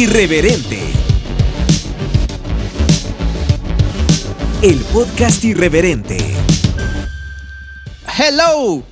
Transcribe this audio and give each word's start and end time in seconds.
Irreverente. 0.00 0.80
El 4.62 4.78
podcast 4.94 5.44
irreverente. 5.44 6.16
Hello. 8.18 8.82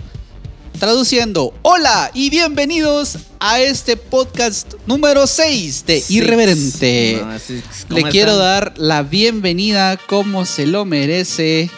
Traduciendo, 0.79 1.55
hola 1.63 2.11
y 2.13 2.29
bienvenidos 2.29 3.17
a 3.41 3.59
este 3.59 3.97
podcast 3.97 4.75
número 4.87 5.27
6 5.27 5.87
de 5.87 6.05
Irreverente. 6.11 7.23
No, 7.89 7.97
Le 7.97 8.03
quiero 8.11 8.37
dar 8.37 8.75
la 8.77 9.03
bienvenida 9.03 9.97
como 9.97 10.45
se 10.45 10.67
lo 10.67 10.85
merece 10.85 11.71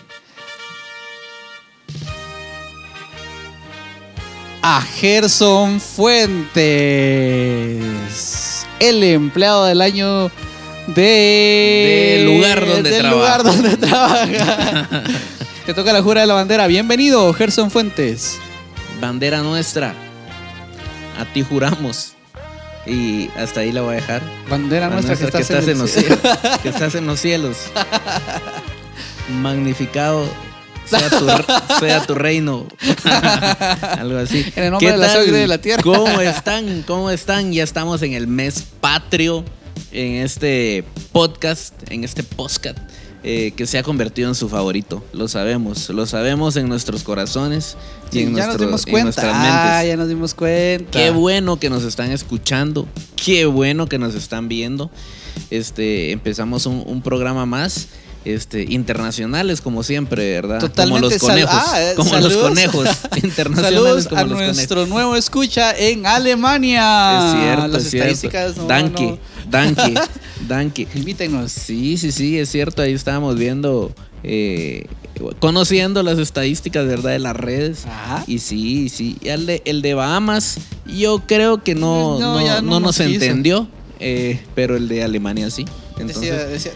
a 4.63 4.83
Gerson 4.83 5.81
Fuentes, 5.81 6.59
el 8.81 9.05
empleado 9.05 9.67
del 9.67 9.81
año 9.81 10.31
de 10.89 12.17
Del 12.17 12.27
lugar 12.27 12.67
donde 12.67 12.91
del 12.91 13.01
trabaja. 13.03 13.39
lugar 13.39 13.43
donde 13.45 13.77
trabaja. 13.77 15.03
Te 15.67 15.75
toca 15.75 15.93
la 15.93 16.03
jura 16.03 16.23
de 16.23 16.27
la 16.27 16.35
bandera. 16.35 16.67
Bienvenido, 16.67 17.33
Gerson 17.33 17.71
Fuentes. 17.71 18.39
Bandera 19.01 19.41
nuestra. 19.43 19.95
A 21.19 21.25
ti 21.33 21.43
juramos. 21.43 22.15
Y 22.87 23.29
hasta 23.37 23.61
ahí 23.61 23.71
la 23.73 23.83
voy 23.83 23.93
a 23.93 23.97
dejar. 23.97 24.23
Bandera 24.49 24.89
nuestra, 24.89 25.15
que, 25.17 25.25
estás 25.39 25.69
en 25.69 25.79
los 25.79 25.91
cielo. 25.91 26.17
cielos. 26.17 26.59
que 26.63 26.69
estás 26.71 26.95
en 26.95 27.07
los 27.07 27.21
cielos. 27.21 27.57
Magnificado 29.43 30.25
sea 30.91 31.09
tu, 31.11 31.27
sea 31.81 32.07
tu 32.07 32.15
reino. 32.15 32.67
Algo 33.99 34.19
así. 34.19 34.45
En 34.57 34.65
el 34.65 34.71
nombre 34.73 34.91
de 34.93 34.99
la 34.99 35.09
sangre 35.09 35.39
de 35.39 35.47
la 35.47 35.59
tierra. 35.59 35.83
¿Cómo 35.83 36.21
están? 36.21 36.83
¿Cómo 36.87 37.11
están? 37.11 37.53
Ya 37.53 37.63
estamos 37.63 38.03
en 38.03 38.13
el 38.15 38.27
mes 38.27 38.65
patrio. 38.81 39.45
En 39.93 40.17
este 40.17 40.85
podcast. 41.13 41.75
En 41.91 42.05
este 42.05 42.23
podcast. 42.23 42.79
eh, 43.23 43.53
que 43.55 43.67
se 43.67 43.77
ha 43.77 43.83
convertido 43.83 44.29
en 44.31 44.35
su 44.35 44.49
favorito. 44.49 45.05
Lo 45.13 45.29
sabemos. 45.29 45.91
Lo 45.91 46.07
sabemos 46.07 46.57
en 46.57 46.69
nuestros 46.69 47.03
corazones. 47.03 47.77
Y 48.11 48.13
Sí, 48.15 48.23
en, 48.23 48.35
ya 48.35 48.47
nuestro- 48.47 48.71
nos 48.71 48.85
dimos 48.85 48.87
en 48.87 48.91
cuenta. 48.93 49.05
nuestras 49.05 49.33
mentes. 49.35 49.53
Ah, 49.55 49.85
ya 49.85 49.97
nos 49.97 50.09
dimos 50.09 50.35
cuenta. 50.35 50.91
Qué 50.99 51.11
bueno 51.11 51.59
que 51.61 51.69
nos 51.71 51.85
están 51.85 52.13
escuchando. 52.13 52.89
Qué 53.23 53.45
bueno 53.47 53.89
que 53.89 53.99
nos 53.99 54.15
están 54.15 54.49
viendo. 54.49 54.91
Este, 55.51 56.13
empezamos 56.13 56.65
un, 56.67 56.83
un 56.87 57.03
programa 57.03 57.45
más. 57.47 57.89
Este, 58.23 58.65
internacionales 58.69 59.63
como 59.63 59.83
siempre, 59.83 60.33
¿verdad? 60.35 60.59
Totalmente. 60.61 61.01
como 61.01 61.11
los 61.11 61.19
conejos. 61.21 61.55
Ah, 61.55 61.81
eh, 61.83 61.93
como 61.97 62.11
los 62.17 62.23
saludos. 62.25 62.49
conejos. 62.51 62.89
Internacionales 63.23 63.79
Saludos 63.79 64.09
como 64.09 64.21
a 64.21 64.25
los 64.25 64.39
nuestro 64.57 64.87
nuevo 64.87 65.17
escucha 65.17 65.73
en 65.77 66.05
Alemania. 66.05 66.83
conejos. 66.83 67.35
Es 67.35 67.41
cierto, 67.43 67.69
Las 67.69 67.83
es 67.85 67.91
cierto. 67.91 68.09
estadísticas. 68.11 68.57
no, 68.59 68.67
Danke, 68.67 69.03
no. 69.07 69.19
danke, 69.51 69.95
danke. 70.49 70.89
Invítenos. 70.95 71.51
Sí, 71.51 71.97
sí, 71.97 72.13
sí, 72.13 72.39
es 72.39 72.51
cierto. 72.51 72.83
Ahí 72.83 72.93
estábamos 72.93 73.37
viendo, 73.37 73.91
eh, 74.23 74.85
conociendo 75.39 76.03
las 76.03 76.19
estadísticas, 76.19 76.87
¿verdad? 76.87 77.13
De 77.13 77.21
las 77.21 77.35
redes. 77.37 77.87
Ajá. 77.87 78.25
Y 78.27 78.41
sí, 78.41 78.91
sí. 78.91 79.17
Y 79.23 79.29
el 79.29 79.47
de, 79.47 79.63
el 79.65 79.81
de 79.81 79.95
Bahamas, 79.95 80.59
yo 80.87 81.23
creo 81.27 81.65
que 81.65 81.75
no, 81.75 82.19
No, 82.21 82.39
no, 82.39 82.47
no 82.47 82.61
no 82.63 82.81
nos 82.81 83.01
entendió. 83.01 83.67
eh, 83.99 84.41
pero 84.55 84.77
el 84.77 84.89
de 84.89 85.03
Alemania 85.05 85.51
sí. 85.51 85.65
Entonces, 85.99 86.21
decía, 86.21 86.47
decía, 86.47 86.73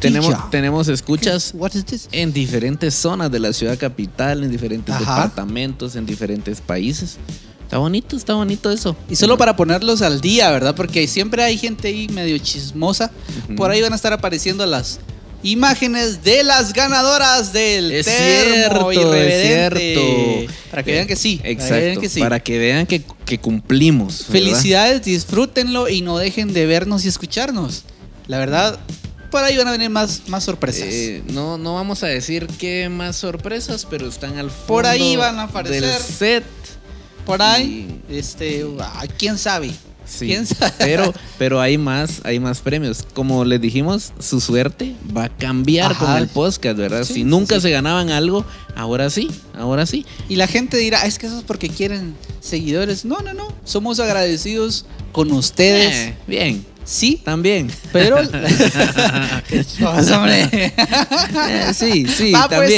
tenemos, 0.00 0.50
tenemos 0.50 0.88
escuchas 0.88 1.52
What 1.54 1.72
is 1.74 1.84
this? 1.84 2.08
en 2.12 2.32
diferentes 2.32 2.94
zonas 2.94 3.30
de 3.30 3.38
la 3.38 3.52
ciudad 3.52 3.78
capital, 3.78 4.42
en 4.42 4.50
diferentes 4.50 4.94
Ajá. 4.94 5.00
departamentos, 5.14 5.96
en 5.96 6.06
diferentes 6.06 6.60
países. 6.60 7.18
Está 7.64 7.78
bonito, 7.78 8.16
está 8.16 8.34
bonito 8.34 8.70
eso. 8.70 8.94
Y 9.08 9.16
solo 9.16 9.38
para 9.38 9.56
ponerlos 9.56 10.02
al 10.02 10.20
día, 10.20 10.50
¿verdad? 10.50 10.74
Porque 10.74 11.06
siempre 11.08 11.42
hay 11.42 11.56
gente 11.56 11.88
ahí 11.88 12.06
medio 12.08 12.36
chismosa. 12.36 13.10
Por 13.56 13.70
ahí 13.70 13.80
van 13.80 13.94
a 13.94 13.96
estar 13.96 14.12
apareciendo 14.12 14.66
las 14.66 15.00
imágenes 15.42 16.22
de 16.22 16.44
las 16.44 16.74
ganadoras 16.74 17.52
del 17.54 17.90
Es 17.92 18.04
termo 18.06 18.90
cierto, 18.90 19.14
es 19.14 19.42
cierto. 19.46 20.52
Para 20.70 20.82
que 20.82 20.92
vean 20.92 21.06
que 21.06 21.16
sí. 21.16 21.40
Exacto. 21.44 21.68
Para 21.68 21.80
que 21.80 21.86
vean 21.86 22.00
que 22.00 22.08
sí. 22.08 22.20
Para 22.20 22.40
que 22.40 22.58
vean 22.58 22.86
que, 22.86 23.02
que 23.24 23.38
cumplimos. 23.38 24.18
¿verdad? 24.18 24.32
Felicidades, 24.32 25.02
disfrútenlo 25.02 25.88
y 25.88 26.02
no 26.02 26.18
dejen 26.18 26.52
de 26.52 26.66
vernos 26.66 27.06
y 27.06 27.08
escucharnos. 27.08 27.84
La 28.32 28.38
verdad, 28.38 28.78
por 29.30 29.44
ahí 29.44 29.58
van 29.58 29.68
a 29.68 29.72
venir 29.72 29.90
más, 29.90 30.22
más 30.28 30.44
sorpresas. 30.44 30.88
Eh, 30.88 31.22
no, 31.34 31.58
no 31.58 31.74
vamos 31.74 32.02
a 32.02 32.06
decir 32.06 32.46
qué 32.58 32.88
más 32.88 33.16
sorpresas, 33.16 33.84
pero 33.84 34.08
están 34.08 34.38
al 34.38 34.50
fondo 34.50 34.66
Por 34.68 34.86
ahí 34.86 35.16
van 35.16 35.38
a 35.38 35.42
aparecer. 35.42 35.82
del 35.82 36.00
set. 36.00 36.44
por 37.26 37.42
ahí, 37.42 38.00
este, 38.08 38.64
ah, 38.80 39.04
quién 39.18 39.36
sabe. 39.36 39.70
Sí, 40.06 40.28
¿Quién 40.28 40.46
sabe? 40.46 40.72
Pero, 40.78 41.12
pero 41.38 41.60
hay 41.60 41.76
más, 41.76 42.22
hay 42.24 42.40
más 42.40 42.60
premios. 42.60 43.04
Como 43.12 43.44
les 43.44 43.60
dijimos, 43.60 44.14
su 44.18 44.40
suerte 44.40 44.94
va 45.14 45.24
a 45.24 45.28
cambiar 45.28 45.92
Ajá. 45.92 46.06
con 46.06 46.16
el 46.16 46.28
podcast, 46.28 46.78
¿verdad? 46.78 47.04
Sí, 47.04 47.12
si 47.12 47.24
nunca 47.24 47.56
sí. 47.56 47.60
se 47.60 47.70
ganaban 47.70 48.08
algo, 48.08 48.46
ahora 48.74 49.10
sí, 49.10 49.28
ahora 49.54 49.84
sí. 49.84 50.06
Y 50.30 50.36
la 50.36 50.46
gente 50.46 50.78
dirá, 50.78 51.00
"Ah, 51.02 51.06
es 51.06 51.18
que 51.18 51.26
eso 51.26 51.36
es 51.36 51.44
porque 51.44 51.68
quieren 51.68 52.14
seguidores. 52.40 53.04
No, 53.04 53.18
no, 53.20 53.34
no. 53.34 53.48
Somos 53.64 54.00
agradecidos 54.00 54.86
con 55.12 55.30
ustedes. 55.32 55.94
Eh, 55.94 56.14
bien, 56.26 56.64
Sí, 56.84 57.20
también. 57.24 57.70
pero. 57.92 58.16
¿Qué 59.48 59.64
pasa, 59.80 60.18
hombre? 60.18 60.48
Eh, 60.52 61.72
sí, 61.74 62.06
sí, 62.06 62.32
Va, 62.32 62.48
pues 62.48 62.70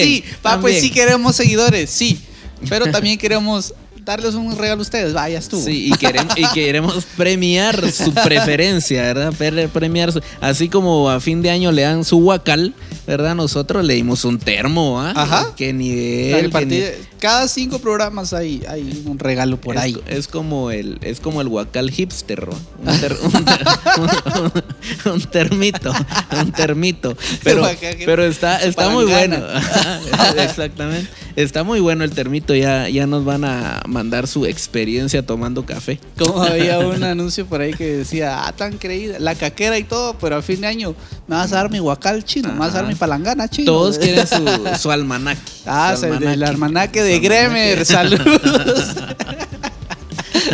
también, 0.43 0.61
pues 0.61 0.81
sí 0.81 0.91
queremos 0.91 1.37
seguidores, 1.37 1.91
sí. 1.91 2.21
Pero 2.69 2.87
también 2.91 3.19
queremos 3.19 3.75
darles 4.05 4.35
un 4.35 4.57
regalo 4.57 4.81
a 4.81 4.83
ustedes. 4.83 5.13
Vaya 5.13 5.41
tú. 5.41 5.61
Sí, 5.63 5.91
y 5.93 5.97
queremos, 5.97 6.35
y 6.37 6.47
queremos 6.53 7.05
premiar 7.17 7.91
su 7.93 8.13
preferencia, 8.13 9.03
¿verdad? 9.03 9.33
Pre- 9.37 9.69
Premiar 9.69 10.13
su- 10.13 10.21
así 10.41 10.69
como 10.69 11.09
a 11.11 11.21
fin 11.21 11.43
de 11.43 11.51
año 11.51 11.73
le 11.73 11.83
dan 11.83 12.05
su 12.05 12.19
huacal, 12.19 12.75
¿verdad? 13.07 13.35
Nosotros 13.35 13.85
le 13.85 13.95
dimos 13.95 14.25
un 14.25 14.39
termo, 14.39 15.01
¿ah? 15.01 15.13
Ajá. 15.15 15.53
Qué 15.57 15.73
nivel. 15.73 16.51
que 16.51 16.59
qué 16.59 16.67
nivel. 16.67 16.95
cada 17.19 17.49
cinco 17.49 17.79
programas 17.79 18.33
hay, 18.33 18.63
hay 18.69 19.03
un 19.07 19.19
regalo 19.19 19.61
por 19.61 19.77
es, 19.77 19.83
ahí. 19.83 19.97
Es 20.07 20.29
como 20.29 20.71
el, 20.71 20.99
es 21.03 21.21
como 21.21 21.41
el 21.41 21.49
huacal 21.49 21.91
hipster, 21.91 22.49
¿no? 22.49 22.57
un, 22.93 23.01
ter- 23.01 23.17
un 23.23 23.45
ter- 23.45 23.65
un- 23.99 24.53
un- 25.07 25.13
un 25.15 25.21
termito, 25.23 25.93
un 26.41 26.53
termito. 26.53 27.17
Pero, 27.43 27.67
pero 28.05 28.25
está, 28.25 28.59
está 28.63 28.89
muy 28.91 29.05
bueno. 29.05 29.37
Exactamente. 30.39 31.09
Está 31.37 31.65
muy 31.65 31.81
bueno 31.81 32.05
el 32.05 32.13
termito. 32.13 32.55
Ya, 32.55 32.89
ya 32.89 33.07
nos 33.07 33.25
van 33.25 33.45
a 33.45 33.83
mandar 33.89 34.29
su 34.29 34.47
experiencia 34.47 35.27
tomando 35.27 35.67
café. 35.67 35.99
Como 36.17 36.43
había 36.43 36.79
un 36.79 37.03
anuncio 37.03 37.47
por 37.47 37.61
ahí 37.61 37.73
que 37.75 37.97
decía, 37.99 38.47
ah, 38.47 38.53
tan 38.53 38.79
creída, 38.79 39.19
la 39.19 39.35
caquera 39.35 39.77
y 39.79 39.85
todo, 39.85 40.17
pero 40.21 40.37
a 40.37 40.43
fin 40.43 40.61
de 40.61 40.69
año 40.69 40.95
me 41.27 41.37
vas 41.37 41.53
a 41.53 41.57
dar 41.57 41.71
mi 41.71 41.79
guacal 41.79 42.25
chino, 42.25 42.53
me 42.53 42.59
vas 42.59 42.71
a 42.75 42.79
dar 42.83 42.87
mi 42.87 42.95
palangana 42.95 43.49
chino. 43.49 43.67
Todos 43.73 43.99
quieren 43.99 44.27
su, 44.27 44.45
su 44.81 44.91
almanaque. 44.91 45.41
Ah, 45.67 45.95
Su 45.99 46.07
el 46.07 46.43
almanaque. 46.43 47.03
de 47.03 47.19
Gremer, 47.21 47.85
saludos. 47.87 48.95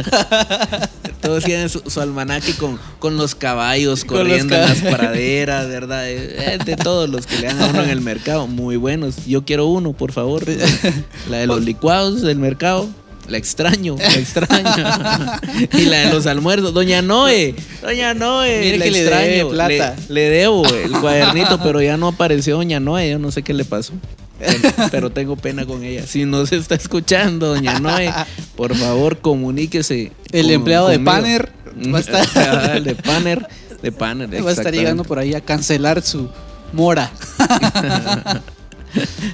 Todos 1.20 1.44
tienen 1.44 1.68
su, 1.68 1.82
su 1.86 2.00
almanaque 2.00 2.54
con, 2.54 2.78
con 2.98 3.16
los 3.16 3.34
caballos 3.34 4.04
Con 4.04 4.18
los 4.18 4.26
corriendo 4.26 4.54
en 4.56 4.62
las 4.62 4.78
praderas, 4.78 5.68
¿verdad? 5.68 6.08
Eh, 6.08 6.58
De 6.64 6.76
todos 6.76 7.10
los 7.10 7.26
que 7.26 7.38
le 7.38 7.48
dan 7.48 7.60
a 7.60 7.66
uno 7.66 7.82
en 7.82 7.90
el 7.90 8.00
mercado. 8.00 8.46
Muy 8.46 8.76
buenos. 8.76 9.26
Yo 9.26 9.44
quiero 9.44 9.66
uno, 9.66 9.92
por 9.92 10.12
favor. 10.12 10.44
La 11.28 11.38
de 11.38 11.46
los 11.46 11.62
licuados 11.62 12.22
del 12.22 12.38
mercado. 12.38 12.88
La 13.30 13.38
extraño, 13.38 13.96
la 13.96 14.14
extraño. 14.14 15.68
y 15.72 15.84
la 15.86 15.98
de 16.06 16.12
los 16.12 16.26
almuerzos. 16.26 16.74
Doña 16.74 17.00
Noé, 17.00 17.54
Doña 17.80 18.12
Noé. 18.12 18.60
Mire 18.60 18.78
la 18.78 18.84
que 18.84 18.90
le 18.90 19.00
extraño. 19.00 19.26
debe 19.26 19.50
plata. 19.50 19.96
Le, 20.08 20.14
le 20.14 20.20
debo 20.30 20.66
el 20.66 20.90
cuadernito, 20.90 21.60
pero 21.62 21.80
ya 21.80 21.96
no 21.96 22.08
apareció 22.08 22.56
Doña 22.56 22.80
Noé. 22.80 23.10
Yo 23.10 23.18
no 23.18 23.30
sé 23.30 23.42
qué 23.42 23.54
le 23.54 23.64
pasó. 23.64 23.92
Pero- 24.38 24.88
Pero 24.90 25.10
tengo 25.10 25.36
pena 25.36 25.64
con 25.66 25.84
ella. 25.84 26.06
Si 26.06 26.24
no 26.24 26.44
se 26.46 26.56
está 26.56 26.74
escuchando, 26.74 27.48
Doña 27.54 27.78
Noé, 27.78 28.12
por 28.56 28.74
favor, 28.74 29.18
comuníquese. 29.18 30.12
El 30.32 30.46
con- 30.46 30.52
empleado 30.54 30.88
de. 30.88 30.98
Panner 30.98 31.50
va 31.94 31.98
a 31.98 32.00
estar- 32.00 32.72
el 32.76 32.84
de 32.84 32.94
Panner. 32.96 33.46
De 33.82 33.92
Panner, 33.92 34.44
Va 34.44 34.50
a 34.50 34.52
estar 34.52 34.72
llegando 34.74 35.04
por 35.04 35.18
ahí 35.18 35.34
a 35.34 35.40
cancelar 35.40 36.02
su 36.02 36.28
mora. 36.72 37.10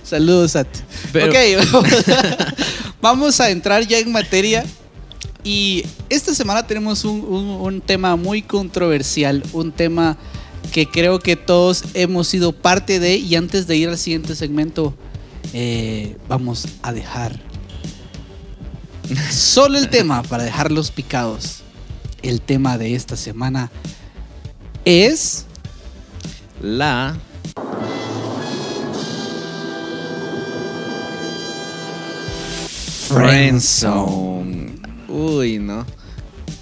Saludos, 0.03 0.53
Sat. 0.53 0.69
Pero- 1.13 1.31
Ok, 1.31 1.37
vamos 3.01 3.41
a, 3.41 3.51
entrar 3.51 3.87
ya 3.87 3.99
en 3.99 4.13
materia. 4.13 4.65
Y 5.45 5.85
esta 6.09 6.35
semana 6.35 6.67
tenemos 6.67 7.05
un 7.05 7.81
tema 7.85 8.17
muy 8.17 8.43
controversial, 8.43 9.45
un 9.53 9.71
tema 9.71 10.17
que 10.73 10.87
creo 10.87 11.21
que 11.21 11.37
todos 11.37 11.85
hemos 11.95 12.29
sido 12.29 12.53
parte 12.53 12.99
de. 12.99 13.17
Y 13.17 13.37
antes 13.37 13.67
de 13.67 13.77
ir 13.77 13.89
al 13.89 13.99
siguiente 13.99 14.35
segmento, 14.35 14.95
eh, 15.53 16.17
vamos 16.29 16.67
a 16.83 16.93
dejar 16.93 17.41
solo 19.31 19.79
el 19.79 19.89
tema 19.89 20.23
para 20.23 20.43
dejarlos 20.43 20.91
picados. 20.91 21.63
El 22.23 22.41
tema 22.41 22.77
de 22.77 22.95
esta 22.95 23.17
semana 23.17 23.71
es 24.85 25.47
La 26.61 27.17
Friendzone. 33.21 34.77
Uy, 35.09 35.59
no. 35.59 35.85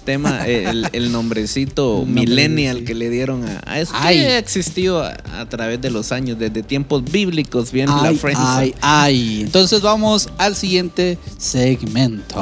tema, 0.05 0.45
el, 0.47 0.87
el 0.93 1.11
nombrecito 1.11 2.05
millennial 2.05 2.83
que 2.83 2.93
le 2.93 3.09
dieron 3.09 3.43
a, 3.47 3.61
a 3.65 3.79
eso 3.79 3.91
que 3.93 3.97
ha 4.07 4.37
existido 4.37 5.03
a, 5.03 5.17
a 5.39 5.49
través 5.49 5.81
de 5.81 5.89
los 5.89 6.11
años, 6.11 6.37
desde 6.37 6.61
tiempos 6.63 7.03
bíblicos 7.03 7.71
viene 7.71 7.91
la 7.91 8.13
friendzone. 8.13 8.47
ay, 8.47 8.75
ay. 8.81 9.41
Entonces 9.41 9.81
vamos 9.81 10.29
al 10.37 10.55
siguiente 10.55 11.17
segmento. 11.37 12.35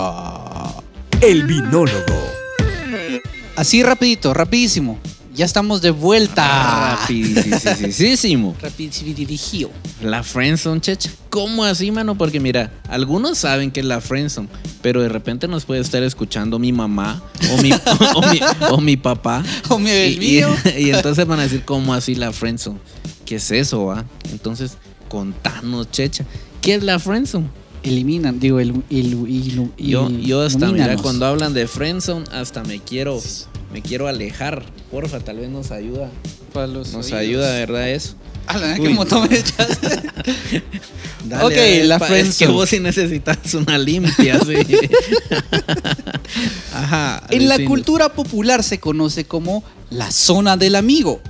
El 1.22 1.44
binólogo. 1.44 2.04
Así 3.56 3.82
rapidito, 3.84 4.34
rapidísimo. 4.34 5.00
Ya 5.36 5.46
estamos 5.46 5.82
de 5.82 5.90
vuelta. 5.90 6.98
Rapidísimo. 7.00 8.56
Rapidísimo. 8.62 9.72
La 10.04 10.22
friendzone, 10.22 10.80
checha. 10.80 11.10
¿Cómo 11.30 11.64
así, 11.64 11.90
mano? 11.92 12.16
Porque 12.16 12.40
mira, 12.40 12.72
algunos 12.88 13.40
saben 13.40 13.72
que 13.72 13.80
es 13.80 13.86
la 13.88 14.00
friendzone, 14.00 14.48
pero 14.84 15.02
de 15.02 15.10
repente 15.10 15.48
nos 15.48 15.66
puede 15.66 15.82
estar 15.82 16.04
escuchando 16.04 16.60
mi 16.60 16.72
mamá 16.72 17.24
o 17.52 17.62
mi, 17.64 17.72
o 18.16 18.22
mi, 18.32 18.40
o 18.70 18.82
mi 18.82 18.96
papá. 18.98 19.44
O 19.70 19.80
mi 19.80 19.90
y, 19.92 20.20
mío. 20.20 20.50
y- 20.66 20.70
y 20.86 20.90
entonces 20.92 21.26
van 21.26 21.40
a 21.40 21.44
decir, 21.44 21.64
¿cómo 21.66 21.94
así 21.96 22.14
la 22.14 22.32
friendzone? 22.32 22.78
¿Qué 23.26 23.36
es 23.38 23.50
eso, 23.50 23.86
va? 23.86 24.06
Entonces, 24.32 24.78
contanos, 25.10 25.90
checha. 25.90 26.26
¿Qué 26.62 26.76
es 26.76 26.84
la 26.84 27.00
friendzone? 27.00 27.48
Eliminan, 27.82 28.40
digo, 28.40 28.60
el, 28.60 28.84
el, 28.90 29.72
Yo, 29.78 30.10
yo 30.10 30.42
hasta, 30.42 30.72
mira, 30.72 30.96
cuando 30.98 31.26
hablan 31.26 31.54
de 31.54 31.68
friendzone, 31.68 32.26
hasta 32.32 32.64
me 32.64 32.80
quiero, 32.80 33.20
me 33.74 33.82
quiero 33.82 34.08
alejar. 34.08 34.64
Porfa, 34.92 35.20
tal 35.20 35.40
vez 35.40 35.50
nos 35.50 35.72
ayuda. 35.72 36.10
Para 36.54 36.68
los 36.68 36.94
Nos 36.94 37.08
oídos. 37.08 37.20
ayuda, 37.20 37.52
¿verdad? 37.54 37.90
Eso. 37.90 38.14
A 38.46 38.58
la 38.58 38.76
qué 38.76 38.90
montón 38.90 39.28
me 39.30 39.38
echaste. 39.40 39.88
Dale, 41.26 41.46
Ok, 41.46 41.52
dale, 41.56 41.84
la 41.86 42.00
pa- 42.00 42.06
Es 42.08 42.12
que 42.12 42.18
friendzone. 42.46 42.52
vos 42.52 42.70
sí 42.70 42.80
necesitas 42.82 43.54
una 43.54 43.78
limpia, 43.78 44.40
sí. 44.46 44.56
Ajá. 46.74 47.24
En 47.30 47.48
la 47.48 47.64
cultura 47.66 48.10
popular 48.10 48.64
se 48.64 48.80
conoce 48.80 49.26
como 49.26 49.64
la 49.90 50.12
zona 50.12 50.58
del 50.58 50.76
amigo, 50.76 51.22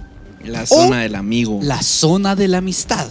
La 0.44 0.66
zona 0.66 1.02
del 1.02 1.16
amigo. 1.16 1.60
la 1.62 1.82
zona 1.84 2.36
de 2.36 2.48
la 2.48 2.60
amistad. 2.60 3.08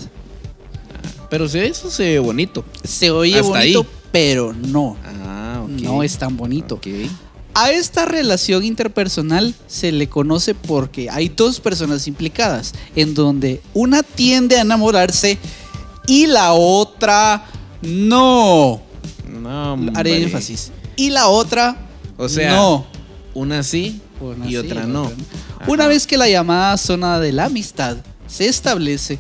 Pero 1.31 1.49
sí, 1.49 1.59
eso 1.61 1.91
se 1.91 2.05
ve 2.05 2.19
bonito. 2.19 2.65
Se 2.85 3.11
oye 3.11 3.37
Hasta 3.39 3.49
bonito, 3.49 3.81
ahí. 3.81 3.87
pero 4.11 4.53
no. 4.53 4.97
Ah, 5.05 5.63
ok. 5.65 5.71
No 5.81 6.03
es 6.03 6.17
tan 6.19 6.37
bonito. 6.37 6.75
Ok. 6.77 6.87
A 7.55 7.71
esta 7.71 8.07
relación 8.07 8.65
interpersonal 8.65 9.55
se 9.67 9.93
le 9.93 10.09
conoce 10.09 10.55
porque 10.55 11.11
hay 11.11 11.29
dos 11.29 11.61
personas 11.61 12.07
implicadas, 12.09 12.73
en 12.97 13.15
donde 13.15 13.61
una 13.75 14.03
tiende 14.03 14.57
a 14.57 14.63
enamorarse 14.63 15.39
y 16.07 16.27
la 16.27 16.55
otra 16.55 17.45
no. 17.83 18.81
No, 19.29 19.73
Haré 19.95 20.13
hombre. 20.13 20.23
énfasis. 20.23 20.73
Y 20.97 21.11
la 21.11 21.29
otra 21.29 21.77
O 22.17 22.29
sea, 22.29 22.53
no. 22.55 22.87
una 23.35 23.63
sí 23.63 24.01
Una 24.21 24.47
y 24.47 24.51
sí, 24.51 24.57
otra 24.57 24.87
no. 24.87 25.05
otra 25.05 25.17
Una 25.67 25.87
vez 25.89 26.07
que 26.07 26.17
la 26.17 26.29
llamada 26.29 26.77
zona 26.77 27.19
de 27.21 27.33
la 27.33 27.47
amistad 27.47 27.97
se 28.27 28.47
establece, 28.49 29.19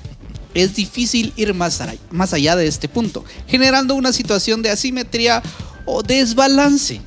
es 0.55 0.75
difícil 0.75 1.32
ir 1.37 1.55
más 1.55 1.81
allá 2.32 2.56
de 2.56 2.67
este 2.67 2.88
punto, 2.88 3.25
generando 3.46 3.94
una 3.94 4.12
situación 4.12 4.62
de 4.62 4.70
asimetría 4.70 5.43
o 5.87 6.02
desbalance, 6.02 7.00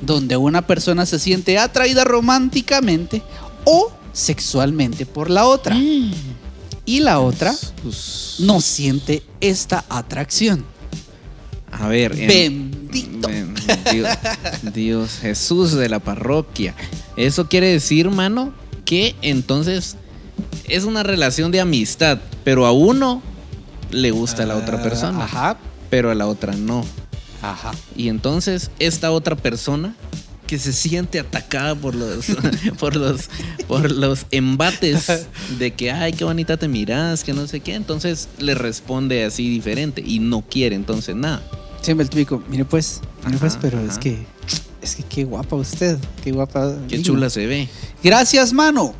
donde 0.00 0.36
una 0.36 0.66
persona 0.66 1.06
se 1.06 1.18
siente 1.18 1.58
atraída 1.58 2.04
románticamente 2.04 3.22
o 3.64 3.92
sexualmente 4.12 5.06
por 5.06 5.30
la 5.30 5.44
otra, 5.46 5.76
y 5.76 7.00
la 7.00 7.20
otra 7.20 7.54
Pues, 7.82 8.36
no 8.40 8.60
siente 8.60 9.22
esta 9.40 9.84
atracción. 9.88 10.64
a 11.70 11.86
ver. 11.88 12.12
en- 12.18 12.70
Bendito. 12.70 13.28
Ben- 13.28 13.54
Dios, 13.92 14.08
Dios, 14.74 15.10
Jesús 15.20 15.72
de 15.72 15.88
la 15.88 16.00
parroquia. 16.00 16.74
Eso 17.16 17.46
quiere 17.48 17.68
decir, 17.68 18.10
mano, 18.10 18.52
que 18.84 19.14
entonces 19.22 19.96
es 20.64 20.82
una 20.84 21.02
relación 21.04 21.52
de 21.52 21.60
amistad, 21.60 22.18
pero 22.42 22.66
a 22.66 22.72
uno 22.72 23.22
le 23.92 24.10
gusta 24.10 24.42
a 24.42 24.46
la 24.46 24.56
otra 24.56 24.82
persona, 24.82 25.20
Ah, 25.20 25.24
Ajá, 25.24 25.58
pero 25.90 26.10
a 26.10 26.14
la 26.16 26.26
otra 26.26 26.54
no. 26.56 26.84
Ajá. 27.42 27.72
Y 27.96 28.08
entonces 28.08 28.70
esta 28.78 29.10
otra 29.10 29.36
persona 29.36 29.94
que 30.46 30.58
se 30.58 30.72
siente 30.72 31.20
atacada 31.20 31.74
por 31.74 31.94
los 31.94 32.26
por 32.78 32.96
los 32.96 33.28
por 33.68 33.92
los 33.92 34.26
embates 34.32 35.28
de 35.58 35.72
que 35.72 35.92
ay 35.92 36.12
qué 36.12 36.24
bonita 36.24 36.56
te 36.56 36.66
miras 36.66 37.22
que 37.22 37.32
no 37.32 37.46
sé 37.46 37.60
qué 37.60 37.74
entonces 37.74 38.28
le 38.38 38.54
responde 38.54 39.24
así 39.24 39.48
diferente 39.48 40.02
y 40.04 40.18
no 40.18 40.42
quiere 40.42 40.74
entonces 40.74 41.14
nada 41.14 41.40
Siempre 41.80 42.04
el 42.04 42.10
típico, 42.10 42.42
mire 42.48 42.64
pues, 42.64 43.00
mire 43.24 43.38
pues, 43.38 43.56
pero 43.60 43.78
ajá. 43.78 43.86
es 43.90 43.98
que, 43.98 44.18
es 44.82 44.96
que 44.96 45.02
qué 45.04 45.24
guapa 45.24 45.56
usted, 45.56 45.98
qué 46.22 46.30
guapa. 46.30 46.74
qué 46.88 47.00
chula 47.00 47.30
se 47.30 47.46
ve 47.46 47.68
Gracias, 48.02 48.52
mano. 48.52 48.94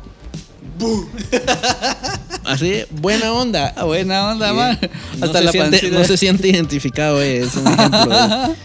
así 2.45 2.83
buena 3.01 3.33
onda 3.33 3.73
Ah, 3.75 3.83
buena 3.85 4.29
onda, 4.31 4.53
man. 4.53 4.79
no, 5.19 5.25
Hasta 5.25 5.41
la 5.41 5.51
siente, 5.51 5.89
no 5.91 6.03
se 6.03 6.17
siente 6.17 6.47
identificado 6.49 7.21
eh, 7.21 7.39
es 7.41 7.55
un 7.55 7.67
ejemplo 7.67 8.09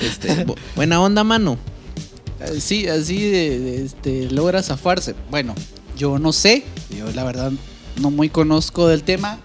este, 0.00 0.46
bu- 0.46 0.56
buena 0.76 1.00
onda 1.00 1.24
mano 1.24 1.58
Eh, 2.40 2.60
Sí, 2.60 2.86
así 2.88 3.18
de, 3.18 3.58
de, 3.60 3.84
este, 3.84 4.30
logra 4.30 4.62
zafarse. 4.62 5.14
Bueno, 5.30 5.54
yo 5.96 6.18
no 6.18 6.32
sé, 6.32 6.64
yo 6.96 7.10
la 7.12 7.24
verdad 7.24 7.52
no 8.00 8.10
muy 8.10 8.28
conozco 8.28 8.88
del 8.88 9.02
tema, 9.04 9.38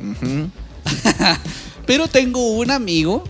pero 1.86 2.08
tengo 2.08 2.52
un 2.52 2.70
amigo 2.70 3.24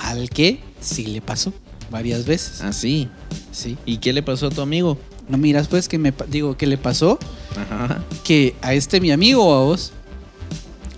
al 0.00 0.30
que 0.30 0.60
sí 0.80 1.06
le 1.06 1.20
pasó 1.20 1.52
varias 1.90 2.24
veces. 2.24 2.60
así 2.62 3.08
Sí. 3.52 3.76
y 3.86 3.98
qué 3.98 4.12
le 4.12 4.22
pasó 4.22 4.46
a 4.46 4.50
tu 4.50 4.60
amigo 4.60 4.98
No 5.28 5.36
miras 5.38 5.68
pues 5.68 5.88
que 5.88 5.98
me 5.98 6.12
digo 6.28 6.56
que 6.56 6.66
le 6.66 6.78
pasó 6.78 7.18
Ajá. 7.56 8.02
que 8.24 8.54
a 8.62 8.72
este 8.74 9.00
mi 9.00 9.10
amigo 9.10 9.54
a 9.54 9.60
vos 9.64 9.92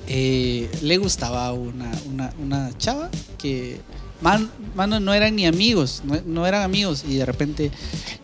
eh, 0.08 0.68
le 0.82 0.96
gustaba 0.98 1.52
una, 1.52 1.90
una, 2.10 2.32
una 2.42 2.70
chava 2.78 3.10
que 3.38 3.80
man- 4.20 4.50
mano 4.74 4.98
no 5.00 5.12
eran 5.14 5.36
ni 5.36 5.46
amigos 5.46 6.02
no, 6.04 6.18
no 6.26 6.46
eran 6.46 6.62
amigos 6.62 7.04
y 7.08 7.16
de 7.16 7.26
repente 7.26 7.70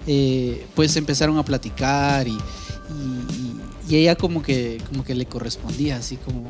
eh, 0.07 0.67
pues 0.75 0.97
empezaron 0.97 1.39
a 1.39 1.45
platicar 1.45 2.27
y, 2.29 2.33
y- 2.33 2.39
y 3.89 3.97
ella 3.97 4.17
como 4.17 4.43
que 4.43 4.79
como 4.89 5.05
que 5.05 5.15
le 5.15 5.27
correspondía 5.27 5.97
así 5.97 6.17
como 6.17 6.45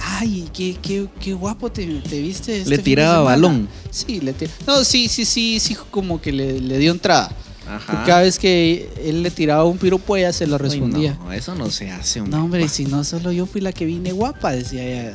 ay 0.00 0.48
qué, 0.52 0.76
qué, 0.80 1.08
qué 1.20 1.34
guapo 1.34 1.72
te, 1.72 1.84
te 2.08 2.20
viste 2.20 2.58
este 2.58 2.70
le 2.70 2.78
tiraba 2.78 3.14
semana". 3.18 3.30
balón 3.30 3.68
sí 3.90 4.20
le 4.20 4.32
ti- 4.32 4.46
no 4.66 4.84
sí 4.84 5.08
sí 5.08 5.24
sí 5.24 5.58
sí 5.58 5.76
como 5.90 6.20
que 6.20 6.30
le, 6.32 6.60
le 6.60 6.78
dio 6.78 6.92
entrada 6.92 7.30
Ajá. 7.76 8.04
cada 8.06 8.22
vez 8.22 8.38
que 8.38 8.88
él 9.04 9.22
le 9.22 9.30
tiraba 9.30 9.64
un 9.64 9.78
piropo 9.78 10.16
ella 10.16 10.32
se 10.32 10.46
lo 10.46 10.58
respondía 10.58 11.14
no, 11.22 11.32
eso 11.32 11.54
no 11.54 11.70
se 11.70 11.90
hace, 11.90 12.20
hombre. 12.20 12.36
no, 12.38 12.44
hombre, 12.44 12.68
si 12.68 12.84
no, 12.86 13.02
solo 13.04 13.32
yo 13.32 13.46
fui 13.46 13.60
la 13.60 13.72
que 13.72 13.84
vine 13.84 14.12
guapa, 14.12 14.52
decía 14.52 14.82
ella. 14.84 15.14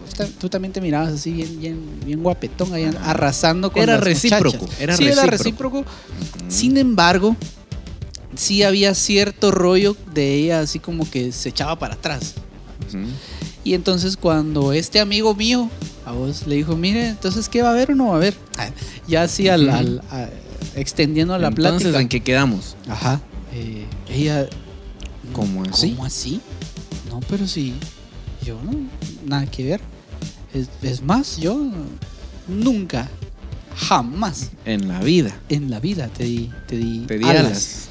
Pues, 0.00 0.14
ta- 0.14 0.26
Tú 0.38 0.48
también 0.48 0.72
te 0.72 0.80
mirabas 0.80 1.12
así 1.12 1.32
bien, 1.32 1.58
bien, 1.60 1.80
bien 2.04 2.22
guapetón, 2.22 2.72
Ajá. 2.74 3.10
arrasando 3.10 3.70
con 3.72 3.82
Era 3.82 3.94
las 3.94 4.04
recíproco, 4.04 4.58
muchachas. 4.58 4.80
era 4.80 4.96
sí, 4.96 5.04
era 5.06 5.26
recíproco. 5.26 5.82
recíproco. 5.82 6.48
Sin 6.48 6.76
embargo, 6.76 7.36
sí 8.34 8.62
había 8.62 8.94
cierto 8.94 9.50
rollo 9.50 9.96
de 10.14 10.34
ella 10.34 10.60
así 10.60 10.78
como 10.78 11.08
que 11.10 11.32
se 11.32 11.48
echaba 11.50 11.78
para 11.78 11.94
atrás. 11.94 12.34
Y 13.64 13.74
entonces 13.74 14.16
cuando 14.16 14.72
este 14.72 14.98
amigo 15.00 15.34
mío 15.34 15.68
a 16.06 16.12
vos 16.12 16.46
le 16.46 16.54
dijo, 16.56 16.74
mire, 16.76 17.08
entonces 17.08 17.48
¿qué 17.50 17.60
va 17.60 17.68
a 17.68 17.72
haber 17.72 17.90
o 17.90 17.94
no 17.94 18.06
va 18.08 18.12
a 18.14 18.16
haber? 18.16 18.34
Ah, 18.56 18.70
Ya 19.06 19.22
así 19.24 19.48
al, 19.48 20.00
extendiendo 20.76 21.36
la 21.38 21.48
Entonces, 21.48 21.82
plática. 21.82 22.00
¿en 22.00 22.08
qué 22.08 22.20
quedamos? 22.20 22.76
Ajá. 22.88 23.20
eh, 23.52 23.86
ella. 24.08 24.46
¿Cómo 25.32 25.62
así? 25.64 25.90
¿Cómo 25.92 26.04
así? 26.06 26.40
No, 27.10 27.20
pero 27.28 27.46
sí. 27.46 27.74
Yo 28.44 28.58
no. 28.62 28.72
Nada 29.26 29.46
que 29.46 29.64
ver. 29.64 29.80
Es, 30.54 30.68
es 30.82 31.02
más, 31.02 31.36
yo 31.36 31.60
nunca, 32.48 33.08
jamás 33.76 34.50
En 34.64 34.88
la 34.88 35.00
vida. 35.00 35.38
en 35.50 35.70
la 35.70 35.78
vida 35.80 36.08
te 36.08 36.24
di, 36.24 36.50
te 36.66 36.76
di, 36.76 37.00
Te 37.00 37.18
di 37.18 37.24
alas. 37.24 37.44
alas. 37.46 37.88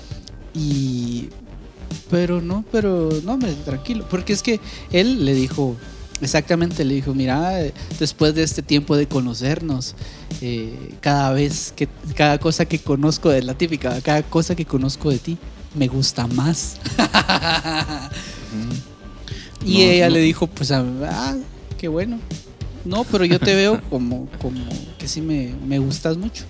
Y. 0.55 1.29
Pero 2.09 2.41
no, 2.41 2.65
pero 2.71 3.09
no, 3.24 3.33
hombre, 3.33 3.53
tranquilo. 3.65 4.07
Porque 4.09 4.33
es 4.33 4.41
que 4.41 4.59
él 4.91 5.25
le 5.25 5.33
dijo. 5.33 5.75
Exactamente, 6.21 6.83
le 6.83 6.95
dijo, 6.95 7.13
mira, 7.13 7.62
eh, 7.63 7.74
después 8.00 8.33
de 8.33 8.43
este 8.43 8.62
tiempo 8.63 8.95
de 8.97 9.07
conocernos, 9.07 9.93
eh, 10.41 10.95
cada 11.00 11.31
vez 11.31 11.74
que, 11.75 11.88
cada 12.15 12.39
cosa 12.39 12.65
que 12.65 12.79
conozco 12.79 13.29
de 13.29 13.43
la 13.43 13.53
típica, 13.53 14.01
cada 14.01 14.24
cosa 14.24 14.55
que 14.55 14.65
conozco 14.65 15.12
de 15.12 15.19
ti, 15.19 15.38
me 15.75 15.88
gusta 15.88 16.27
más. 16.27 16.77
Y 19.65 19.74
No, 19.74 19.79
ella 19.83 20.07
no. 20.07 20.13
le 20.13 20.21
dijo, 20.21 20.47
pues, 20.47 20.71
ah, 20.71 20.86
ah, 21.05 21.36
qué 21.77 21.88
bueno. 21.88 22.19
No, 22.86 23.03
pero 23.03 23.25
yo 23.25 23.38
te 23.39 23.53
veo 23.53 23.81
como, 23.89 24.29
como 24.41 24.63
que 24.97 25.07
sí 25.07 25.19
me, 25.19 25.53
me 25.65 25.77
gustas 25.79 26.15
mucho. 26.15 26.45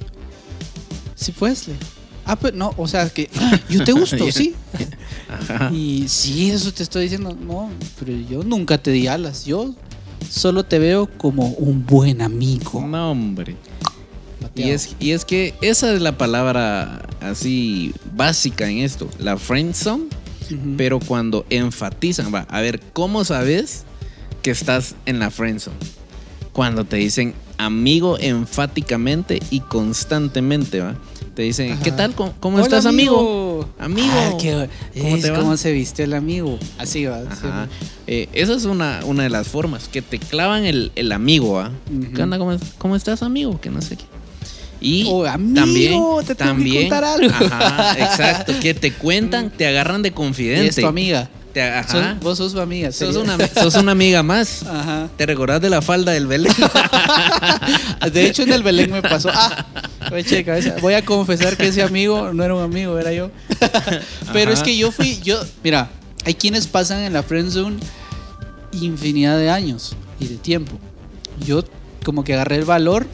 Sí, 1.15 1.31
pues, 1.31 1.67
le. 1.67 1.73
Ah, 2.27 2.35
pues 2.35 2.53
no, 2.53 2.73
o 2.77 2.87
sea, 2.89 3.09
que 3.09 3.29
yo 3.69 3.85
te 3.85 3.93
gusto, 3.93 4.31
sí. 4.31 4.53
Ajá. 5.29 5.71
Y 5.73 6.07
sí, 6.09 6.51
eso 6.51 6.73
te 6.73 6.83
estoy 6.83 7.03
diciendo. 7.03 7.35
No, 7.39 7.69
pero 7.97 8.11
yo 8.29 8.43
nunca 8.43 8.77
te 8.77 8.91
di 8.91 9.07
alas. 9.07 9.45
Yo 9.45 9.73
solo 10.29 10.65
te 10.65 10.77
veo 10.77 11.07
como 11.17 11.47
un 11.47 11.85
buen 11.85 12.21
amigo. 12.21 12.85
No, 12.85 13.11
hombre. 13.11 13.55
Y 14.55 14.69
es, 14.71 14.95
y 14.99 15.11
es 15.11 15.23
que 15.23 15.53
esa 15.61 15.93
es 15.93 16.01
la 16.01 16.17
palabra 16.17 17.07
así 17.21 17.93
básica 18.15 18.69
en 18.69 18.79
esto, 18.79 19.09
la 19.19 19.37
friendzone, 19.37 20.05
Ujú. 20.45 20.57
pero 20.77 20.99
cuando 20.99 21.45
enfatizan, 21.49 22.33
va, 22.33 22.41
a 22.49 22.61
ver, 22.61 22.81
¿cómo 22.93 23.23
sabes 23.23 23.83
que 24.41 24.51
estás 24.51 24.95
en 25.05 25.19
la 25.19 25.31
friendzone? 25.31 25.77
Cuando 26.53 26.85
te 26.85 26.97
dicen 26.97 27.35
amigo 27.57 28.17
enfáticamente 28.19 29.39
y 29.49 29.59
constantemente, 29.61 30.81
va. 30.81 30.95
Te 31.37 31.43
dicen, 31.43 31.73
Ajá. 31.73 31.83
¿qué 31.83 31.91
tal? 31.91 32.15
¿Cómo, 32.15 32.33
cómo 32.39 32.55
Hola, 32.55 32.65
estás, 32.65 32.87
amigo? 32.87 33.69
Amigo. 33.77 34.07
Ah, 34.11 34.31
qué- 34.41 34.67
¿Cómo 34.99 35.15
es 35.17 35.21
te 35.21 35.29
va? 35.29 35.37
¿Cómo 35.37 35.55
se 35.55 35.71
vistió 35.71 36.03
el 36.03 36.15
amigo? 36.15 36.57
Así 36.79 37.05
va. 37.05 37.19
Ajá. 37.29 37.67
sí. 37.79 37.87
Eh, 38.07 38.27
esa 38.33 38.55
es 38.55 38.65
una, 38.65 39.01
una 39.05 39.21
de 39.21 39.29
las 39.29 39.47
formas, 39.47 39.87
que 39.87 40.01
te 40.01 40.17
clavan 40.17 40.65
el, 40.65 40.91
el 40.95 41.11
amigo, 41.11 41.59
¿ah? 41.59 41.69
¿Qué 42.15 42.23
onda? 42.23 42.39
¿Cómo, 42.39 42.57
cómo 42.79 42.95
estás, 42.95 43.21
amigo? 43.21 43.61
Que 43.61 43.69
no 43.69 43.83
sé 43.83 43.97
qué. 43.97 44.05
Y 44.81 45.05
Oh, 45.07 45.27
amigo, 45.27 45.53
también, 45.61 45.91
te 45.91 45.91
tengo 45.91 46.25
que 46.25 46.33
también, 46.35 46.81
contar 46.89 47.03
algo. 47.03 47.29
Ajá, 47.51 47.93
exacto, 47.99 48.53
que 48.59 48.73
te 48.73 48.93
cuentan, 48.93 49.51
te 49.55 49.67
agarran 49.67 50.01
de 50.01 50.09
Y 50.09 50.13
confidente. 50.13 50.67
es 50.69 50.75
tu 50.77 50.87
amiga. 50.87 51.29
Te- 51.57 51.63
ajá. 51.63 51.87
Sos- 52.13 52.19
vos 52.19 52.37
sos 52.37 52.51
su 52.51 52.61
amiga. 52.61 52.91
sos, 52.91 53.15
una, 53.15 53.35
sos 53.47 53.73
una 53.77 53.93
amiga 53.93 54.21
más. 54.21 54.61
Ajá. 54.67 55.09
¿Te 55.17 55.25
recordás 55.25 55.59
de 55.59 55.71
la 55.71 55.81
falda 55.81 56.11
del 56.11 56.27
Belén? 56.27 56.53
De 58.13 58.27
hecho, 58.27 58.43
en 58.43 58.53
el 58.53 58.61
Belén 58.61 58.91
me 58.91 59.01
pasó. 59.01 59.29
Ah, 59.33 59.65
cabeza, 60.45 60.75
voy 60.81 60.93
a 60.93 61.03
confesar 61.03 61.57
que 61.57 61.69
ese 61.69 61.81
amigo 61.81 62.31
no 62.31 62.43
era 62.43 62.53
un 62.53 62.61
amigo, 62.61 62.99
era 62.99 63.11
yo. 63.11 63.31
Pero 64.33 64.51
Ajá. 64.51 64.53
es 64.53 64.61
que 64.61 64.77
yo 64.77 64.91
fui, 64.91 65.19
yo, 65.23 65.39
mira, 65.63 65.89
hay 66.25 66.35
quienes 66.35 66.67
pasan 66.67 66.99
en 66.99 67.13
la 67.13 67.23
friendzone 67.23 67.77
infinidad 68.71 69.39
de 69.39 69.49
años 69.49 69.95
y 70.19 70.27
de 70.27 70.35
tiempo. 70.35 70.77
Yo 71.43 71.63
como 72.03 72.23
que 72.23 72.35
agarré 72.35 72.57
el 72.57 72.65
valor 72.65 73.07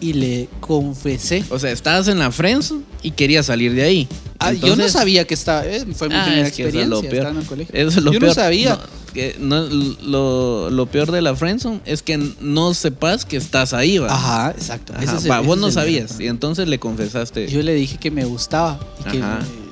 y 0.00 0.12
le 0.14 0.48
confesé. 0.60 1.44
o 1.50 1.58
sea, 1.58 1.70
estabas 1.70 2.08
en 2.08 2.18
la 2.18 2.30
friendzone 2.30 2.82
y 3.02 3.10
querías 3.12 3.46
salir 3.46 3.72
de 3.74 3.82
ahí. 3.82 4.08
Ah, 4.38 4.52
yo 4.52 4.76
no 4.76 4.88
sabía 4.88 5.26
que 5.26 5.34
estaba, 5.34 5.64
eh, 5.66 5.84
fue 5.94 6.08
mi 6.08 6.14
Ah, 6.14 6.24
primera 6.24 6.48
es 6.48 6.54
que 6.54 6.62
eso 6.62 6.68
es 6.68 6.74
experiencia 6.84 6.86
lo 6.86 7.00
peor. 7.02 7.26
en 7.28 7.36
el 7.38 7.44
colegio. 7.46 7.74
Eso 7.74 7.98
es 7.98 8.04
lo 8.04 8.12
yo 8.12 8.20
peor. 8.20 8.28
no 8.30 8.34
sabía. 8.34 8.74
No, 8.76 9.12
que 9.14 9.36
no- 9.40 9.66
lo, 10.02 10.68
lo 10.68 10.86
peor 10.86 11.10
de 11.10 11.22
la 11.22 11.34
friendzone 11.34 11.80
es 11.86 12.02
que 12.02 12.18
no 12.40 12.74
sepas 12.74 13.24
que 13.24 13.38
estás 13.38 13.72
ahí, 13.72 13.96
va. 13.98 14.12
Ajá, 14.12 14.50
exacto. 14.50 14.92
Ajá, 14.92 15.02
Ese 15.16 15.28
va, 15.28 15.38
ese 15.38 15.46
vos 15.46 15.56
no 15.58 15.70
sabías 15.70 16.20
y 16.20 16.26
entonces 16.26 16.68
le 16.68 16.78
confesaste. 16.78 17.48
Yo 17.48 17.62
le 17.62 17.72
dije 17.74 17.96
que 17.98 18.10
me 18.10 18.26
gustaba 18.26 18.78
y 19.00 19.10
que, 19.10 19.18
Ajá. 19.22 19.38
que 19.40 19.65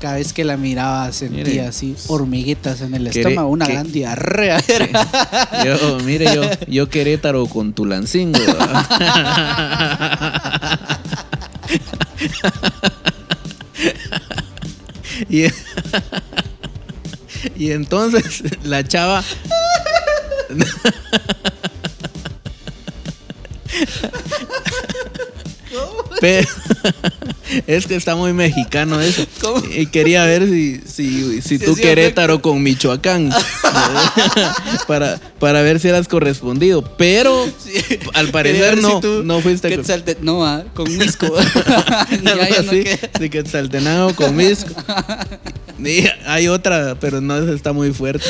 cada 0.00 0.14
vez 0.16 0.32
que 0.32 0.42
la 0.44 0.56
miraba 0.56 1.12
sentía 1.12 1.44
Mire. 1.44 1.60
así 1.66 1.94
hormiguitas 2.08 2.80
en 2.80 2.94
el 2.94 3.06
estómago, 3.06 3.48
una 3.48 3.66
que- 3.66 3.72
gran 3.74 3.92
diarrea. 3.92 4.60
Yo, 5.64 5.98
mire, 6.04 6.34
yo, 6.34 6.42
yo 6.66 6.88
Querétaro 6.88 7.46
con 7.46 7.72
Tulancingo. 7.74 8.38
y, 15.28 15.44
y 17.56 17.70
entonces 17.72 18.42
la 18.64 18.82
chava. 18.84 19.22
Pero 26.20 26.48
es 27.66 27.86
que 27.86 27.96
está 27.96 28.14
muy 28.16 28.32
mexicano 28.32 29.00
eso. 29.00 29.24
¿Cómo? 29.40 29.62
Y 29.74 29.86
quería 29.86 30.24
ver 30.24 30.46
si, 30.46 30.80
si, 30.86 31.42
si 31.42 31.58
tú 31.58 31.74
sí, 31.74 31.82
Querétaro 31.82 32.42
con 32.42 32.62
Michoacán. 32.62 33.30
para, 34.86 35.18
para 35.38 35.62
ver 35.62 35.80
si 35.80 35.88
eras 35.88 36.08
correspondido. 36.08 36.82
Pero 36.96 37.46
al 38.14 38.28
parecer 38.28 38.80
no, 38.80 39.00
si 39.00 39.08
no 39.24 39.40
fuiste 39.40 39.68
que 39.68 39.76
con- 39.76 40.14
no, 40.22 40.44
ah, 40.44 40.64
con 40.74 40.96
Misco. 40.96 41.26
Sí, 43.18 43.30
Quetzaltenango 43.30 44.14
con 44.14 44.36
Misco. 44.36 44.74
Y 45.78 46.04
hay 46.26 46.48
otra, 46.48 46.96
pero 47.00 47.20
no 47.20 47.38
está 47.52 47.72
muy 47.72 47.92
fuerte. 47.92 48.24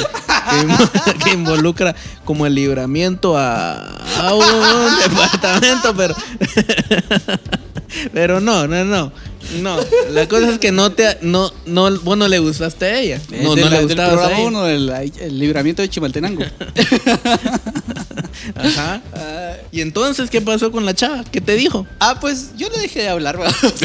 Que, 1.05 1.15
que 1.25 1.31
involucra 1.33 1.95
como 2.25 2.47
el 2.47 2.55
libramiento 2.55 3.37
a, 3.37 3.75
a 4.19 4.35
un 4.35 4.99
departamento, 5.00 5.95
pero. 5.97 6.15
Pero 8.12 8.40
no, 8.40 8.66
no, 8.66 8.85
no. 8.85 9.12
No, 9.62 9.76
la 10.11 10.28
cosa 10.28 10.50
es 10.52 10.59
que 10.59 10.70
no 10.70 10.92
te 10.92 11.16
no 11.23 11.50
no 11.66 11.90
vos 12.00 12.16
no 12.16 12.28
le 12.28 12.38
gustaste 12.38 12.85
a 12.85 13.00
ella. 13.00 13.20
No, 13.42 13.54
De 13.54 13.62
no 13.62 13.70
la- 13.70 13.70
le 13.70 13.76
del 13.78 13.87
gustabas 13.87 14.26
a 14.26 14.32
ella. 14.38 14.47
uno, 14.47 14.64
del 14.64 14.88
el 15.20 15.38
libramiento 15.38 15.82
de 15.82 15.88
Chimaltenango. 15.88 16.44
Ajá. 18.54 19.02
Ah, 19.14 19.52
Y 19.73 19.80
entonces, 19.80 20.30
¿qué 20.30 20.40
pasó 20.40 20.70
con 20.70 20.85
la 20.87 20.94
chava? 20.94 21.25
¿Qué 21.30 21.40
te 21.40 21.54
dijo? 21.56 21.87
ah, 22.00 22.18
pues 22.20 22.50
yo 22.56 22.68
le 22.68 22.78
dejé 22.78 23.00
de 23.02 23.09
hablar. 23.09 23.38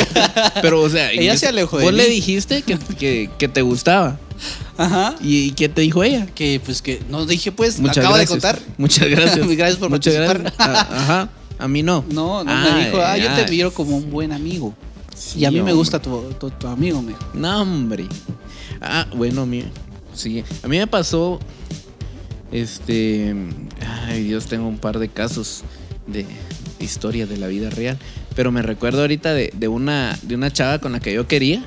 Pero, 0.61 0.81
o 0.81 0.89
sea, 0.89 1.11
Ella 1.11 1.37
se 1.37 1.47
alejó 1.47 1.77
de 1.77 1.83
Vos 1.85 1.93
mí. 1.93 1.97
le 1.99 2.09
dijiste 2.09 2.61
que, 2.61 2.77
que, 2.97 3.29
que 3.37 3.47
te 3.47 3.61
gustaba. 3.61 4.17
Ajá. 4.77 5.15
¿Y 5.21 5.51
qué 5.51 5.69
te 5.69 5.81
dijo 5.81 6.03
ella? 6.03 6.27
Que 6.35 6.61
pues 6.63 6.81
que 6.81 7.01
no 7.09 7.25
dije 7.25 7.51
pues, 7.53 7.79
Muchas 7.79 7.99
acabo 7.99 8.15
gracias. 8.15 8.41
de 8.41 8.49
contar. 8.49 8.61
Muchas 8.77 9.09
gracias. 9.09 9.47
Gracias 9.47 9.77
por 9.79 9.89
Muchas 9.89 10.13
participar. 10.15 10.53
gracias. 10.57 10.59
Ah, 10.59 10.87
Ajá. 10.91 11.29
A 11.57 11.67
mí 11.67 11.83
no. 11.83 12.03
No, 12.09 12.43
no 12.43 12.51
Ah, 12.51 12.73
me 12.75 12.85
dijo, 12.85 13.01
ah, 13.01 13.17
yo 13.17 13.33
te 13.33 13.49
miro 13.49 13.73
como 13.73 13.97
un 13.97 14.09
buen 14.11 14.31
amigo. 14.31 14.73
Sí, 15.15 15.39
y 15.39 15.45
a 15.45 15.51
mí 15.51 15.61
me 15.61 15.73
gusta 15.73 16.01
tu, 16.01 16.21
tu, 16.39 16.49
tu 16.49 16.67
amigo, 16.67 17.01
me. 17.01 17.13
No, 17.33 17.61
hombre. 17.61 18.05
Ah, 18.81 19.07
bueno, 19.15 19.43
a 19.43 19.45
mí. 19.45 19.63
Sí. 20.13 20.43
A 20.63 20.67
mí 20.67 20.77
me 20.77 20.87
pasó. 20.87 21.39
Este. 22.51 23.33
Ay, 24.07 24.23
Dios, 24.23 24.45
tengo 24.47 24.67
un 24.67 24.77
par 24.77 24.99
de 24.99 25.07
casos 25.09 25.63
de 26.07 26.25
historia 26.79 27.25
de 27.25 27.37
la 27.37 27.47
vida 27.47 27.69
real. 27.69 27.97
Pero 28.35 28.51
me 28.51 28.61
recuerdo 28.61 29.01
ahorita 29.01 29.33
de, 29.33 29.51
de 29.55 29.67
una, 29.69 30.17
de 30.21 30.35
una 30.35 30.51
chava 30.51 30.79
con 30.79 30.91
la 30.91 30.99
que 30.99 31.13
yo 31.13 31.25
quería. 31.27 31.63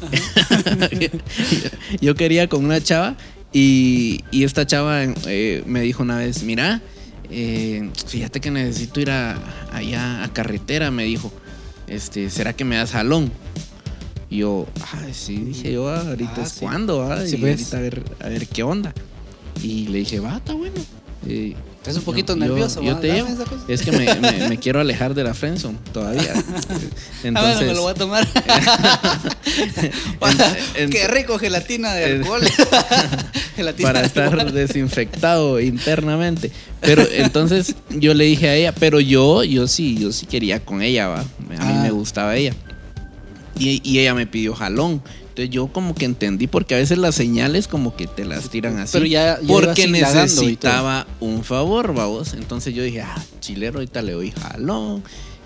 yo 2.00 2.14
quería 2.14 2.48
con 2.48 2.64
una 2.64 2.80
chava. 2.82 3.16
Y, 3.52 4.20
y 4.30 4.44
esta 4.44 4.66
chava 4.66 5.02
eh, 5.26 5.62
me 5.66 5.80
dijo 5.80 6.02
una 6.02 6.18
vez: 6.18 6.42
Mira, 6.42 6.82
eh, 7.30 7.90
fíjate 8.06 8.40
que 8.40 8.50
necesito 8.50 9.00
ir 9.00 9.10
a, 9.10 9.36
allá 9.72 10.24
a 10.24 10.32
carretera. 10.32 10.90
Me 10.90 11.04
dijo: 11.04 11.32
este, 11.86 12.30
¿Será 12.30 12.52
que 12.52 12.64
me 12.64 12.76
das 12.76 12.92
jalón? 12.92 13.30
Y 14.28 14.38
yo, 14.38 14.66
ay, 14.92 15.12
sí, 15.12 15.36
dije 15.36 15.72
yo, 15.72 15.88
ah, 15.88 16.00
ahorita 16.08 16.34
Ah, 16.38 16.42
es 16.42 16.50
sí. 16.52 16.60
cuando, 16.60 17.02
ah, 17.02 17.26
Sí, 17.26 17.36
y 17.36 17.38
pues. 17.40 17.52
ahorita 17.52 17.76
a 17.78 17.80
ver, 17.80 18.02
a 18.20 18.28
ver 18.28 18.46
qué 18.46 18.62
onda. 18.62 18.94
Y 19.62 19.88
le 19.88 19.98
dije, 19.98 20.20
va, 20.20 20.36
está 20.36 20.54
bueno. 20.54 20.76
Y 21.26 21.54
Estás 21.80 21.96
un 21.96 22.02
poquito 22.02 22.34
yo- 22.34 22.38
nervioso, 22.40 22.82
Yo, 22.82 22.94
va, 22.94 23.00
te 23.00 23.08
cosa. 23.20 23.46
Es 23.68 23.80
que 23.82 23.90
me, 23.90 24.14
me- 24.16 24.48
me 24.50 24.58
quiero 24.58 24.80
alejar 24.80 25.14
de 25.14 25.24
la 25.24 25.32
friendzone 25.32 25.78
todavía. 25.92 26.34
ah, 26.36 26.42
Entonces, 27.24 27.56
bueno, 27.56 27.60
me 27.68 27.74
lo 27.74 27.82
voy 27.82 27.90
a 27.92 27.94
tomar. 27.94 28.28
en- 30.76 30.82
en- 30.84 30.90
Qué 30.90 31.08
rico 31.08 31.38
gelatina 31.38 31.94
de 31.94 32.04
alcohol. 32.04 32.42
gelatina 33.56 33.88
para 33.88 34.00
de 34.00 34.06
estar 34.06 34.24
alcohol. 34.32 34.52
desinfectado 34.52 35.60
internamente. 35.60 36.50
Pero 36.80 37.02
entonces 37.10 37.74
yo 37.90 38.14
le 38.14 38.24
dije 38.24 38.48
a 38.48 38.54
ella, 38.54 38.72
pero 38.74 39.00
yo, 39.00 39.42
yo 39.44 39.66
sí, 39.66 39.96
yo 39.98 40.12
sí 40.12 40.26
quería 40.26 40.60
con 40.64 40.82
ella, 40.82 41.08
va. 41.08 41.20
A 41.20 41.24
mí 41.48 41.56
Ah. 41.58 41.80
me 41.82 41.90
gustaba 41.90 42.36
ella. 42.36 42.52
Y, 43.58 43.80
y 43.88 43.98
ella 44.00 44.14
me 44.14 44.26
pidió 44.26 44.54
jalón. 44.54 45.02
Entonces 45.42 45.54
yo 45.54 45.68
como 45.68 45.94
que 45.94 46.04
entendí, 46.04 46.46
porque 46.46 46.74
a 46.74 46.78
veces 46.78 46.98
las 46.98 47.14
señales 47.14 47.66
como 47.68 47.96
que 47.96 48.06
te 48.06 48.24
las 48.24 48.50
tiran 48.50 48.78
así. 48.78 48.92
Pero 48.92 49.06
ya- 49.06 49.40
ya 49.40 49.46
porque 49.48 49.84
necesitaba 50.36 51.06
un 51.20 51.44
favor, 51.44 51.94
vamos. 51.94 52.34
Entonces 52.34 52.74
yo 52.74 52.82
dije, 52.82 53.00
ah, 53.02 53.22
chilero, 53.40 53.78
ahorita 53.78 54.02
le 54.02 54.12
doy 54.12 54.32
jalón. 54.32 55.02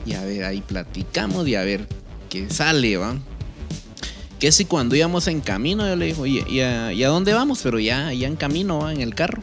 Y 0.06 0.14
a 0.14 0.22
ver, 0.24 0.44
ahí 0.44 0.60
platicamos 0.60 1.46
y 1.46 1.54
a 1.54 1.62
ver 1.62 1.86
qué 2.28 2.50
sale, 2.50 2.96
va. 2.96 3.16
Que 4.40 4.50
si 4.52 4.64
cuando 4.64 4.96
íbamos 4.96 5.28
en 5.28 5.40
camino, 5.40 5.86
yo 5.86 5.96
le 5.96 6.06
dije, 6.06 6.20
oye, 6.20 6.44
¿y 6.50 6.60
a, 6.60 6.92
y 6.92 7.04
a 7.04 7.08
dónde 7.08 7.32
vamos? 7.32 7.60
Pero 7.62 7.78
ya, 7.78 8.12
ya 8.12 8.26
en 8.26 8.36
camino, 8.36 8.80
va, 8.80 8.92
en 8.92 9.00
el 9.00 9.14
carro. 9.14 9.42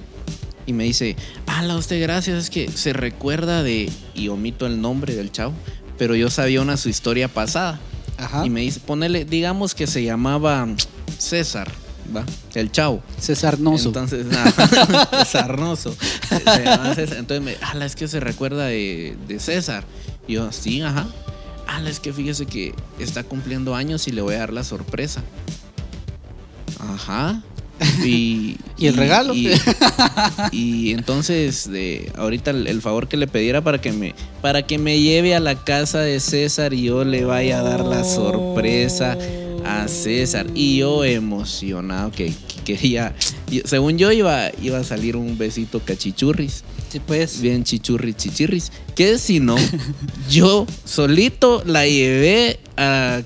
Y 0.68 0.74
me 0.74 0.84
dice, 0.84 1.16
ala, 1.48 1.76
usted 1.78 2.02
gracias, 2.02 2.38
es 2.38 2.50
que 2.50 2.70
se 2.70 2.94
recuerda 2.94 3.64
de, 3.64 3.90
y 4.14 4.28
omito 4.28 4.68
el 4.68 4.80
nombre 4.82 5.16
del 5.16 5.32
chavo, 5.32 5.54
pero 5.98 6.14
yo 6.16 6.30
sabía 6.30 6.62
una 6.62 6.78
su 6.78 6.90
historia 6.90 7.28
pasada. 7.30 7.80
Ajá. 8.22 8.46
Y 8.46 8.50
me 8.50 8.62
dice, 8.62 8.80
ponele, 8.80 9.26
digamos 9.26 9.74
que 9.74 9.88
se 9.88 10.04
llamaba 10.04 10.68
César, 11.18 11.72
va, 12.16 12.24
el 12.54 12.72
chavo. 12.72 13.02
César 13.20 13.60
Noso. 13.60 13.90
Entonces, 13.90 14.26
nada. 14.28 15.26
Se 15.26 15.40
llamaba 15.40 16.96
César. 16.96 17.18
Entonces 17.18 17.42
me, 17.44 17.56
ala, 17.66 17.86
es 17.86 17.96
que 17.96 18.08
se 18.08 18.20
recuerda 18.20 18.66
de, 18.66 19.18
de 19.28 19.40
César. 19.40 19.84
Y 20.28 20.34
yo, 20.34 20.52
sí, 20.52 20.82
ajá. 20.82 21.08
Ala, 21.68 21.90
es 21.90 22.00
que 22.00 22.14
fíjese 22.14 22.46
que 22.46 22.76
está 23.00 23.24
cumpliendo 23.24 23.76
años 23.76 24.08
y 24.08 24.12
le 24.12 24.22
voy 24.22 24.36
a 24.36 24.40
dar 24.40 24.54
la 24.54 24.64
sorpresa. 24.64 25.24
Ajá. 26.80 27.42
Y, 28.04 28.58
¿Y 28.78 28.88
el 28.88 28.96
regalo? 28.96 29.34
Y, 29.34 29.52
y 30.52 30.92
entonces, 30.92 31.70
de, 31.70 32.12
ahorita 32.16 32.52
el, 32.52 32.68
el 32.68 32.82
favor 32.82 33.08
que 33.08 33.18
le 33.18 33.28
pediera 33.28 33.62
para 33.62 33.80
que 33.80 33.92
me 33.92 34.16
para 34.42 34.64
que 34.64 34.78
me 34.78 35.00
lleve 35.00 35.36
a 35.36 35.40
la 35.40 35.64
casa 35.64 36.00
de 36.00 36.20
César 36.20 36.74
y 36.74 36.84
yo 36.84 37.04
le 37.04 37.26
vaya 37.26 37.60
a 37.60 37.64
dar 37.64 37.86
la 37.86 38.04
sorpresa. 38.04 39.18
a 39.66 39.88
César. 39.88 40.48
Y 40.56 40.78
yo 40.78 41.06
emocionado 41.06 42.12
que, 42.12 42.34
que 42.48 42.76
quería. 42.76 43.16
según 43.66 43.98
yo 43.98 44.12
iba, 44.12 44.50
iba 44.62 44.80
a 44.80 44.84
salir 44.84 45.16
un 45.16 45.38
besito 45.38 45.80
cachichurris. 45.80 46.64
Sí, 46.90 47.00
pues. 47.00 47.40
Bien 47.40 47.64
chichurris, 47.64 48.18
chichirris. 48.18 48.72
Que 48.96 49.18
si 49.18 49.40
no, 49.40 49.56
yo 50.30 50.66
solito 50.84 51.64
la 51.66 51.88
llevé 51.88 52.60
a, 52.76 53.22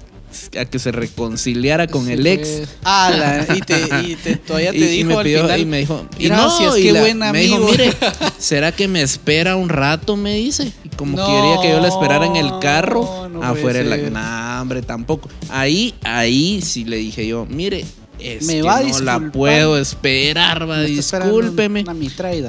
a 0.59 0.65
que 0.65 0.79
se 0.79 0.91
reconciliara 0.91 1.87
con 1.87 2.05
Sí, 2.05 2.13
el 2.13 2.25
ex. 2.27 2.61
Ah, 2.83 3.11
la- 3.15 3.55
y, 3.55 3.61
te, 3.61 3.75
y 4.07 4.15
te- 4.15 4.35
todavía 4.37 4.71
te 4.71 4.77
Y- 4.77 4.83
y 4.83 4.87
dijo 5.03 5.07
me 5.09 5.15
al 5.15 5.23
pidió- 5.25 5.41
final. 5.43 5.59
y 5.61 5.65
me 5.65 5.77
dijo, 5.79 6.05
y 6.17 6.27
Gracias, 6.27 6.59
no, 6.69 6.77
y 6.77 6.81
qué 6.83 6.91
la- 6.91 6.99
buen 7.01 7.17
Me 7.19 7.31
dijo, 7.39 7.55
amigo. 7.55 7.71
mire, 7.71 7.93
¿será 8.37 8.71
que 8.71 8.87
me 8.87 9.01
espera 9.01 9.55
un 9.55 9.69
rato? 9.69 10.15
Me 10.17 10.35
dice. 10.35 10.71
Y 10.83 10.89
como 10.89 11.17
No, 11.17 11.25
quería 11.25 11.61
que 11.61 11.69
yo 11.69 11.81
la 11.81 11.87
esperara 11.87 12.25
en 12.25 12.35
el 12.35 12.59
carro, 12.59 13.27
no 13.29 13.43
afuera 13.43 13.83
la. 13.83 13.97
Nah, 13.97 14.61
hombre, 14.61 14.81
tampoco. 14.81 15.29
Ahí, 15.49 15.93
ahí 16.03 16.61
sí 16.61 16.85
le 16.85 16.97
dije 16.97 17.25
yo, 17.27 17.45
mire, 17.49 17.85
es 18.19 18.45
Me 18.45 18.55
que 18.55 18.61
va 18.63 18.81
no 18.81 18.99
la 18.99 19.19
puedo 19.31 19.77
esperar, 19.77 20.69
va, 20.69 20.77
Me 20.77 20.85
discúlpeme. 20.85 21.81
Una. 21.81 21.93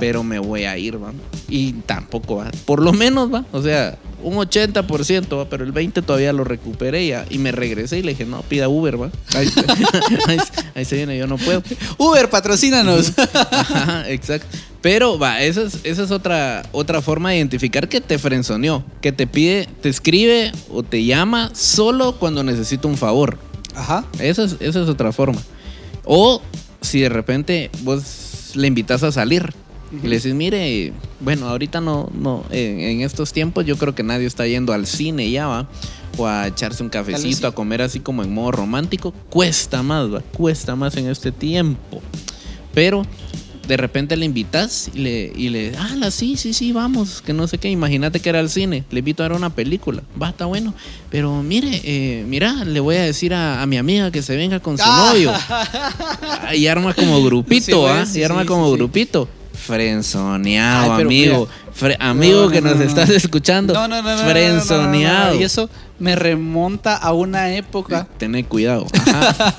Pero 0.01 0.23
me 0.23 0.39
voy 0.39 0.65
a 0.65 0.77
ir, 0.79 1.03
va. 1.03 1.13
Y 1.49 1.73
tampoco 1.73 2.37
va. 2.37 2.51
Por 2.65 2.83
lo 2.83 2.93
menos 2.93 3.33
va. 3.33 3.45
O 3.53 3.63
sea, 3.63 3.99
un 4.23 4.35
80% 4.35 5.39
va, 5.39 5.49
pero 5.49 5.65
el 5.65 5.73
20% 5.73 6.05
todavía 6.05 6.33
lo 6.33 6.45
recuperé 6.45 7.07
ya. 7.07 7.25
Y 7.31 7.39
me 7.39 7.53
regresé 7.53 7.99
y 7.99 8.03
le 8.03 8.11
dije, 8.13 8.25
no, 8.25 8.43
pida 8.43 8.69
Uber, 8.69 9.01
va. 9.01 9.11
Ahí, 9.35 9.49
ahí- 10.27 10.39
ahí 10.75 10.85
se 10.85 10.97
viene, 10.97 11.17
yo 11.17 11.27
no 11.27 11.37
puedo. 11.39 11.63
Uber, 11.99 12.29
patrocínanos. 12.31 13.13
Ajá, 13.33 14.09
exacto. 14.11 14.57
Pero 14.83 15.19
va, 15.19 15.43
esa 15.43 15.63
es, 15.63 15.79
esa 15.83 16.05
es 16.05 16.11
otra, 16.13 16.63
otra 16.71 17.03
forma 17.03 17.31
de 17.31 17.39
identificar 17.39 17.89
que 17.89 18.01
te 18.01 18.19
frenzoneó. 18.19 18.85
Que 19.01 19.11
te 19.11 19.27
pide, 19.27 19.69
te 19.83 19.89
escribe 19.89 20.53
o 20.71 20.83
te 20.85 21.05
llama 21.05 21.51
solo 21.55 22.17
cuando 22.19 22.45
necesita 22.45 22.87
un 22.87 22.97
favor. 22.97 23.37
Ajá. 23.75 24.05
Esa 24.21 24.45
es, 24.45 24.57
esa 24.61 24.83
es 24.83 24.89
otra 24.89 25.13
forma. 25.13 25.41
O 26.07 26.41
si 26.81 27.01
de 27.01 27.09
repente 27.09 27.71
vos 27.83 28.53
le 28.55 28.67
invitas 28.67 29.03
a 29.03 29.13
salir 29.13 29.53
y 30.03 30.07
le 30.07 30.17
decís, 30.17 30.35
mire, 30.35 30.93
bueno, 31.21 31.49
ahorita 31.49 31.81
no, 31.81 32.11
no, 32.15 32.45
en, 32.51 32.81
en 32.81 33.01
estos 33.03 33.33
tiempos 33.33 33.65
yo 33.67 33.77
creo 33.77 33.95
que 33.95 34.03
nadie 34.03 34.27
está 34.27 34.47
yendo 34.47 34.73
al 34.73 34.87
cine 34.87 35.31
ya, 35.31 35.47
va. 35.47 35.69
O 36.19 36.27
a 36.27 36.47
echarse 36.47 36.83
un 36.83 36.89
sí. 36.89 36.93
cafecito, 36.93 37.47
a 37.47 37.55
comer 37.55 37.83
así 37.83 38.01
como 38.01 38.23
en 38.23 38.33
modo 38.33 38.53
romántico. 38.53 39.13
Cuesta 39.29 39.83
más, 39.83 40.13
va. 40.13 40.21
Cuesta 40.21 40.75
más 40.75 40.97
en 40.97 41.09
este 41.09 41.31
tiempo. 41.31 42.01
Pero 42.73 43.03
de 43.67 43.77
repente 43.77 44.17
le 44.17 44.25
invitas 44.27 44.91
y 44.95 44.99
le, 44.99 45.33
y 45.37 45.49
le, 45.49 45.73
ah, 45.77 46.11
sí, 46.11 46.37
sí, 46.37 46.53
sí, 46.53 46.73
vamos, 46.73 47.23
que 47.23 47.33
no 47.33 47.47
sé 47.49 47.59
qué, 47.59 47.69
imagínate 47.71 48.21
que 48.21 48.29
era 48.29 48.39
al 48.41 48.49
cine, 48.51 48.85
le 48.91 48.99
invito 49.01 49.23
a 49.25 49.29
ver 49.29 49.37
una 49.37 49.51
película, 49.51 50.03
va, 50.21 50.31
está 50.31 50.45
bueno, 50.47 50.75
pero 51.11 51.43
mire, 51.43 51.81
eh, 51.85 52.25
mira, 52.27 52.65
le 52.65 52.81
voy 52.81 52.97
a 52.97 53.03
decir 53.03 53.35
a, 53.35 53.63
a 53.63 53.67
mi 53.67 53.77
amiga 53.77 54.11
que 54.11 54.23
se 54.23 54.37
venga 54.37 54.61
con 54.61 54.77
su 54.79 54.85
Ah. 54.87 55.11
novio. 55.13 55.33
Ah, 55.33 56.55
Y 56.55 56.67
arma 56.69 56.95
como 56.95 57.23
grupito, 57.25 57.89
¿ah? 57.89 58.07
sí, 58.07 58.21
y 58.21 58.23
arma 58.23 58.43
sí, 58.43 58.47
como 58.47 58.71
grupito. 58.71 59.29
Frenzoneado, 59.67 60.95
Ay, 60.95 61.03
amigo. 61.03 61.49
Fre- 61.79 61.97
amigo 62.01 62.43
No, 62.47 62.51
que 62.51 62.61
no, 62.61 62.69
nos 62.71 62.79
no, 62.79 62.85
no. 62.85 62.89
estás 62.91 63.11
escuchando. 63.11 63.75
No, 63.75 63.87
no, 63.89 64.01
no, 64.03 64.17
Frenzoneado. 64.19 65.35
Y 65.39 65.43
eso 65.45 65.69
me 65.99 66.15
remonta 66.17 66.97
a 66.97 67.13
una 67.13 67.53
época. 67.55 68.07
Tené 68.19 68.45
cuidado. 68.45 68.87
Ajá. 69.07 69.55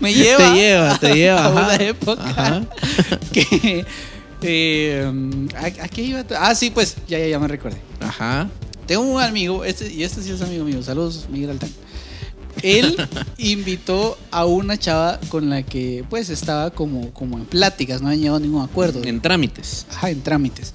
Me 0.00 0.12
lleva. 0.12 0.38
Te 0.38 0.54
lleva, 0.54 0.98
te 0.98 1.14
lleva. 1.14 1.44
A 1.44 1.50
una 1.50 1.74
época 1.76 2.22
Ajá. 2.24 2.62
que. 3.32 3.84
eh, 4.42 5.12
¿a, 5.56 5.66
a 5.84 5.88
qué 5.88 6.02
iba? 6.02 6.22
Ah, 6.38 6.54
sí, 6.54 6.70
pues, 6.70 6.96
ya, 7.08 7.18
ya, 7.18 7.26
ya 7.26 7.38
me 7.38 7.48
recordé. 7.48 7.76
Ajá. 8.00 8.48
Tengo 8.86 9.02
un 9.02 9.22
amigo, 9.22 9.64
este, 9.64 9.90
y 9.90 10.02
este 10.04 10.22
sí 10.22 10.30
es 10.30 10.42
amigo 10.42 10.64
mío. 10.64 10.82
Saludos, 10.82 11.26
Miguel 11.30 11.50
Altán. 11.50 11.70
Él 12.62 12.96
invitó 13.38 14.18
a 14.30 14.46
una 14.46 14.78
chava 14.78 15.20
con 15.28 15.50
la 15.50 15.62
que, 15.62 16.04
pues, 16.08 16.30
estaba 16.30 16.70
como, 16.70 17.12
como 17.12 17.38
en 17.38 17.44
pláticas, 17.44 18.00
no 18.00 18.08
habían 18.08 18.20
llegado 18.20 18.36
a 18.36 18.40
ningún 18.40 18.62
acuerdo. 18.62 19.02
En 19.04 19.20
trámites. 19.20 19.86
Ajá, 19.90 20.10
en 20.10 20.22
trámites. 20.22 20.72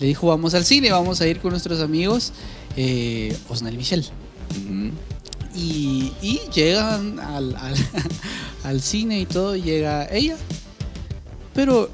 Le 0.00 0.06
dijo, 0.06 0.26
vamos 0.26 0.54
al 0.54 0.64
cine, 0.64 0.90
vamos 0.90 1.20
a 1.20 1.26
ir 1.26 1.38
con 1.40 1.50
nuestros 1.50 1.80
amigos 1.80 2.32
eh, 2.76 3.36
Osnal 3.48 3.76
Michel. 3.76 4.04
Y, 5.54 6.12
y 6.22 6.40
llegan 6.54 7.20
al, 7.20 7.56
al, 7.56 7.74
al 8.64 8.80
cine 8.80 9.20
y 9.20 9.26
todo, 9.26 9.56
llega 9.56 10.08
ella. 10.10 10.36
Pero 11.54 11.90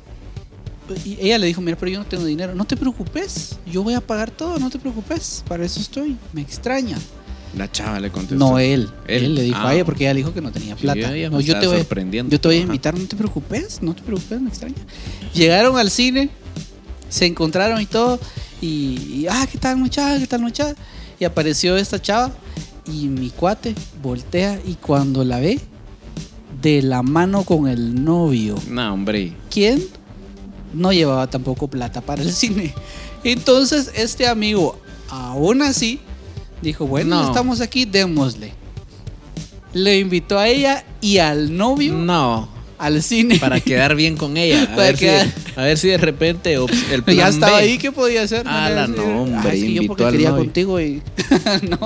y 1.05 1.19
ella 1.21 1.39
le 1.39 1.47
dijo, 1.47 1.61
mira, 1.61 1.77
pero 1.77 1.91
yo 1.91 1.99
no 1.99 2.07
tengo 2.07 2.25
dinero. 2.25 2.55
No 2.55 2.65
te 2.65 2.77
preocupes, 2.77 3.57
yo 3.67 3.83
voy 3.83 3.95
a 3.95 4.01
pagar 4.01 4.31
todo, 4.31 4.59
no 4.59 4.71
te 4.71 4.79
preocupes. 4.79 5.45
Para 5.47 5.65
eso 5.65 5.81
estoy. 5.81 6.17
Me 6.33 6.41
extraña. 6.41 6.99
La 7.57 7.71
chava 7.71 7.99
le 7.99 8.11
contestó. 8.11 8.37
No, 8.37 8.59
él. 8.59 8.89
Él. 9.07 9.25
Él, 9.25 9.35
le 9.35 9.43
dijo 9.43 9.57
Ah. 9.59 9.69
a 9.71 9.75
ella 9.75 9.85
porque 9.85 10.05
ella 10.05 10.15
le 10.15 10.19
dijo 10.19 10.35
que 10.35 10.41
no 10.41 10.53
tenía 10.53 10.77
plata. 10.77 11.01
no, 11.31 11.41
yo 11.41 11.59
te 11.59 11.67
voy, 11.67 11.79
yo 12.29 12.41
te 12.41 12.49
voy 12.49 12.57
a 12.57 12.59
Ajá. 12.59 12.67
invitar, 12.67 12.97
no 12.99 13.07
te 13.07 13.17
preocupes, 13.17 13.83
no 13.83 13.95
te 13.95 14.03
preocupes, 14.03 14.41
me 14.41 14.49
extraña. 14.49 14.75
Llegaron 15.35 15.79
al 15.79 15.91
cine, 15.91 16.31
se 17.09 17.27
encontraron 17.27 17.81
y 17.81 17.87
todo. 17.87 18.21
Y, 18.61 18.67
y, 19.23 19.27
ah, 19.31 19.47
¿qué 19.51 19.57
tal 19.59 19.77
muchacha? 19.77 20.19
¿Qué 20.19 20.27
tal 20.27 20.41
muchacha? 20.43 20.75
Y 21.19 21.25
apareció 21.25 21.77
esta 21.77 22.01
chava 22.01 22.33
y 22.87 23.09
mi 23.09 23.31
cuate 23.31 23.75
voltea 24.03 24.61
y 24.67 24.75
cuando 24.75 25.25
la 25.25 25.41
ve, 25.41 25.59
de 26.63 26.83
la 26.83 27.03
mano 27.03 27.45
con 27.45 27.69
el 27.69 28.05
novio. 28.05 28.57
No, 28.69 28.93
hombre. 28.95 29.33
¿Quién? 29.51 29.83
No 30.75 30.93
llevaba 30.93 31.29
tampoco 31.29 31.69
plata 31.69 32.01
para 32.01 32.23
el 32.23 32.33
cine. 32.33 32.75
Entonces 33.25 33.91
este 33.95 34.27
amigo, 34.27 34.79
aún 35.09 35.63
así, 35.63 36.01
dijo, 36.63 36.87
bueno, 36.87 37.21
No. 37.23 37.29
estamos 37.29 37.61
aquí, 37.61 37.85
démosle. 37.85 38.53
Le 39.75 39.99
invitó 39.99 40.39
a 40.39 40.49
ella 40.49 40.85
y 41.01 41.19
al 41.19 41.57
novio 41.57 41.93
No. 41.95 42.49
al 42.79 43.03
cine. 43.03 43.39
Para 43.39 43.61
quedar 43.61 43.95
bien 43.97 44.17
con 44.17 44.37
ella. 44.37 44.69
A, 44.73 44.77
ver, 44.77 44.97
si, 44.97 45.05
quedar- 45.05 45.33
a 45.57 45.63
ver 45.63 45.79
si 45.79 45.89
de 45.89 45.99
repente 45.99 46.55
el 46.93 47.03
plan 47.03 47.17
ya 47.17 47.29
estaba 47.29 47.57
B. 47.59 47.63
ahí, 47.65 47.79
¿qué 47.79 47.93
podía 47.93 48.23
hacer? 48.23 48.47
Ala, 48.49 48.87
le 48.87 48.95
iba 48.95 49.03
a 49.03 49.07
no, 49.07 49.23
hombre, 49.23 49.51
"Ay, 49.51 49.61
yo 49.61 49.67
invitó 49.67 49.87
porque 49.89 50.05
al 50.05 50.13
quería 50.13 50.31
novio". 50.31 50.45
contigo 50.45 50.81
y... 50.81 51.03
no. 51.69 51.79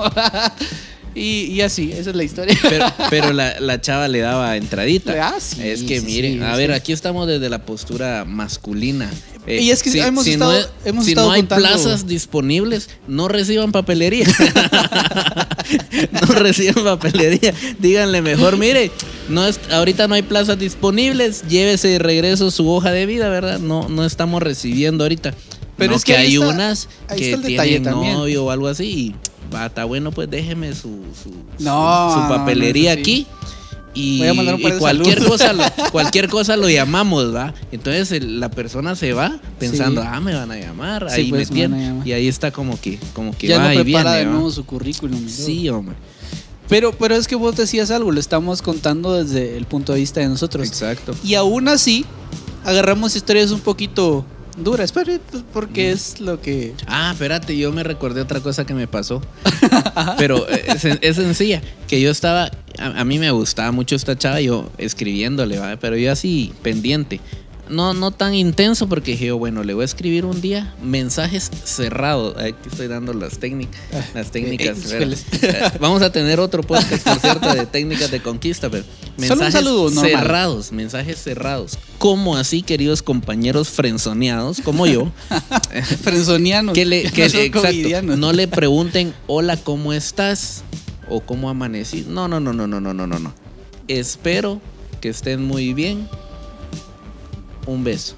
Y... 1.15 1.45
y 1.45 1.61
así, 1.61 1.91
esa 1.91 2.09
es 2.11 2.15
la 2.15 2.23
historia. 2.23 2.57
Pero, 2.69 2.85
pero 3.09 3.33
la, 3.33 3.59
la 3.59 3.79
chava 3.81 4.07
le 4.07 4.19
daba 4.19 4.55
entradita. 4.57 5.13
Ah, 5.29 5.39
sí, 5.39 5.61
es 5.61 5.83
que 5.83 6.01
miren, 6.01 6.33
sí, 6.33 6.39
a 6.43 6.51
sí. 6.53 6.57
ver, 6.57 6.71
aquí 6.73 6.91
estamos 6.93 7.27
desde 7.27 7.49
la 7.49 7.65
postura 7.65 8.25
masculina. 8.25 9.11
Eh, 9.45 9.61
Y 9.61 9.71
es 9.71 9.83
que 9.83 9.89
hemos 10.01 10.25
estado- 10.25 10.53
no, 10.57 10.67
hemos 10.85 11.03
si 11.05 11.11
estado 11.11 11.27
no 11.27 11.33
hay 11.33 11.41
contando- 11.41 11.67
plazas 11.67 12.07
disponibles, 12.07 12.89
no 13.07 13.27
reciban 13.27 13.71
papelería. 13.73 14.25
no 16.11 16.33
reciban 16.35 16.83
papelería. 16.83 17.53
Díganle 17.79 18.21
mejor, 18.21 18.57
mire, 18.57 18.91
no 19.29 19.45
es, 19.45 19.59
ahorita 19.71 20.07
no 20.07 20.15
hay 20.15 20.21
plazas 20.21 20.57
disponibles, 20.59 21.43
llévese 21.47 21.89
de 21.89 21.99
regreso 21.99 22.51
su 22.51 22.69
hoja 22.69 22.91
de 22.91 23.05
vida, 23.05 23.29
¿verdad? 23.29 23.59
No, 23.59 23.89
no 23.89 24.05
estamos 24.05 24.41
recibiendo 24.41 25.03
ahorita. 25.03 25.33
Pero 25.77 25.91
No, 25.91 25.97
es 25.97 26.05
que 26.05 26.15
hay 26.15 26.35
está- 26.35 26.47
unas 26.47 26.87
que 27.15 27.37
tienen 27.37 27.83
novio 27.83 28.45
o 28.45 28.51
algo 28.51 28.67
así 28.67 28.85
y 28.85 29.15
está 29.65 29.85
bueno, 29.85 30.11
pues 30.11 30.29
déjeme 30.29 30.73
su, 30.73 31.03
su, 31.21 31.31
No, 31.63 32.13
su 32.13 32.29
papelería 32.29 32.93
no, 32.95 33.01
eso 33.01 33.05
sí. 33.05 33.11
aquí. 33.25 33.27
Y, 33.95 34.17
Voy 34.19 34.27
a 34.29 34.33
mandar 34.33 34.55
un 34.55 34.61
par 34.63 34.71
y 34.71 34.73
de 34.73 34.79
cualquier 34.79 35.23
cosa 35.23 35.53
lo, 35.53 35.63
cualquier 35.91 36.27
cosa 36.27 36.57
lo 36.57 36.67
llamamos, 36.67 37.33
¿va? 37.35 37.53
Entonces 37.71 38.11
el- 38.11 38.39
la 38.39 38.49
persona 38.49 38.95
se 38.95 39.13
va 39.13 39.39
pensando, 39.59 40.01
Sí. 40.01 40.07
ah, 40.11 40.19
me 40.19 40.33
van 40.33 40.51
a 40.51 40.57
llamar, 40.57 41.07
Sí, 41.11 41.21
ahí 41.21 41.29
pues, 41.29 41.49
me 41.51 41.55
tienen. 41.55 42.01
Y 42.03 42.11
ahí 42.11 42.27
está 42.27 42.49
como 42.51 42.79
que, 42.81 42.97
como 43.13 43.37
que 43.37 43.47
ya 43.47 43.59
va 43.59 43.65
no 43.65 43.73
y 43.73 43.83
prepara 43.83 44.13
viene, 44.15 44.25
de 44.25 44.31
nuevo 44.33 44.49
su 44.49 44.65
currículum. 44.65 45.27
Sí, 45.29 45.69
hombre. 45.69 45.95
Pero, 46.69 46.91
pero 46.93 47.13
es 47.15 47.27
que 47.27 47.35
vos 47.35 47.55
decías 47.55 47.91
algo, 47.91 48.11
lo 48.11 48.19
estamos 48.19 48.63
contando 48.63 49.13
desde 49.13 49.57
el 49.57 49.65
punto 49.65 49.93
de 49.93 49.99
vista 49.99 50.21
de 50.21 50.27
nosotros. 50.29 50.67
Exacto. 50.67 51.13
Y 51.23 51.35
aún 51.35 51.67
así, 51.67 52.03
agarramos 52.65 53.15
historias 53.15 53.51
un 53.51 53.59
poquito 53.59 54.25
duras, 54.57 54.91
pero 54.91 55.13
porque 55.51 55.91
es 55.91 56.19
lo 56.19 56.41
que... 56.41 56.73
Ah, 56.87 57.11
espérate, 57.13 57.57
yo 57.57 57.71
me 57.71 57.83
recordé 57.83 58.21
otra 58.21 58.39
cosa 58.39 58.65
que 58.65 58.73
me 58.73 58.87
pasó. 58.87 59.21
Pero 60.17 60.47
eh, 60.49 60.65
es, 60.67 60.85
es 60.85 61.15
sencilla, 61.15 61.61
que 61.87 62.01
yo 62.01 62.11
estaba, 62.11 62.51
a, 62.77 62.85
a 62.99 63.05
mí 63.05 63.19
me 63.19 63.31
gustaba 63.31 63.71
mucho 63.71 63.95
esta 63.95 64.17
chava, 64.17 64.41
yo 64.41 64.69
escribiéndole, 64.77 65.59
¿va? 65.59 65.77
pero 65.77 65.97
yo 65.97 66.11
así 66.11 66.53
pendiente 66.61 67.19
no, 67.69 67.93
no 67.93 68.11
tan 68.11 68.33
intenso 68.33 68.87
porque 68.87 69.11
dije, 69.11 69.27
yo, 69.27 69.37
bueno, 69.37 69.63
le 69.63 69.73
voy 69.73 69.83
a 69.83 69.85
escribir 69.85 70.25
un 70.25 70.41
día 70.41 70.73
mensajes 70.81 71.49
cerrados. 71.63 72.37
Aquí 72.37 72.69
estoy 72.69 72.87
dando 72.87 73.13
las, 73.13 73.37
técnicas 73.37 73.79
ah, 73.93 74.03
las 74.13 74.31
técnicas. 74.31 74.91
Eh, 74.91 75.71
Vamos 75.79 76.01
a 76.01 76.11
tener 76.11 76.39
otro 76.39 76.63
podcast, 76.63 77.07
por 77.07 77.19
cierto, 77.19 77.53
de 77.53 77.65
técnicas 77.71 78.11
de 78.11 78.21
conquista, 78.21 78.69
pero 78.69 78.83
mensajes 79.17 79.53
Solo 79.53 79.83
un 79.83 79.93
saludo, 79.93 80.01
cerrados, 80.01 80.71
mensajes 80.71 81.17
cerrados. 81.17 81.77
Como 81.97 82.35
así, 82.35 82.61
queridos 82.61 83.01
compañeros 83.01 83.69
frenzoneados, 83.69 84.59
como 84.61 84.85
yo. 84.85 85.11
Frenzonianos. 86.03 86.73
Que 86.73 86.85
le, 86.85 87.03
que 87.11 87.27
no, 87.27 87.33
le, 87.33 87.45
exacto, 87.45 88.17
no 88.17 88.33
le 88.33 88.47
pregunten, 88.47 89.13
hola, 89.27 89.57
¿cómo 89.57 89.93
estás? 89.93 90.63
O 91.09 91.21
¿cómo 91.21 91.49
amanecí? 91.49 92.05
No, 92.07 92.27
no, 92.27 92.39
no, 92.39 92.53
no, 92.53 92.67
no, 92.67 92.79
no, 92.79 92.93
no, 92.93 93.07
no. 93.07 93.33
Espero 93.87 94.61
que 95.01 95.09
estén 95.09 95.45
muy 95.45 95.73
bien 95.73 96.07
un 97.65 97.83
beso, 97.83 98.15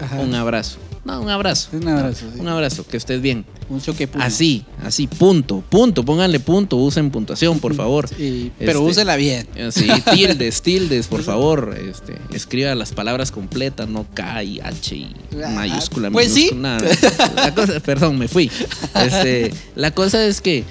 Ajá. 0.00 0.16
un 0.20 0.34
abrazo. 0.34 0.78
No, 1.04 1.20
un 1.20 1.28
abrazo. 1.30 1.68
Un 1.72 1.88
abrazo, 1.88 2.26
sí. 2.32 2.38
Un 2.40 2.46
abrazo, 2.46 2.86
que 2.86 2.96
estés 2.96 3.20
bien. 3.20 3.44
Un 3.68 3.80
choque 3.82 4.06
puño. 4.06 4.22
Así, 4.24 4.64
así, 4.84 5.08
punto, 5.08 5.64
punto. 5.68 6.04
Pónganle 6.04 6.38
punto, 6.38 6.76
usen 6.76 7.10
puntuación, 7.10 7.58
por 7.58 7.74
favor. 7.82 8.06
Sí, 8.08 8.52
pero 8.56 8.78
Este, 8.78 8.90
úsela 8.90 9.16
bien. 9.16 9.48
eh, 9.56 9.70
Sí, 9.72 9.88
tildes, 10.14 10.62
tildes, 10.62 11.08
por 11.08 11.24
favor. 11.24 11.76
Este, 11.76 12.14
escriba 12.32 12.72
las 12.76 12.92
palabras 12.92 13.32
completas, 13.32 13.88
no 13.88 14.06
K 14.14 14.44
y 14.44 14.60
H 14.60 14.94
y 14.94 15.12
Ah, 15.44 15.48
mayúscula. 15.48 16.08
pues 16.12 16.32
sí. 16.32 16.50
nada. 16.54 16.88
La 17.34 17.52
cosa, 17.52 17.80
perdón, 17.84 18.16
me 18.18 18.28
fui. 18.28 18.48
Este, 18.94 19.52
la 19.74 19.90
cosa 19.90 20.24
es 20.24 20.40
que 20.40 20.62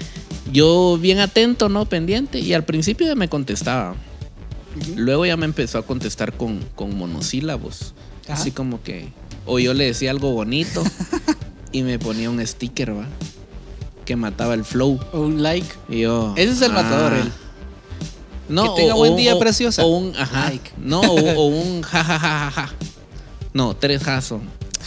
yo 0.53 0.97
bien 0.97 1.19
atento, 1.19 1.67
¿no? 1.67 1.83
Pendiente. 1.87 2.39
Y 2.39 2.53
al 2.53 2.63
principio 2.63 3.13
me 3.17 3.27
contestaba. 3.27 3.95
Luego 4.95 5.25
ya 5.25 5.37
me 5.37 5.45
empezó 5.45 5.77
a 5.77 5.85
contestar 5.85 6.33
con, 6.37 6.59
con 6.75 6.95
monosílabos. 6.97 7.93
Ajá. 8.25 8.33
Así 8.33 8.51
como 8.51 8.81
que. 8.83 9.09
O 9.45 9.59
yo 9.59 9.73
le 9.73 9.85
decía 9.85 10.11
algo 10.11 10.31
bonito 10.31 10.83
y 11.71 11.81
me 11.83 11.97
ponía 11.99 12.29
un 12.29 12.45
sticker, 12.45 12.95
¿va? 12.97 13.07
Que 14.05 14.15
mataba 14.15 14.53
el 14.53 14.63
flow. 14.65 14.99
Un 15.13 15.41
like. 15.43 15.67
Y 15.89 16.01
yo. 16.01 16.33
Ese 16.37 16.51
es 16.53 16.61
el 16.61 16.73
matador, 16.73 17.13
él. 17.13 17.31
No, 18.49 18.75
Que 18.75 18.81
tenga 18.81 18.95
o- 18.95 18.97
buen 18.97 19.13
o- 19.13 19.15
día, 19.17 19.35
o- 19.35 19.39
preciosa. 19.39 19.83
O 19.83 19.97
un. 19.97 20.15
Ajá. 20.15 20.49
Like. 20.49 20.71
No, 20.77 21.01
o, 21.01 21.31
o 21.41 21.45
un 21.47 21.81
ja, 21.81 22.03
ja, 22.03 22.19
ja, 22.19 22.29
ja, 22.29 22.51
ja. 22.51 22.69
No, 23.53 23.75
tres 23.75 24.03
ja 24.03 24.21
son. 24.21 24.41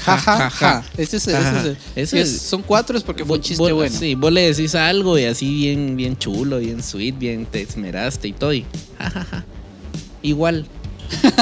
Ja, 0.05 0.19
ja, 0.19 0.51
ja. 0.51 0.85
Ese 0.99 1.17
es, 1.19 1.29
ese 1.29 1.71
es- 1.71 1.79
Ese 1.97 2.21
es- 2.21 2.41
son 2.43 2.63
cuatro 2.63 2.97
es 2.99 3.05
porque 3.05 3.25
fue 3.25 3.37
un 3.37 3.41
Vos- 3.41 3.47
chiste 3.49 3.63
vos- 3.63 3.73
bueno. 3.73 3.97
Sí, 3.99 4.15
vos 4.15 4.33
le 4.33 4.53
decís 4.53 4.75
algo 4.75 5.19
y 5.19 5.25
así 5.25 5.49
bien, 5.55 5.97
bien 5.97 6.17
chulo, 6.19 6.59
bien 6.59 6.83
sweet, 6.83 7.17
bien 7.19 7.47
te 7.47 7.63
esmeraste 7.63 8.29
y 8.29 8.33
todo. 8.33 8.53
Y, 8.53 8.65
ja, 8.99 9.11
ja, 9.11 9.25
ja. 9.25 9.45
Igual. 10.25 10.67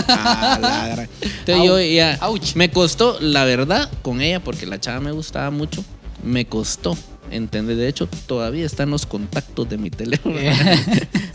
Ah, 0.09 0.59
la 0.61 1.09
Entonces 1.21 1.57
Au. 1.57 1.65
yo 1.65 1.81
ya. 1.81 2.19
Ouch. 2.23 2.57
Me 2.57 2.71
costó, 2.71 3.19
la 3.21 3.45
verdad, 3.45 3.91
con 4.03 4.21
ella, 4.21 4.41
porque 4.41 4.67
la 4.67 4.81
chava 4.81 5.01
me 5.01 5.13
gustaba 5.13 5.51
mucho, 5.51 5.85
me 6.23 6.45
costó. 6.45 6.97
¿Entendés? 7.31 7.79
De 7.79 7.89
hecho, 7.89 8.09
todavía 8.27 8.67
están 8.67 8.91
los 8.91 9.07
contactos 9.07 9.69
de 9.71 9.79
mi 9.79 9.89
teléfono. 9.89 10.37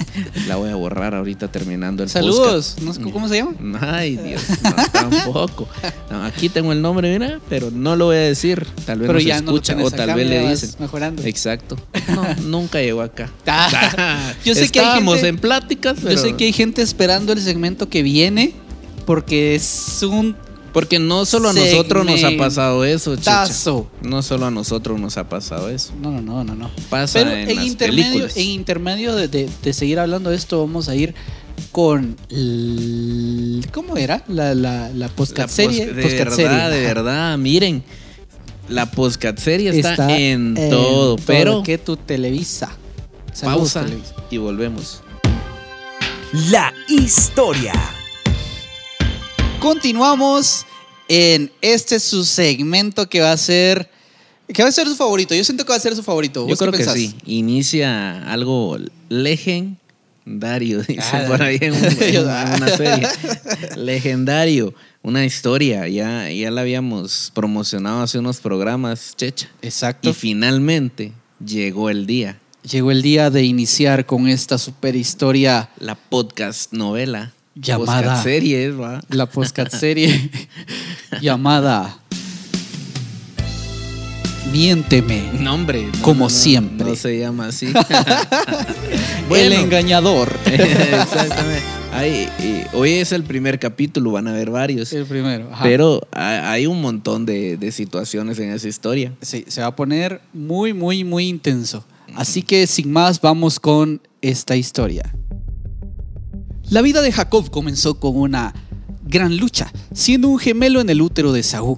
la 0.47 0.55
voy 0.55 0.69
a 0.69 0.75
borrar 0.75 1.15
ahorita 1.15 1.47
terminando 1.49 2.03
el 2.03 2.09
Saludos. 2.09 2.75
podcast. 2.77 3.03
No 3.05 3.11
¿Cómo 3.11 3.27
se 3.27 3.37
llama? 3.37 3.53
Ay, 3.81 4.17
Dios, 4.17 4.41
no, 4.63 4.73
tampoco. 4.91 5.67
No, 6.09 6.23
aquí 6.23 6.49
tengo 6.49 6.71
el 6.71 6.81
nombre, 6.81 7.11
mira, 7.17 7.39
pero 7.49 7.69
no 7.71 7.95
lo 7.95 8.05
voy 8.05 8.15
a 8.17 8.19
decir. 8.21 8.65
Tal 8.85 8.99
vez 8.99 9.07
Pero 9.07 9.19
no 9.19 9.25
ya 9.25 9.41
no 9.41 9.51
lo 9.51 9.57
escucha 9.57 9.73
tienes 9.75 9.93
o 9.93 9.95
tal 9.95 10.09
acá, 10.09 10.15
vez 10.15 10.27
le 10.27 10.49
dicen. 10.49 10.69
mejorando. 10.79 11.23
Exacto. 11.23 11.77
No, 12.07 12.23
nunca 12.43 12.79
llegó 12.81 13.01
acá. 13.01 13.29
Ah, 13.45 14.33
yo 14.45 14.55
sé 14.55 14.69
que 14.69 14.79
hay 14.79 14.85
Estábamos 14.85 15.15
gente- 15.15 15.27
en 15.27 15.37
pláticas, 15.39 15.97
pero 16.01 16.11
Yo 16.15 16.17
sé 16.17 16.35
que 16.35 16.45
hay 16.45 16.53
gente 16.53 16.81
esperando 16.81 17.33
el 17.33 17.41
segmento 17.41 17.89
que 17.89 18.01
viene 18.01 18.53
porque 19.05 19.55
es 19.55 20.01
un 20.03 20.35
porque 20.77 20.99
no 20.99 21.25
solo 21.25 21.49
a 21.49 21.53
nosotros 21.53 22.05
nos 22.05 22.23
ha 22.23 22.37
pasado 22.37 22.85
eso, 22.85 23.15
chicha. 23.15 23.31
tazo. 23.47 23.89
No 24.03 24.21
solo 24.21 24.45
a 24.45 24.51
nosotros 24.51 24.99
nos 24.99 25.17
ha 25.17 25.27
pasado 25.27 25.71
eso. 25.71 25.91
No, 25.99 26.11
no, 26.11 26.21
no, 26.21 26.43
no, 26.43 26.53
no. 26.53 26.69
Pasa 26.87 27.17
Pero 27.17 27.31
en, 27.31 27.49
en, 27.49 27.55
las 27.55 27.65
intermedio, 27.65 28.03
películas. 28.11 28.37
en 28.37 28.45
intermedio 28.45 29.15
de, 29.15 29.27
de- 29.27 29.49
de 29.63 29.73
seguir 29.73 29.97
hablando 29.97 30.29
de 30.29 30.35
esto, 30.35 30.59
vamos 30.59 30.87
a 30.87 30.93
ir 30.93 31.15
con. 31.71 32.15
¿Cómo 33.73 33.97
era? 33.97 34.23
La, 34.27 34.53
la, 34.53 34.91
serie. 35.47 35.87
post- 35.87 35.95
de 35.95 36.15
verdad, 36.15 36.35
serie. 36.35 36.69
de 36.69 36.81
verdad, 36.85 37.37
miren. 37.39 37.83
La 38.69 38.87
serie 39.37 39.71
está, 39.79 40.15
en, 40.15 40.53
todo, 40.69 41.15
pero 41.25 41.63
que 41.63 41.79
tu 41.79 41.97
Televisa. 41.97 42.69
Saludos, 43.33 43.73
pausa 43.73 43.83
Televisa. 43.83 44.13
y 44.29 44.37
volvemos. 44.37 45.01
La 46.51 46.71
historia. 46.87 47.73
Continuamos 49.59 50.66
en 51.07 51.51
este 51.61 51.99
su 51.99 52.23
segmento 52.25 53.07
que 53.09 53.21
va 53.21 53.31
a 53.31 53.37
ser. 53.37 53.89
Que 54.53 54.63
va 54.63 54.69
a 54.69 54.71
ser 54.71 54.87
su 54.87 54.95
favorito. 54.95 55.35
Yo 55.35 55.43
siento 55.43 55.65
que 55.65 55.69
va 55.71 55.75
a 55.75 55.79
ser 55.79 55.95
su 55.95 56.03
favorito. 56.03 56.41
Yo 56.41 56.47
¿Vos 56.47 56.59
qué 56.59 56.63
creo 56.63 56.71
que 56.71 56.77
pensás? 56.77 56.95
sí. 56.95 57.15
Inicia 57.25 58.31
algo 58.31 58.77
legendario, 59.09 60.81
dice 60.87 61.01
Ah, 61.11 61.25
por 61.27 61.41
ahí 61.41 61.57
en, 61.61 61.73
un- 61.73 61.83
en 61.83 62.21
una 62.23 62.77
serie. 62.77 63.07
Legendario. 63.75 64.73
Una 65.03 65.25
historia. 65.25 65.87
Ya, 65.87 66.29
ya 66.31 66.51
la 66.51 66.61
habíamos 66.61 67.31
promocionado 67.33 68.01
hace 68.01 68.19
unos 68.19 68.37
programas, 68.39 69.13
Checha. 69.15 69.49
Exacto. 69.61 70.09
Y 70.09 70.13
finalmente 70.13 71.13
llegó 71.45 71.89
el 71.89 72.05
día. 72.05 72.39
Llegó 72.69 72.91
el 72.91 73.01
día 73.01 73.29
de 73.29 73.43
iniciar 73.43 74.05
con 74.05 74.27
esta 74.27 74.57
super 74.57 74.95
historia, 74.95 75.69
La 75.79 75.95
podcast 75.95 76.73
novela. 76.73 77.31
Llamada- 77.59 78.21
series, 78.23 78.79
va. 78.79 79.01
la 79.09 79.25
podcast 79.25 79.73
serie 79.75 80.29
llamada 81.21 81.99
Miénteme. 84.51 85.29
No, 85.39 85.53
hombre. 85.55 85.87
no, 85.93 86.01
Como 86.01 86.25
no, 86.25 86.29
siempre. 86.29 86.87
No 86.87 86.95
se 86.95 87.19
llama 87.19 87.47
así. 87.47 87.67
El 89.29 89.53
engañador. 89.53 90.31
Exactamente. 90.45 91.63
Ahí, 91.93 92.29
y 92.39 92.75
hoy 92.75 92.91
es 92.91 93.11
el 93.11 93.23
primer 93.23 93.59
capítulo, 93.59 94.11
van 94.11 94.27
a 94.27 94.31
haber 94.31 94.49
varios. 94.51 94.93
El 94.93 95.05
primero. 95.05 95.49
ajá. 95.51 95.63
Pero 95.63 96.01
ha- 96.11 96.51
hay 96.51 96.65
un 96.67 96.81
montón 96.81 97.25
de, 97.25 97.57
de 97.57 97.71
situaciones 97.71 98.39
en 98.39 98.51
esa 98.51 98.67
historia. 98.67 99.13
Sí, 99.21 99.45
se 99.47 99.61
va 99.61 99.67
a 99.67 99.75
poner 99.75 100.21
muy, 100.33 100.73
muy, 100.73 101.03
muy 101.03 101.27
intenso. 101.27 101.83
Así 102.15 102.41
que 102.41 102.67
sin 102.67 102.91
más, 102.91 103.19
vamos 103.19 103.59
con 103.59 104.01
esta 104.21 104.55
historia. 104.55 105.13
La 106.69 106.81
vida 106.81 107.01
de 107.01 107.11
Jacob 107.11 107.49
comenzó 107.49 107.99
con 107.99 108.17
una 108.17 108.53
gran 109.05 109.37
lucha, 109.37 109.71
siendo 109.93 110.27
un 110.27 110.37
gemelo 110.37 110.81
en 110.81 110.89
el 110.89 111.01
útero 111.01 111.31
de 111.31 111.39
Esaú. 111.39 111.77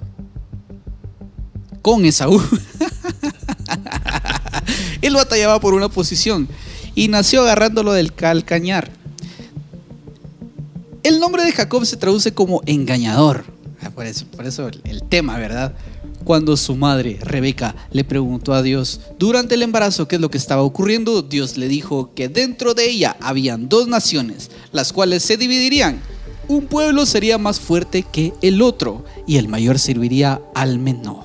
Con 1.80 2.04
Esaú. 2.04 2.40
Él 5.02 5.14
batallaba 5.14 5.60
por 5.60 5.74
una 5.74 5.88
posición 5.88 6.48
y 6.94 7.08
nació 7.08 7.42
agarrándolo 7.42 7.92
del 7.92 8.12
calcañar. 8.12 8.90
El 11.02 11.20
nombre 11.20 11.44
de 11.44 11.52
Jacob 11.52 11.86
se 11.86 11.96
traduce 11.96 12.34
como 12.34 12.60
engañador. 12.66 13.44
Ah, 13.82 13.90
Por 13.90 14.06
eso, 14.06 14.26
por 14.26 14.46
eso 14.46 14.68
el, 14.68 14.80
el 14.84 15.02
tema, 15.04 15.38
¿verdad? 15.38 15.74
Cuando 16.24 16.56
su 16.56 16.76
madre, 16.76 17.18
Rebeca, 17.22 17.74
le 17.92 18.04
preguntó 18.04 18.52
a 18.52 18.62
Dios 18.62 19.00
durante 19.18 19.54
el 19.54 19.62
embarazo 19.62 20.06
qué 20.06 20.16
es 20.16 20.20
lo 20.20 20.30
que 20.30 20.38
estaba 20.38 20.62
ocurriendo, 20.62 21.22
Dios 21.22 21.56
le 21.56 21.66
dijo 21.66 22.12
que 22.14 22.28
dentro 22.28 22.74
de 22.74 22.88
ella 22.88 23.16
habían 23.20 23.68
dos 23.68 23.88
naciones, 23.88 24.50
las 24.70 24.92
cuales 24.92 25.22
se 25.22 25.38
dividirían. 25.38 26.00
Un 26.46 26.66
pueblo 26.66 27.06
sería 27.06 27.38
más 27.38 27.58
fuerte 27.58 28.02
que 28.02 28.34
el 28.42 28.60
otro 28.60 29.04
y 29.26 29.38
el 29.38 29.48
mayor 29.48 29.78
serviría 29.78 30.42
al 30.54 30.78
menor. 30.78 31.24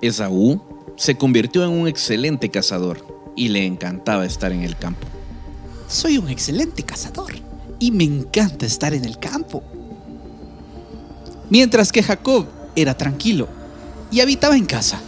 Esaú 0.00 0.62
se 0.96 1.16
convirtió 1.16 1.64
en 1.64 1.70
un 1.70 1.88
excelente 1.88 2.50
cazador 2.50 3.04
y 3.36 3.48
le 3.48 3.66
encantaba 3.66 4.24
estar 4.24 4.52
en 4.52 4.62
el 4.62 4.76
campo. 4.76 5.06
Soy 5.88 6.18
un 6.18 6.28
excelente 6.28 6.84
cazador 6.84 7.32
y 7.80 7.90
me 7.90 8.04
encanta 8.04 8.64
estar 8.64 8.94
en 8.94 9.04
el 9.04 9.18
campo. 9.18 9.62
Mientras 11.50 11.90
que 11.90 12.02
Jacob 12.02 12.46
era 12.76 12.96
tranquilo 12.96 13.48
y 14.12 14.20
habitaba 14.20 14.56
en 14.56 14.66
casa. 14.66 15.00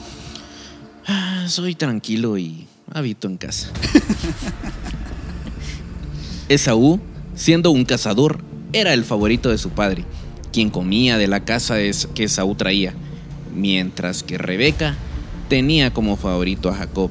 Ah, 1.07 1.45
soy 1.49 1.75
tranquilo 1.75 2.39
y 2.39 2.67
habito 2.93 3.29
en 3.29 3.37
casa. 3.37 3.71
Esaú, 6.49 7.01
siendo 7.35 7.71
un 7.71 7.85
cazador, 7.85 8.41
era 8.73 8.93
el 8.95 9.05
favorito 9.05 9.51
de 9.51 9.59
su 9.59 9.71
padre, 9.71 10.05
quien 10.53 10.71
comía 10.71 11.19
de 11.19 11.29
la 11.29 11.45
caza 11.45 11.81
es- 11.81 12.09
que 12.15 12.25
Esaú 12.25 12.55
traía, 12.55 12.95
mientras 13.55 14.23
que 14.23 14.39
Rebeca 14.39 14.97
tenía 15.49 15.93
como 15.93 16.17
favorito 16.17 16.71
a 16.71 16.75
Jacob. 16.75 17.11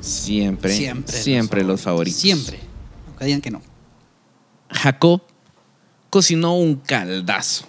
Siempre, 0.00 0.72
siempre, 1.06 1.64
los, 1.64 1.80
favoritos. 1.80 2.20
Siempre. 2.20 2.60
Aunque 3.08 3.24
digan 3.24 3.40
que 3.40 3.50
no. 3.50 3.62
Jacob 4.70 5.22
cocinó 6.10 6.56
un 6.56 6.76
caldazo. 6.76 7.64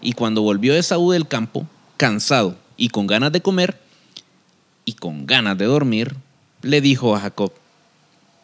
Y 0.00 0.12
cuando 0.12 0.42
volvió 0.42 0.74
Esaú 0.74 1.10
del 1.10 1.26
campo, 1.26 1.66
cansado 1.96 2.56
y 2.76 2.88
con 2.88 3.06
ganas 3.06 3.32
de 3.32 3.40
comer 3.40 3.78
y 4.84 4.94
con 4.94 5.26
ganas 5.26 5.58
de 5.58 5.64
dormir, 5.64 6.14
le 6.62 6.80
dijo 6.80 7.14
a 7.16 7.20
Jacob, 7.20 7.52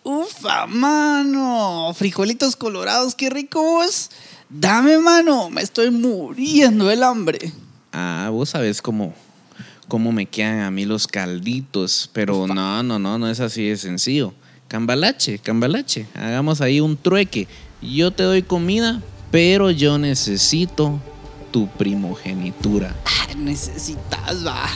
Ufa, 0.05 0.66
mano. 0.66 1.92
Frijolitos 1.95 2.57
colorados, 2.57 3.14
qué 3.14 3.31
ricos. 3.31 4.11
Dame, 4.49 4.99
mano. 4.99 5.49
Me 5.49 5.62
estoy 5.62 5.90
muriendo 5.92 6.87
del 6.87 7.05
hambre. 7.05 7.53
ah, 7.92 8.29
vos 8.33 8.51
sabes 8.51 8.83
cómo, 8.83 9.14
cómo 9.87 10.11
me 10.11 10.27
quedan 10.27 10.61
a 10.61 10.71
mí 10.73 10.85
los 10.85 11.07
calditos, 11.07 12.11
pero 12.12 12.49
no, 12.49 12.83
no, 12.83 12.99
no, 12.99 13.18
no 13.18 13.31
es 13.31 13.38
así 13.38 13.68
de 13.68 13.77
sencillo. 13.77 14.35
Cambalache, 14.66 15.38
cambalache, 15.38 16.07
hagamos 16.14 16.61
ahí 16.61 16.81
un 16.81 16.97
trueque. 16.97 17.47
Yo 17.81 18.11
te 18.11 18.25
doy 18.25 18.42
comida, 18.42 19.01
pero 19.31 19.71
yo 19.71 19.99
necesito 19.99 21.01
tu 21.53 21.69
primogenitura. 21.69 22.95
Ah, 23.05 23.35
necesitas, 23.37 24.45
va. 24.45 24.69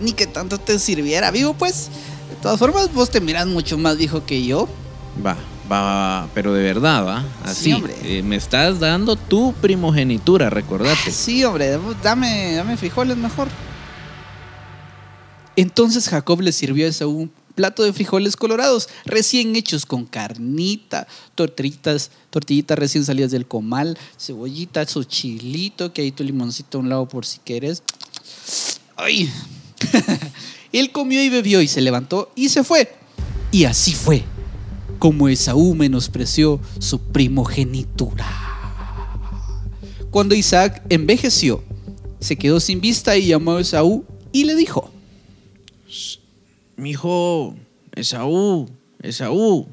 Ni 0.00 0.12
que 0.12 0.26
tanto 0.26 0.58
te 0.58 0.78
sirviera, 0.78 1.30
vivo, 1.30 1.54
pues. 1.54 1.88
De 2.28 2.36
todas 2.42 2.58
formas, 2.58 2.92
vos 2.92 3.10
te 3.10 3.20
miras 3.20 3.46
mucho 3.46 3.78
más 3.78 3.96
viejo 3.96 4.24
que 4.26 4.44
yo. 4.44 4.68
Va, 5.24 5.36
va, 5.70 5.82
va, 5.82 6.28
pero 6.34 6.52
de 6.52 6.62
verdad, 6.62 7.06
va. 7.06 7.24
Así. 7.44 7.64
Sí, 7.64 7.72
hombre. 7.72 7.94
eh, 8.02 8.22
me 8.22 8.36
estás 8.36 8.80
dando 8.80 9.16
tu 9.16 9.52
primogenitura, 9.60 10.50
recordate. 10.50 11.10
Sí, 11.10 11.44
hombre, 11.44 11.78
dame, 12.02 12.54
dame 12.54 12.76
frijoles 12.76 13.16
mejor. 13.16 13.48
Entonces 15.56 16.08
Jacob 16.08 16.40
le 16.40 16.52
sirvió 16.52 16.86
a 16.86 16.88
Esaú 16.88 17.10
un 17.22 17.32
plato 17.54 17.82
de 17.82 17.92
frijoles 17.92 18.36
colorados, 18.36 18.88
recién 19.04 19.56
hechos 19.56 19.86
con 19.86 20.06
carnita, 20.06 21.06
tortillitas, 21.34 22.10
tortillitas 22.30 22.78
recién 22.78 23.04
salidas 23.04 23.30
del 23.30 23.46
comal, 23.46 23.98
cebollita, 24.18 24.86
su 24.86 25.04
chilito, 25.04 25.92
que 25.92 26.02
hay 26.02 26.12
tu 26.12 26.24
limoncito 26.24 26.78
a 26.78 26.80
un 26.80 26.88
lado 26.88 27.08
por 27.08 27.26
si 27.26 27.38
quieres. 27.38 27.82
¡Ay! 28.96 29.30
Él 30.72 30.92
comió 30.92 31.22
y 31.22 31.28
bebió 31.28 31.60
y 31.60 31.68
se 31.68 31.80
levantó 31.80 32.30
y 32.34 32.48
se 32.48 32.64
fue. 32.64 32.94
Y 33.52 33.64
así 33.64 33.92
fue 33.92 34.24
como 35.00 35.28
Esaú 35.28 35.74
menospreció 35.74 36.60
su 36.78 37.00
primogenitura. 37.00 38.26
Cuando 40.10 40.34
Isaac 40.34 40.82
envejeció, 40.90 41.64
se 42.20 42.36
quedó 42.36 42.60
sin 42.60 42.80
vista 42.80 43.16
y 43.16 43.26
llamó 43.26 43.52
a 43.52 43.60
Esaú 43.62 44.04
y 44.30 44.44
le 44.44 44.54
dijo, 44.54 44.90
Mi 46.80 46.92
hijo, 46.92 47.54
Esaú, 47.94 48.66
Esaú, 49.02 49.68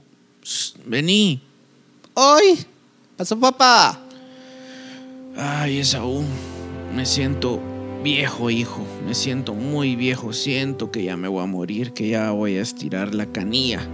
vení. 0.86 1.42
¡Ay! 2.14 2.66
¿Pasó 3.16 3.40
papá? 3.40 3.98
Ay, 5.38 5.78
Esaú, 5.78 6.26
me 6.94 7.06
siento 7.06 7.62
viejo, 8.04 8.50
hijo. 8.50 8.86
Me 9.06 9.16
siento 9.16 9.54
muy 9.54 9.96
viejo. 9.96 10.34
Siento 10.34 10.92
que 10.92 11.06
ya 11.06 11.16
me 11.16 11.30
voy 11.30 11.44
a 11.44 11.46
morir, 11.46 11.94
que 11.94 12.10
ya 12.10 12.32
voy 12.32 12.58
a 12.58 12.62
estirar 12.62 13.16
la 13.16 13.28
canilla. 13.28 13.88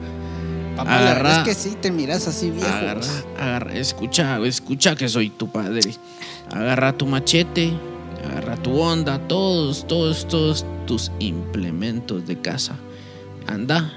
Papá, 0.76 0.99
la 0.99 1.13
verdad 1.13 1.34
Agarra. 1.34 1.41
es 1.41 1.47
que 1.47 1.69
sí 1.69 1.78
te 1.80 1.91
miras 1.91 2.28
así 2.28 2.49
viejo. 2.49 2.67
Agarra, 2.67 3.06
agarra, 3.38 3.76
escucha, 3.76 4.39
escucha 4.43 4.95
que 4.95 5.08
soy 5.08 5.30
tu 5.30 5.52
padre. 5.52 5.82
Agarra 6.49 6.97
tu 6.97 7.06
machete, 7.06 7.73
agarra 8.26 8.58
tu 8.58 8.80
onda, 8.80 9.19
todos, 9.28 9.86
todos, 9.86 10.28
todos 10.28 10.65
tus 10.88 11.12
implementos 11.19 12.26
de 12.26 12.41
casa. 12.41 12.76
Anda, 13.53 13.93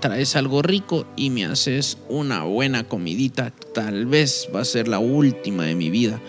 traes 0.00 0.36
algo 0.36 0.60
rico 0.60 1.06
y 1.16 1.30
me 1.30 1.46
haces 1.46 1.96
una 2.10 2.42
buena 2.42 2.84
comidita. 2.84 3.50
Tal 3.74 4.04
vez 4.04 4.50
va 4.54 4.60
a 4.60 4.66
ser 4.66 4.86
la 4.86 4.98
última 4.98 5.64
de 5.64 5.74
mi 5.74 5.88
vida. 5.88 6.20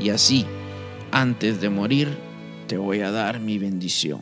Y 0.00 0.10
así, 0.10 0.46
antes 1.10 1.60
de 1.60 1.68
morir, 1.68 2.16
te 2.68 2.76
voy 2.76 3.00
a 3.00 3.10
dar 3.10 3.40
mi 3.40 3.58
bendición. 3.58 4.20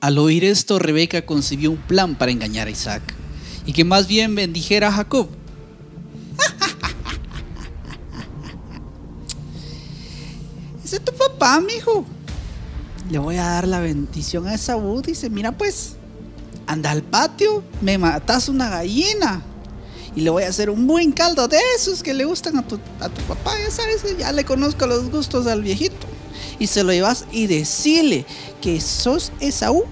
Al 0.00 0.18
oír 0.18 0.44
esto, 0.44 0.80
Rebeca 0.80 1.24
concibió 1.24 1.70
un 1.70 1.76
plan 1.76 2.16
para 2.16 2.32
engañar 2.32 2.66
a 2.66 2.70
Isaac 2.70 3.14
y 3.64 3.72
que 3.72 3.84
más 3.84 4.08
bien 4.08 4.34
bendijera 4.34 4.88
a 4.88 4.92
Jacob. 4.92 5.28
Ese 10.84 10.96
es 10.96 11.04
tu 11.04 11.12
papá, 11.12 11.60
mijo. 11.60 12.04
Le 13.08 13.18
voy 13.18 13.36
a 13.36 13.44
dar 13.44 13.68
la 13.68 13.78
bendición 13.78 14.48
a 14.48 14.54
Esaú. 14.54 15.00
Dice, 15.00 15.30
mira 15.30 15.52
pues, 15.52 15.95
anda 16.66 16.90
al 16.90 17.02
patio, 17.02 17.62
me 17.80 17.98
matas 17.98 18.48
una 18.48 18.68
gallina. 18.70 19.42
Y 20.14 20.22
le 20.22 20.30
voy 20.30 20.44
a 20.44 20.48
hacer 20.48 20.70
un 20.70 20.86
buen 20.86 21.12
caldo 21.12 21.46
de 21.46 21.58
esos 21.76 22.02
que 22.02 22.14
le 22.14 22.24
gustan 22.24 22.56
a 22.56 22.66
tu, 22.66 22.80
a 23.00 23.08
tu 23.08 23.20
papá. 23.22 23.52
Ya 23.58 23.70
sabes, 23.70 24.02
ya 24.18 24.32
le 24.32 24.44
conozco 24.44 24.86
los 24.86 25.10
gustos 25.10 25.46
al 25.46 25.62
viejito. 25.62 26.06
Y 26.58 26.68
se 26.68 26.82
lo 26.84 26.92
llevas 26.92 27.26
y 27.32 27.46
decile 27.46 28.24
que 28.62 28.80
sos 28.80 29.32
Esaú. 29.40 29.84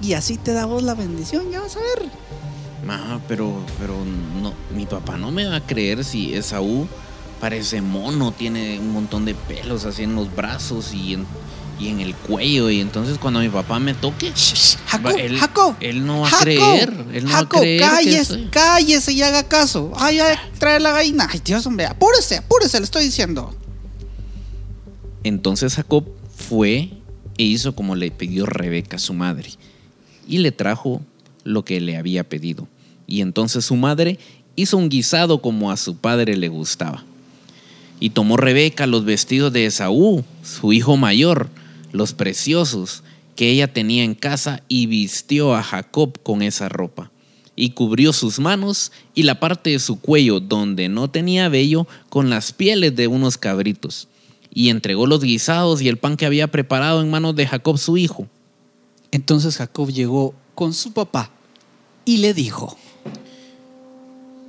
Y 0.00 0.12
así 0.12 0.36
te 0.36 0.52
damos 0.52 0.82
la 0.82 0.94
bendición, 0.94 1.50
ya 1.50 1.60
vas 1.60 1.76
a 1.76 1.80
ver. 1.80 2.08
Ma, 2.86 3.20
pero, 3.26 3.52
pero 3.80 3.96
no, 4.40 4.52
mi 4.76 4.86
papá 4.86 5.16
no 5.16 5.30
me 5.30 5.46
va 5.46 5.56
a 5.56 5.66
creer 5.66 6.04
si 6.04 6.34
Esaú 6.34 6.86
parece 7.40 7.80
mono, 7.80 8.32
tiene 8.32 8.78
un 8.78 8.92
montón 8.92 9.24
de 9.24 9.34
pelos 9.34 9.84
así 9.84 10.04
en 10.04 10.14
los 10.14 10.34
brazos 10.34 10.94
y 10.94 11.14
en, 11.14 11.26
y 11.78 11.88
en 11.88 12.00
el 12.00 12.14
cuello. 12.14 12.70
Y 12.70 12.80
entonces 12.80 13.18
cuando 13.18 13.40
mi 13.40 13.48
papá 13.48 13.78
me 13.78 13.94
toque, 13.94 14.32
Jacob, 14.86 15.14
él, 15.18 15.38
Jacob, 15.38 15.74
él 15.80 16.06
no 16.06 16.20
va 16.20 16.28
a 16.28 16.38
creer. 16.40 16.92
Él 17.12 17.24
no 17.24 17.30
va 17.30 17.38
a 17.40 17.48
creer 17.48 17.80
cállese, 17.80 18.48
cállese 18.50 19.12
y 19.12 19.22
haga 19.22 19.44
caso. 19.44 19.92
Ay, 19.96 20.20
ay, 20.20 20.36
trae 20.58 20.80
la 20.80 20.92
gallina. 20.92 21.28
Ay, 21.30 21.40
Dios, 21.44 21.66
hombre, 21.66 21.86
apúrese, 21.86 22.38
apúrese, 22.38 22.78
le 22.78 22.84
estoy 22.84 23.04
diciendo. 23.04 23.54
Entonces 25.22 25.74
Jacob 25.74 26.04
fue 26.36 26.90
e 27.38 27.42
hizo 27.42 27.74
como 27.74 27.96
le 27.96 28.10
pidió 28.10 28.46
Rebeca, 28.46 28.98
su 28.98 29.14
madre, 29.14 29.50
y 30.28 30.38
le 30.38 30.52
trajo 30.52 31.00
lo 31.42 31.64
que 31.64 31.80
le 31.80 31.96
había 31.96 32.24
pedido. 32.24 32.68
Y 33.06 33.20
entonces 33.20 33.64
su 33.64 33.76
madre 33.76 34.18
hizo 34.56 34.76
un 34.76 34.88
guisado 34.88 35.40
como 35.42 35.70
a 35.70 35.76
su 35.76 35.96
padre 35.96 36.36
le 36.36 36.48
gustaba. 36.48 37.04
Y 38.00 38.10
tomó 38.10 38.36
Rebeca 38.36 38.86
los 38.86 39.04
vestidos 39.04 39.52
de 39.52 39.66
Esaú, 39.66 40.24
su 40.42 40.72
hijo 40.72 40.96
mayor, 40.96 41.48
los 41.94 42.12
preciosos 42.12 43.04
que 43.36 43.50
ella 43.50 43.72
tenía 43.72 44.02
en 44.04 44.14
casa, 44.14 44.62
y 44.68 44.86
vistió 44.86 45.54
a 45.54 45.62
Jacob 45.62 46.20
con 46.22 46.42
esa 46.42 46.68
ropa. 46.68 47.10
Y 47.56 47.70
cubrió 47.70 48.12
sus 48.12 48.40
manos 48.40 48.90
y 49.14 49.22
la 49.22 49.38
parte 49.38 49.70
de 49.70 49.78
su 49.78 50.00
cuello 50.00 50.40
donde 50.40 50.88
no 50.88 51.08
tenía 51.08 51.48
vello 51.48 51.86
con 52.08 52.30
las 52.30 52.52
pieles 52.52 52.96
de 52.96 53.06
unos 53.06 53.38
cabritos. 53.38 54.08
Y 54.52 54.70
entregó 54.70 55.06
los 55.06 55.22
guisados 55.22 55.80
y 55.80 55.88
el 55.88 55.96
pan 55.96 56.16
que 56.16 56.26
había 56.26 56.48
preparado 56.48 57.00
en 57.00 57.10
manos 57.10 57.36
de 57.36 57.46
Jacob 57.46 57.78
su 57.78 57.96
hijo. 57.96 58.26
Entonces 59.12 59.56
Jacob 59.56 59.90
llegó 59.90 60.34
con 60.56 60.74
su 60.74 60.92
papá 60.92 61.30
y 62.04 62.18
le 62.18 62.34
dijo, 62.34 62.76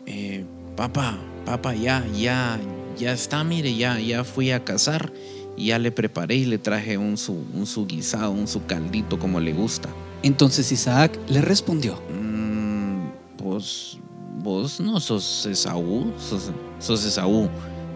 Eh, 0.07 0.45
papá, 0.75 1.17
papá, 1.45 1.75
ya, 1.75 2.05
ya, 2.15 2.59
ya 2.97 3.13
está, 3.13 3.43
mire, 3.43 3.75
ya, 3.75 3.99
ya 3.99 4.23
fui 4.23 4.49
a 4.51 4.63
cazar 4.63 5.11
y 5.57 5.67
ya 5.67 5.79
le 5.79 5.91
preparé 5.91 6.35
y 6.35 6.45
le 6.45 6.57
traje 6.57 6.97
un 6.97 7.17
su, 7.17 7.33
un 7.53 7.65
su 7.65 7.85
guisado, 7.87 8.31
un 8.31 8.47
su 8.47 8.65
caldito 8.65 9.17
como 9.19 9.39
le 9.39 9.53
gusta. 9.53 9.89
entonces 10.23 10.71
Isaac 10.71 11.17
le 11.29 11.41
respondió, 11.41 11.99
Mm, 12.11 13.09
pues 13.37 13.97
vos 14.43 14.79
no 14.79 14.99
sos 14.99 15.45
Esaú, 15.45 16.11
sos, 16.19 16.51
sos 16.79 17.05
Esaú, 17.05 17.49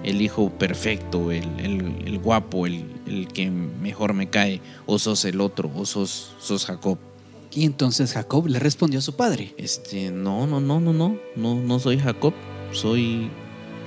el 0.04 0.22
hijo 0.22 0.50
perfecto, 0.50 1.32
el, 1.32 1.43
el- 1.60 2.04
el 2.06 2.19
guapo, 2.19 2.65
el, 2.65 2.86
el 3.06 3.28
que 3.28 3.50
mejor 3.52 4.13
me 4.13 4.30
cae, 4.30 4.62
o 4.86 4.98
sos 5.00 5.26
el 5.26 5.41
otro, 5.41 5.69
o 5.76 5.86
sos, 5.86 6.32
sos 6.39 6.65
Jacob. 6.65 6.98
y 7.52 7.65
entonces 7.65 8.13
Jacob 8.13 8.48
le 8.48 8.60
respondió 8.60 9.00
a 9.00 9.02
su 9.02 9.15
padre, 9.15 9.54
Este, 9.58 10.12
no, 10.12 10.48
no, 10.48 10.60
no, 10.62 10.80
no, 10.80 10.93
no, 10.93 11.17
no, 11.36 11.56
no 11.56 11.80
soy 11.80 11.98
Jacob, 12.00 12.34
soy, 12.72 13.30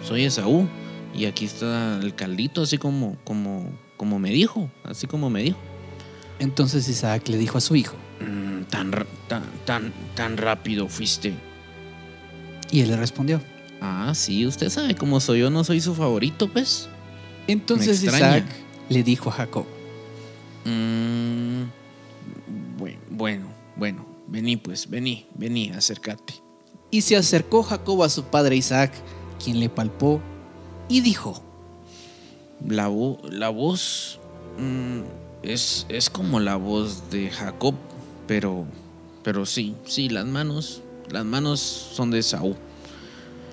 soy 0.06 0.24
Esaú. 0.24 0.68
Y 1.14 1.26
aquí 1.26 1.44
está 1.44 1.98
el 2.00 2.14
caldito, 2.14 2.62
así 2.62 2.78
como, 2.78 3.16
como, 3.24 3.70
como 3.96 4.18
me 4.18 4.30
dijo, 4.30 4.70
así 4.84 5.06
como 5.06 5.28
me 5.30 5.42
dijo. 5.42 5.58
entonces 6.38 6.88
Isaac 6.88 7.28
le 7.28 7.38
dijo 7.38 7.58
a 7.58 7.60
su 7.60 7.76
hijo, 7.76 7.96
Mm, 8.20 8.62
tan, 8.70 8.90
tan, 9.28 9.42
tan, 9.64 9.92
tan 10.14 10.36
rápido 10.36 10.88
fuiste. 10.88 11.34
y 12.70 12.80
él 12.80 12.88
le 12.88 12.96
respondió. 12.96 13.40
Ah, 13.80 14.12
sí, 14.14 14.46
usted 14.46 14.70
sabe 14.70 14.94
cómo 14.94 15.18
soy 15.20 15.40
yo, 15.40 15.50
no 15.50 15.64
soy 15.64 15.80
su 15.80 15.94
favorito, 15.94 16.48
pues. 16.48 16.88
Entonces. 17.48 18.02
Isaac 18.02 18.44
le 18.88 19.02
dijo 19.02 19.28
a 19.28 19.32
Jacob, 19.32 19.66
Mm, 20.64 21.64
bueno, 22.78 22.98
bueno, 23.10 23.46
bueno, 23.76 24.06
vení 24.28 24.56
pues, 24.56 24.88
vení, 24.88 25.26
vení, 25.34 25.70
acércate. 25.70 26.34
y 26.90 27.00
se 27.02 27.16
acercó 27.16 27.62
Jacob 27.64 28.02
a 28.04 28.08
su 28.08 28.24
padre 28.24 28.54
Isaac, 28.56 28.92
quien 29.42 29.58
le 29.58 29.68
palpó 29.68 30.20
y 30.96 31.00
dijo, 31.00 31.42
La, 32.68 32.88
vo- 32.88 33.20
la 33.30 33.48
voz 33.48 34.18
mm, 34.58 35.00
es, 35.42 35.86
es 35.88 36.10
como 36.10 36.38
la 36.40 36.56
voz 36.56 37.10
de 37.10 37.30
Jacob, 37.30 37.74
pero, 38.26 38.64
pero 39.22 39.46
sí, 39.46 39.74
sí, 39.84 40.08
las 40.08 40.26
manos, 40.26 40.82
las 41.10 41.24
manos 41.24 41.60
son 41.60 42.10
de 42.10 42.22
Saúl. 42.22 42.56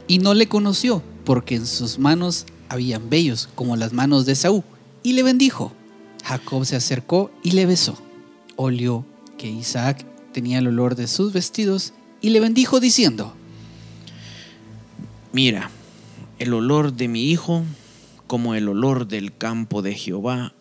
y 0.08 0.20
no 0.20 0.34
le 0.34 0.48
conoció, 0.48 1.02
porque 1.26 1.56
en 1.56 1.66
sus 1.66 1.98
manos 2.00 2.46
habían 2.68 3.10
vellos 3.10 3.50
como 3.56 3.76
las 3.76 3.94
manos 3.94 4.26
de 4.26 4.36
Saúl, 4.36 4.64
y 5.04 5.14
le 5.14 5.24
bendijo. 5.24 5.72
Jacob 6.24 6.66
se 6.66 6.76
acercó 6.76 7.32
y 7.44 7.52
le 7.52 7.66
besó. 7.66 7.96
Olió 8.58 9.06
que 9.38 9.50
Isaac 9.50 10.06
tenía 10.34 10.60
el 10.60 10.68
olor 10.68 10.96
de 10.96 11.08
sus 11.08 11.32
vestidos 11.34 11.94
y 12.22 12.30
le 12.32 12.40
bendijo 12.42 12.80
diciendo, 12.80 13.34
Mira, 15.32 15.70
el 16.40 16.54
olor 16.54 16.94
de 16.94 17.10
mi 17.10 17.30
hijo 17.30 17.66
como 18.26 18.56
el 18.56 18.70
olor 18.70 19.08
del 19.08 19.36
campo 19.36 19.82
de 19.82 19.94
Jehová 19.94 20.54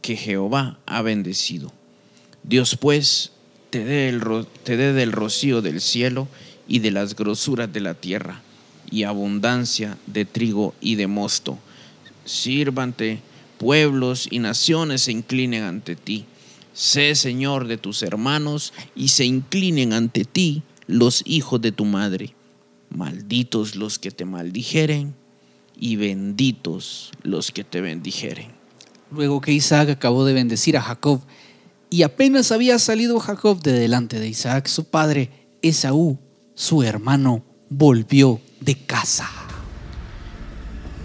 que 0.00 0.16
Jehová 0.16 0.78
ha 0.86 1.02
bendecido. 1.02 1.70
Dios 2.42 2.78
pues 2.80 3.32
te 3.68 3.84
dé, 3.84 4.08
el 4.08 4.22
del 4.64 5.12
rocío 5.12 5.60
del 5.60 5.82
cielo 5.82 6.28
y 6.66 6.78
de 6.78 6.92
las 6.92 7.14
grosuras 7.14 7.70
de 7.70 7.80
la 7.80 7.92
tierra 7.92 8.40
y 8.90 9.02
abundancia 9.02 9.98
de 10.06 10.24
trigo 10.24 10.74
y 10.80 10.94
de 10.94 11.06
mosto. 11.08 11.58
Sírvante 12.24 13.20
pueblos 13.58 14.28
y 14.30 14.38
naciones 14.38 15.02
se 15.02 15.12
inclinen 15.12 15.64
ante 15.64 15.94
ti. 15.94 16.24
Sé 16.72 17.14
Señor 17.14 17.66
de 17.66 17.76
tus 17.76 18.02
hermanos 18.02 18.72
y 18.94 19.08
se 19.08 19.26
inclinen 19.26 19.92
ante 19.92 20.24
ti 20.24 20.62
los 20.86 21.22
hijos 21.26 21.60
de 21.60 21.72
tu 21.72 21.84
madre. 21.84 22.34
Malditos 22.88 23.76
los 23.76 23.98
que 23.98 24.10
te 24.10 24.24
maldijeren 24.24 25.17
y 25.78 25.96
benditos 25.96 27.12
los 27.22 27.50
que 27.50 27.64
te 27.64 27.80
bendijeren. 27.80 28.52
Luego 29.10 29.40
que 29.40 29.52
Isaac 29.52 29.88
acabó 29.88 30.24
de 30.24 30.32
bendecir 30.32 30.76
a 30.76 30.82
Jacob, 30.82 31.20
y 31.90 32.02
apenas 32.02 32.52
había 32.52 32.78
salido 32.78 33.18
Jacob 33.18 33.62
de 33.62 33.72
delante 33.72 34.20
de 34.20 34.28
Isaac, 34.28 34.66
su 34.66 34.84
padre, 34.84 35.30
Esaú, 35.62 36.18
su 36.54 36.82
hermano, 36.82 37.42
volvió 37.70 38.40
de 38.60 38.74
casa. 38.74 39.28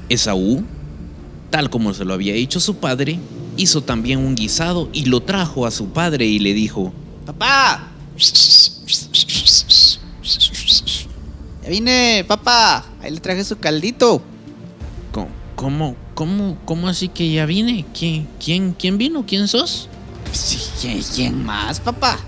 Esaú, 0.09 0.65
tal 1.49 1.69
como 1.69 1.93
se 1.93 2.03
lo 2.03 2.13
había 2.13 2.33
hecho 2.33 2.59
su 2.59 2.75
padre, 2.75 3.19
hizo 3.55 3.81
también 3.81 4.19
un 4.19 4.35
guisado 4.35 4.89
y 4.91 5.05
lo 5.05 5.21
trajo 5.21 5.65
a 5.65 5.71
su 5.71 5.89
padre 5.89 6.25
y 6.25 6.39
le 6.39 6.53
dijo, 6.53 6.91
¡Papá! 7.25 7.91
Ya 11.63 11.69
vine, 11.69 12.25
papá. 12.27 12.85
Ahí 13.01 13.11
le 13.11 13.19
traje 13.21 13.45
su 13.45 13.57
caldito. 13.57 14.21
"¿Cómo- 15.63 15.95
¿cómo, 16.13 16.57
cómo, 16.65 16.87
así 16.87 17.07
que 17.07 17.31
ya 17.31 17.45
vine? 17.45 17.85
¿Quién, 17.97 18.27
quién, 18.43 18.73
quién 18.77 18.97
vino? 18.97 19.25
¿Quién 19.25 19.47
sos? 19.47 19.87
Sí, 20.31 20.57
¿quién, 21.15 21.43
más, 21.45 21.79
papá? 21.79 22.19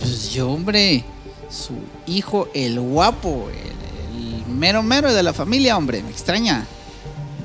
Pues 0.00 0.32
yo, 0.32 0.50
hombre. 0.50 1.04
Su 1.50 1.72
hijo, 2.06 2.48
el 2.54 2.78
guapo. 2.80 3.48
El, 3.50 4.40
el 4.40 4.46
mero 4.54 4.82
mero 4.82 5.12
de 5.12 5.22
la 5.22 5.32
familia, 5.32 5.76
hombre. 5.76 6.02
Me 6.02 6.10
extraña. 6.10 6.66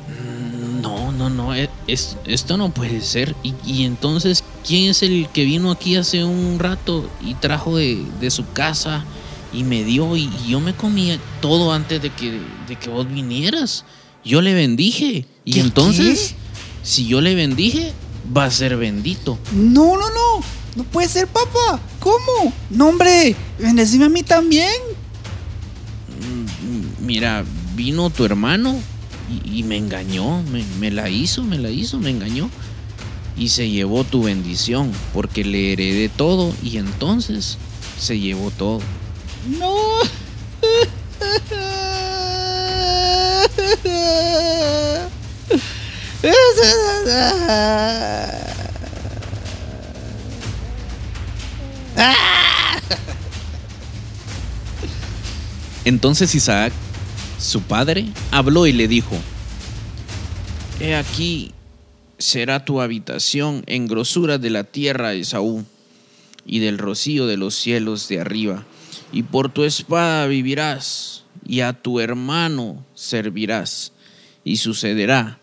"Mm, 0.10 0.82
No, 0.82 1.12
no, 1.12 1.30
no, 1.30 1.56
e- 1.56 1.70
es- 1.88 2.18
esto 2.26 2.58
no 2.58 2.70
puede 2.74 3.02
ser. 3.02 3.36
Y, 3.44 3.54
y 3.66 3.84
entonces, 3.86 4.44
¿quién 4.68 4.90
es 4.92 5.04
el 5.04 5.28
que 5.34 5.46
vino 5.46 5.72
aquí 5.72 5.96
hace 5.96 6.24
un 6.24 6.60
rato 6.60 7.10
y 7.22 7.34
trajo 7.36 7.78
de, 7.78 8.04
de 8.20 8.30
su 8.32 8.50
casa 8.54 9.06
y 9.54 9.64
me 9.64 9.84
dio 9.84 10.16
y, 10.18 10.30
y 10.46 10.50
yo 10.50 10.60
me 10.60 10.74
comía 10.74 11.18
todo 11.42 11.74
antes 11.74 12.02
de 12.02 12.10
que, 12.10 12.40
de 12.68 12.76
que 12.76 12.90
vos 12.90 13.08
vinieras? 13.08 13.86
Yo 14.26 14.42
le 14.42 14.54
bendije. 14.54 15.26
Y 15.46 15.54
¿Qué, 15.54 15.60
entonces, 15.60 16.36
si 16.84 17.08
yo 17.08 17.22
le 17.22 17.36
bendije, 17.36 17.94
va 18.36 18.46
a 18.46 18.52
ser 18.52 18.78
bendito. 18.78 19.38
No, 19.54 19.98
no, 19.98 20.10
no. 20.10 20.46
No 20.76 20.84
puede 20.86 21.08
ser, 21.08 21.28
papá. 21.28 21.80
¿Cómo? 22.00 22.54
No, 22.70 22.90
hombre. 22.90 23.36
Bendecime 23.60 24.06
a 24.06 24.10
mí 24.10 24.24
también. 24.24 24.72
Mm, 26.20 27.06
Mira, 27.06 27.44
vino 27.76 28.10
tu 28.10 28.26
hermano 28.26 28.76
y, 29.30 29.60
y 29.60 29.64
me 29.64 29.78
engañó, 29.78 30.42
me, 30.44 30.64
me 30.80 30.92
la 30.92 31.10
hizo, 31.10 31.44
me 31.44 31.58
la 31.58 31.70
hizo, 31.70 32.00
me 32.00 32.10
engañó. 32.10 32.50
Y 33.36 33.50
se 33.50 33.70
llevó 33.70 34.04
tu 34.04 34.24
bendición, 34.24 34.92
porque 35.14 35.44
le 35.44 35.74
heredé 35.74 36.08
todo 36.08 36.54
y 36.64 36.78
entonces 36.78 37.58
se 38.00 38.20
llevó 38.20 38.52
todo. 38.52 38.80
No. 39.60 39.76
Entonces 55.84 56.34
Isaac, 56.34 56.72
su 57.38 57.62
padre, 57.64 58.06
habló 58.32 58.66
y 58.68 58.72
le 58.72 58.88
dijo, 58.88 59.18
He 60.80 60.96
aquí 60.96 61.52
será 62.18 62.64
tu 62.64 62.80
habitación 62.80 63.64
en 63.68 63.88
grosura 63.88 64.38
de 64.38 64.50
la 64.50 64.64
tierra, 64.64 65.14
Esaú, 65.14 65.66
y 66.46 66.60
del 66.60 66.78
rocío 66.78 67.28
de 67.28 67.36
los 67.36 67.54
cielos 67.54 68.08
de 68.08 68.22
arriba, 68.22 68.64
y 69.12 69.24
por 69.24 69.50
tu 69.50 69.66
espada 69.66 70.26
vivirás, 70.28 71.26
y 71.46 71.60
a 71.60 71.74
tu 71.74 72.00
hermano 72.00 72.86
servirás, 72.96 73.92
y 74.46 74.56
sucederá 74.58 75.42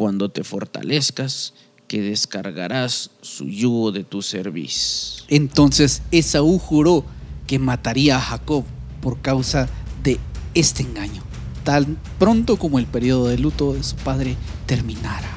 cuando 0.00 0.30
te 0.30 0.44
fortalezcas 0.44 1.52
que 1.86 2.00
descargarás 2.00 3.10
su 3.20 3.50
yugo 3.50 3.92
de 3.92 4.02
tu 4.02 4.22
cerviz. 4.22 5.24
Entonces 5.28 6.00
Esaú 6.10 6.58
juró 6.58 7.04
que 7.46 7.58
mataría 7.58 8.16
a 8.16 8.20
Jacob 8.22 8.64
por 9.02 9.20
causa 9.20 9.68
de 10.02 10.18
este 10.54 10.84
engaño, 10.84 11.22
tan 11.64 11.98
pronto 12.18 12.56
como 12.56 12.78
el 12.78 12.86
periodo 12.86 13.28
de 13.28 13.36
luto 13.36 13.74
de 13.74 13.82
su 13.82 13.94
padre 13.96 14.36
terminara. 14.64 15.28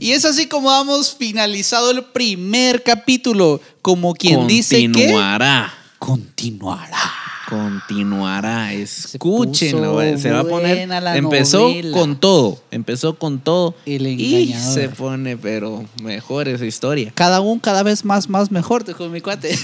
Y 0.00 0.10
es 0.10 0.24
así 0.24 0.46
como 0.48 0.72
hemos 0.74 1.14
finalizado 1.14 1.92
el 1.92 2.02
primer 2.06 2.82
capítulo, 2.82 3.60
como 3.80 4.12
quien 4.12 4.48
dice 4.48 4.78
que 4.78 4.86
Continuará. 4.86 5.72
continuará. 6.00 7.17
Continuará. 7.48 8.72
Escúchenlo, 8.74 9.92
puso 9.92 10.02
eh, 10.02 10.18
se 10.18 10.30
va 10.30 10.40
a 10.40 10.44
poner. 10.44 10.88
Empezó 11.16 11.60
novela. 11.60 11.96
con 11.96 12.20
todo, 12.20 12.60
empezó 12.70 13.18
con 13.18 13.40
todo 13.40 13.74
El 13.86 14.06
y 14.06 14.52
se 14.52 14.88
pone, 14.88 15.36
pero 15.36 15.84
mejor 16.02 16.48
esa 16.48 16.66
historia. 16.66 17.12
Cada 17.14 17.40
uno 17.40 17.60
cada 17.62 17.82
vez 17.82 18.04
más, 18.04 18.28
más 18.28 18.50
mejor, 18.50 18.84
dijo 18.84 19.08
mi 19.08 19.20
cuate. 19.20 19.56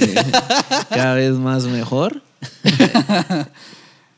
Cada 0.89 1.15
vez 1.15 1.33
más 1.33 1.65
mejor. 1.65 2.23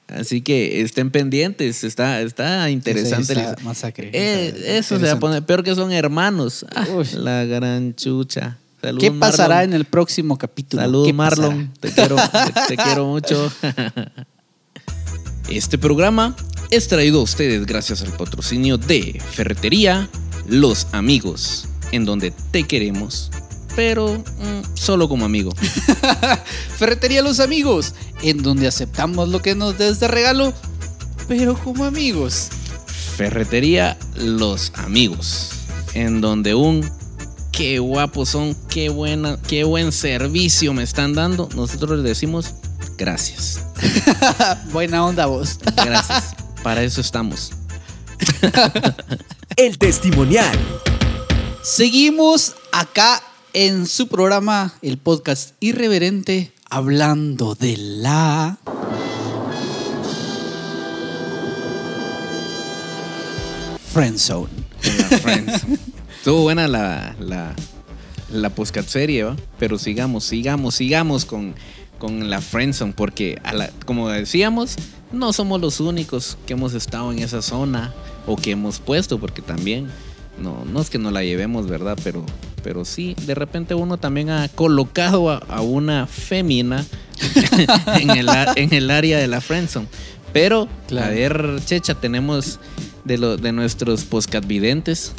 Así 0.08 0.40
que 0.40 0.82
estén 0.82 1.10
pendientes, 1.10 1.82
está, 1.82 2.20
está 2.20 2.70
interesante. 2.70 3.32
Esa 3.32 3.56
masacre. 3.62 4.10
Eh, 4.12 4.76
eso 4.78 5.00
se 5.00 5.06
va 5.06 5.12
a 5.12 5.18
poner 5.18 5.44
peor 5.44 5.64
que 5.64 5.74
son 5.74 5.90
hermanos. 5.90 6.64
Ah, 6.74 6.86
la 7.14 7.44
gran 7.44 7.96
chucha. 7.96 8.58
¿Qué 8.98 9.10
pasará 9.12 9.56
Marlon. 9.56 9.70
en 9.70 9.74
el 9.74 9.84
próximo 9.84 10.38
capítulo? 10.38 10.82
Saludos 10.82 11.06
¿Qué 11.06 11.12
Marlon, 11.12 11.72
te 11.80 11.92
quiero, 11.92 12.16
te, 12.16 12.76
te 12.76 12.76
quiero 12.76 13.06
mucho. 13.06 13.52
Este 15.48 15.78
programa 15.78 16.34
es 16.72 16.88
traído 16.88 17.20
a 17.20 17.22
ustedes 17.22 17.66
gracias 17.66 18.02
al 18.02 18.10
patrocinio 18.10 18.78
de 18.78 19.22
Ferretería 19.30 20.08
Los 20.48 20.88
Amigos, 20.90 21.68
en 21.92 22.04
donde 22.04 22.32
te 22.50 22.64
queremos, 22.64 23.30
pero 23.76 24.18
mm, 24.18 24.74
solo 24.74 25.08
como 25.08 25.24
amigo. 25.24 25.52
Ferretería 26.76 27.22
Los 27.22 27.38
Amigos, 27.38 27.94
en 28.22 28.42
donde 28.42 28.66
aceptamos 28.66 29.28
lo 29.28 29.40
que 29.40 29.54
nos 29.54 29.78
des 29.78 30.00
de 30.00 30.08
regalo, 30.08 30.52
pero 31.28 31.54
como 31.54 31.84
amigos. 31.84 32.48
Ferretería 33.16 33.96
Los 34.16 34.72
Amigos, 34.74 35.50
en 35.94 36.20
donde 36.20 36.56
un 36.56 36.90
qué 37.56 37.78
guapos 37.78 38.28
son, 38.28 38.54
qué 38.68 38.90
buena, 38.90 39.38
qué 39.48 39.64
buen 39.64 39.90
servicio 39.90 40.74
me 40.74 40.82
están 40.82 41.14
dando. 41.14 41.48
Nosotros 41.56 41.98
les 41.98 42.04
decimos 42.04 42.54
gracias. 42.98 43.64
Buena 44.72 45.04
onda 45.04 45.24
vos. 45.24 45.58
Gracias. 45.74 46.34
Para 46.62 46.82
eso 46.82 47.00
estamos. 47.00 47.52
El 49.56 49.78
testimonial. 49.78 50.56
Seguimos 51.62 52.54
acá 52.72 53.22
en 53.54 53.86
su 53.86 54.06
programa, 54.08 54.74
el 54.82 54.98
podcast 54.98 55.54
irreverente, 55.60 56.52
hablando 56.68 57.54
de 57.54 57.76
la... 57.78 58.58
Friendzone. 63.92 64.50
En 64.82 64.98
la 64.98 65.18
Friends. 65.18 65.62
Estuvo 66.26 66.42
buena 66.42 66.66
la, 66.66 67.14
la, 67.20 67.54
la 68.32 68.50
podcast 68.50 68.88
serie, 68.88 69.22
¿va? 69.22 69.36
Pero 69.60 69.78
sigamos, 69.78 70.24
sigamos, 70.24 70.74
sigamos 70.74 71.24
con, 71.24 71.54
con 72.00 72.28
la 72.28 72.40
Friendzone, 72.40 72.92
porque 72.94 73.38
a 73.44 73.52
la- 73.52 73.70
como 73.84 74.08
decíamos, 74.08 74.74
no 75.12 75.32
somos 75.32 75.60
los 75.60 75.78
únicos 75.78 76.36
que 76.44 76.54
hemos 76.54 76.74
estado 76.74 77.12
en 77.12 77.20
esa 77.20 77.42
zona 77.42 77.94
o 78.26 78.34
que 78.36 78.50
hemos 78.50 78.80
puesto, 78.80 79.20
porque 79.20 79.40
también, 79.40 79.86
no, 80.42 80.64
no 80.64 80.80
es 80.80 80.90
que 80.90 80.98
no 80.98 81.12
la 81.12 81.22
llevemos, 81.22 81.68
¿verdad? 81.68 81.96
Pero, 82.02 82.26
pero 82.64 82.84
sí, 82.84 83.14
de 83.24 83.36
repente 83.36 83.76
uno 83.76 83.96
también 83.96 84.30
ha 84.30 84.48
colocado 84.48 85.30
a, 85.30 85.36
a 85.36 85.60
una 85.60 86.08
fémina 86.08 86.84
en, 88.00 88.10
el, 88.10 88.28
en 88.56 88.74
el 88.74 88.90
área 88.90 89.18
de 89.18 89.28
la 89.28 89.40
Friendzone. 89.40 89.86
Pero, 90.32 90.66
Claro. 90.88 91.06
a 91.06 91.10
ver, 91.10 91.60
Checha, 91.64 91.94
tenemos 91.94 92.58
de, 93.04 93.16
lo, 93.16 93.36
de 93.36 93.52
nuestros 93.52 94.02
podcastvidentes. 94.02 95.12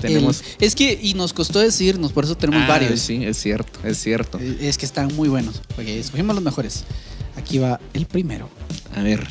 Tenemos. 0.00 0.42
El- 0.58 0.66
es 0.66 0.74
que, 0.74 0.98
y 1.00 1.14
nos 1.14 1.32
costó 1.32 1.58
decirnos, 1.58 2.12
por 2.12 2.24
eso 2.24 2.36
tenemos 2.36 2.62
Ah, 2.64 2.68
varios. 2.68 3.00
Sí, 3.00 3.24
es 3.24 3.36
cierto, 3.38 3.78
es 3.84 3.98
cierto. 3.98 4.38
Eh, 4.38 4.58
Es 4.60 4.78
que 4.78 4.86
están 4.86 5.14
muy 5.16 5.28
buenos, 5.28 5.60
porque 5.74 5.98
escogimos 5.98 6.34
los 6.34 6.44
mejores. 6.44 6.84
Aquí 7.36 7.58
va 7.58 7.80
el 7.94 8.06
primero. 8.06 8.48
A 8.94 9.02
ver, 9.02 9.26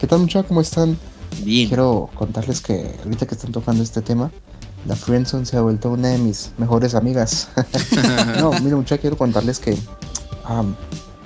¿Qué 0.00 0.06
tal 0.06 0.20
muchachos? 0.20 0.46
¿Cómo 0.48 0.60
están? 0.62 0.96
bien. 1.44 1.68
Quiero 1.68 2.10
contarles 2.14 2.60
que 2.60 2.94
ahorita 3.04 3.26
que 3.26 3.34
están 3.34 3.52
tocando 3.52 3.82
este 3.82 4.00
tema, 4.02 4.30
la 4.86 4.96
Friendzone 4.96 5.44
se 5.46 5.56
ha 5.56 5.60
vuelto 5.60 5.90
una 5.90 6.08
de 6.08 6.18
mis 6.18 6.50
mejores 6.58 6.94
amigas. 6.94 7.48
no, 8.40 8.50
mira 8.62 8.76
muchachos, 8.76 9.00
quiero 9.00 9.16
contarles 9.18 9.58
que 9.58 9.76
am, 10.44 10.74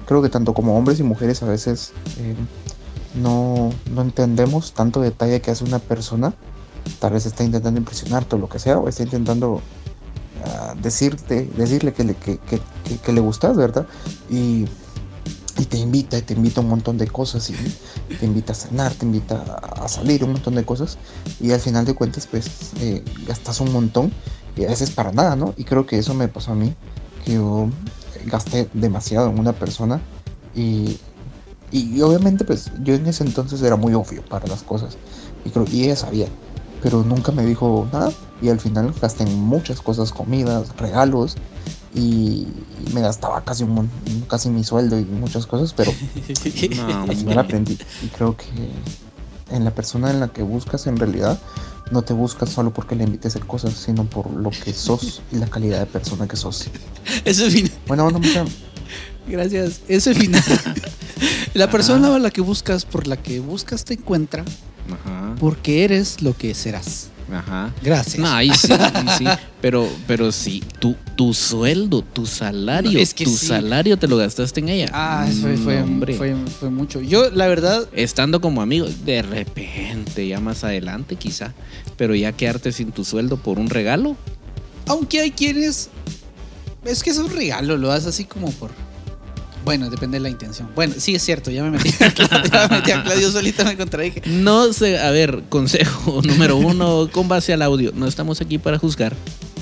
creo 0.07 0.23
que 0.23 0.29
tanto 0.29 0.55
como 0.55 0.77
hombres 0.77 0.99
y 1.01 1.05
mujeres 1.05 1.43
a 1.43 1.47
veces 1.47 1.93
eh, 2.19 2.35
no, 3.15 3.73
no 3.93 4.03
entendemos 4.03 4.73
tanto 4.73 5.01
detalle 5.01 5.41
que 5.41 5.51
hace 5.53 5.65
una 5.65 5.79
persona. 5.79 6.35
Tal 7.01 7.13
vez 7.13 7.27
está 7.27 7.45
intentando 7.45 7.79
impresionarte 7.79 8.37
o 8.37 8.39
lo 8.39 8.49
que 8.49 8.59
sea, 8.59 8.79
o 8.79 8.89
está 8.89 9.03
intentando 9.03 9.61
ah, 10.45 10.75
decirte, 10.81 11.51
decirle 11.57 11.93
que 11.93 12.05
le, 12.05 12.15
que, 12.15 12.39
que- 12.39 13.13
le 13.13 13.21
gustas, 13.21 13.57
¿verdad? 13.57 13.87
Y 14.31 14.67
y 15.57 15.67
te 15.67 15.79
invita, 15.79 16.19
y 16.19 16.23
te 16.23 16.35
invita 16.35 16.61
un 16.61 16.69
montón 16.69 16.99
de 16.99 17.07
cosas, 17.07 17.49
y 17.49 17.55
te 18.19 18.27
invita 18.27 18.53
a 18.53 18.57
cenar, 18.57 18.93
te 18.93 19.07
invita 19.07 19.41
a 19.77 19.87
salir, 19.89 20.25
un 20.25 20.33
montón 20.33 20.57
de 20.57 20.65
cosas, 20.65 20.99
y 21.41 21.53
al 21.53 21.61
final 21.61 21.85
de 21.85 21.95
cuentas, 21.95 22.27
pues 22.27 22.73
eh, 22.81 23.05
gastas 23.27 23.61
un 23.61 23.73
montón, 23.73 24.13
y 24.57 24.65
a 24.65 24.69
veces 24.69 24.91
para 24.91 25.13
nada, 25.13 25.37
¿no? 25.37 25.55
Y 25.57 25.65
creo 25.65 25.87
que 25.87 25.97
eso 25.99 26.13
me 26.13 26.27
pasó 26.27 26.53
a 26.53 26.55
mí, 26.57 26.73
que 27.25 27.35
yo 27.35 27.69
gasté 28.27 28.69
demasiado 28.73 29.31
en 29.31 29.39
una 29.39 29.53
persona, 29.53 30.01
y, 30.57 30.99
y, 31.71 32.01
obviamente, 32.01 32.45
pues 32.45 32.71
yo 32.83 32.95
en 32.95 33.07
ese 33.07 33.25
entonces 33.25 33.63
era 33.63 33.77
muy 33.77 33.95
obvio 33.95 34.23
para 34.29 34.49
las 34.49 34.63
cosas, 34.65 34.99
y, 35.45 35.51
creo, 35.51 35.67
y 35.71 35.85
ella 35.85 35.97
sabía, 35.97 36.27
pero 36.85 37.03
nunca 37.03 37.33
me 37.33 37.47
dijo 37.47 37.89
nada, 37.93 38.13
y 38.43 38.51
al 38.51 38.61
final 38.61 38.93
gasté 39.01 39.23
en 39.25 39.41
muchas 39.41 39.81
cosas, 39.81 40.13
comidas, 40.13 40.77
regalos, 40.77 41.35
y 41.95 42.47
me 42.93 43.01
gastaba 43.01 43.43
casi 43.43 43.65
un 43.65 43.91
casi 44.29 44.51
mi 44.51 44.65
sueldo 44.65 44.99
y 45.01 45.05
muchas 45.07 45.47
cosas, 45.47 45.73
pero 45.73 45.91
al 47.09 47.17
final 47.17 47.39
aprendí 47.39 47.79
y 48.03 48.09
creo 48.09 48.37
que 48.37 48.47
en 49.51 49.65
la 49.65 49.71
persona 49.71 50.11
en 50.11 50.21
la 50.21 50.29
que 50.29 50.43
buscas 50.43 50.87
en 50.87 50.99
realidad 50.99 51.39
no 51.91 52.03
te 52.03 52.13
buscas 52.13 52.51
solo 52.51 52.71
porque 52.73 52.97
le 52.97 53.05
invites 53.05 53.35
a 53.35 53.39
hacer 53.39 53.47
cosas, 53.47 53.73
sino 53.73 54.05
por 54.05 54.31
lo 54.31 54.51
que 54.51 54.75
sos 54.75 55.23
y 55.33 55.37
la 55.37 55.47
calidad 55.47 55.81
de 55.81 55.87
persona 55.87 56.29
que 56.29 56.37
sos. 56.37 56.69
Ese 57.25 57.51
final. 57.51 57.73
Bueno, 57.87 58.05
bueno, 58.05 58.19
mucha... 58.19 58.45
Gracias. 59.27 59.81
Ese 59.89 60.15
final. 60.15 60.43
la 61.55 61.71
persona 61.71 62.15
a 62.15 62.19
la 62.19 62.31
que 62.31 62.41
buscas, 62.41 62.85
por 62.85 63.07
la 63.07 63.17
que 63.17 63.41
buscas 63.41 63.85
te 63.85 63.95
encuentra, 63.95 64.45
porque 65.39 65.85
eres 65.85 66.23
lo 66.23 66.37
que 66.37 66.55
serás. 66.55 67.09
Ajá. 67.33 67.73
Gracias. 67.83 68.19
No, 68.19 68.31
ahí 68.31 68.51
sí, 68.55 68.71
ahí 68.73 69.07
sí. 69.19 69.25
Pero, 69.63 69.89
pero 70.07 70.31
sí, 70.31 70.63
tu, 70.79 70.95
tu 71.17 71.33
sueldo, 71.33 72.03
tu 72.03 72.27
salario, 72.27 72.93
No, 72.93 72.99
es 72.99 73.15
que 73.15 73.25
tu 73.25 73.35
sí. 73.35 73.47
salario 73.47 73.97
te 73.99 74.07
lo 74.07 74.19
gastaste 74.19 74.61
en 74.61 74.69
ella. 74.69 74.91
Ah, 74.93 75.27
eso 75.27 75.49
fue, 75.65 75.81
hombre. 75.81 76.13
fue, 76.19 76.37
fue 76.61 76.69
mucho. 76.69 77.01
Yo, 77.01 77.31
la 77.31 77.47
verdad, 77.47 77.89
Estando 77.95 78.43
como 78.43 78.61
amigo, 78.61 78.87
de 79.07 79.23
repente, 79.23 80.29
ya 80.29 80.39
más 80.39 80.65
adelante 80.65 81.17
quizá, 81.17 81.55
pero 81.97 82.15
ya 82.15 82.33
quedarte 82.33 82.73
sin 82.73 82.93
tu 82.93 83.07
sueldo 83.07 83.39
por 83.39 83.59
un 83.59 83.71
regalo. 83.71 84.17
aunque 84.87 85.21
hay 85.23 85.31
quienes. 85.31 85.89
Es 86.85 87.03
que 87.03 87.09
es 87.09 87.17
un 87.17 87.31
regalo, 87.31 87.79
lo 87.79 87.89
das 87.89 88.05
así 88.05 88.27
como 88.27 88.51
por. 88.53 88.71
Bueno, 89.65 89.89
depende 89.91 90.17
de 90.19 90.23
la 90.23 90.29
intención. 90.29 90.69
Bueno, 90.75 90.95
sí 90.99 91.15
es 91.15 91.23
cierto, 91.23 91.51
ya 91.51 91.63
me 91.65 91.71
metí 91.71 91.91
a 92.05 92.11
Claudio, 92.13 92.51
ya 92.53 92.69
me 92.69 92.77
metí 92.77 92.91
a 92.91 93.03
Claudio, 93.03 93.23
yo 93.23 93.31
solito 93.33 93.65
me 93.65 93.77
contradije. 93.77 94.23
No 94.27 94.73
sé, 94.73 94.99
a 94.99 95.11
ver, 95.11 95.43
consejo 95.49 96.21
número 96.25 96.57
uno, 96.57 97.09
con 97.11 97.29
base 97.29 97.53
al 97.53 97.63
audio. 97.63 97.93
No 97.95 98.07
estamos 98.07 98.41
aquí 98.41 98.59
para 98.59 98.79
juzgar. 98.79 99.15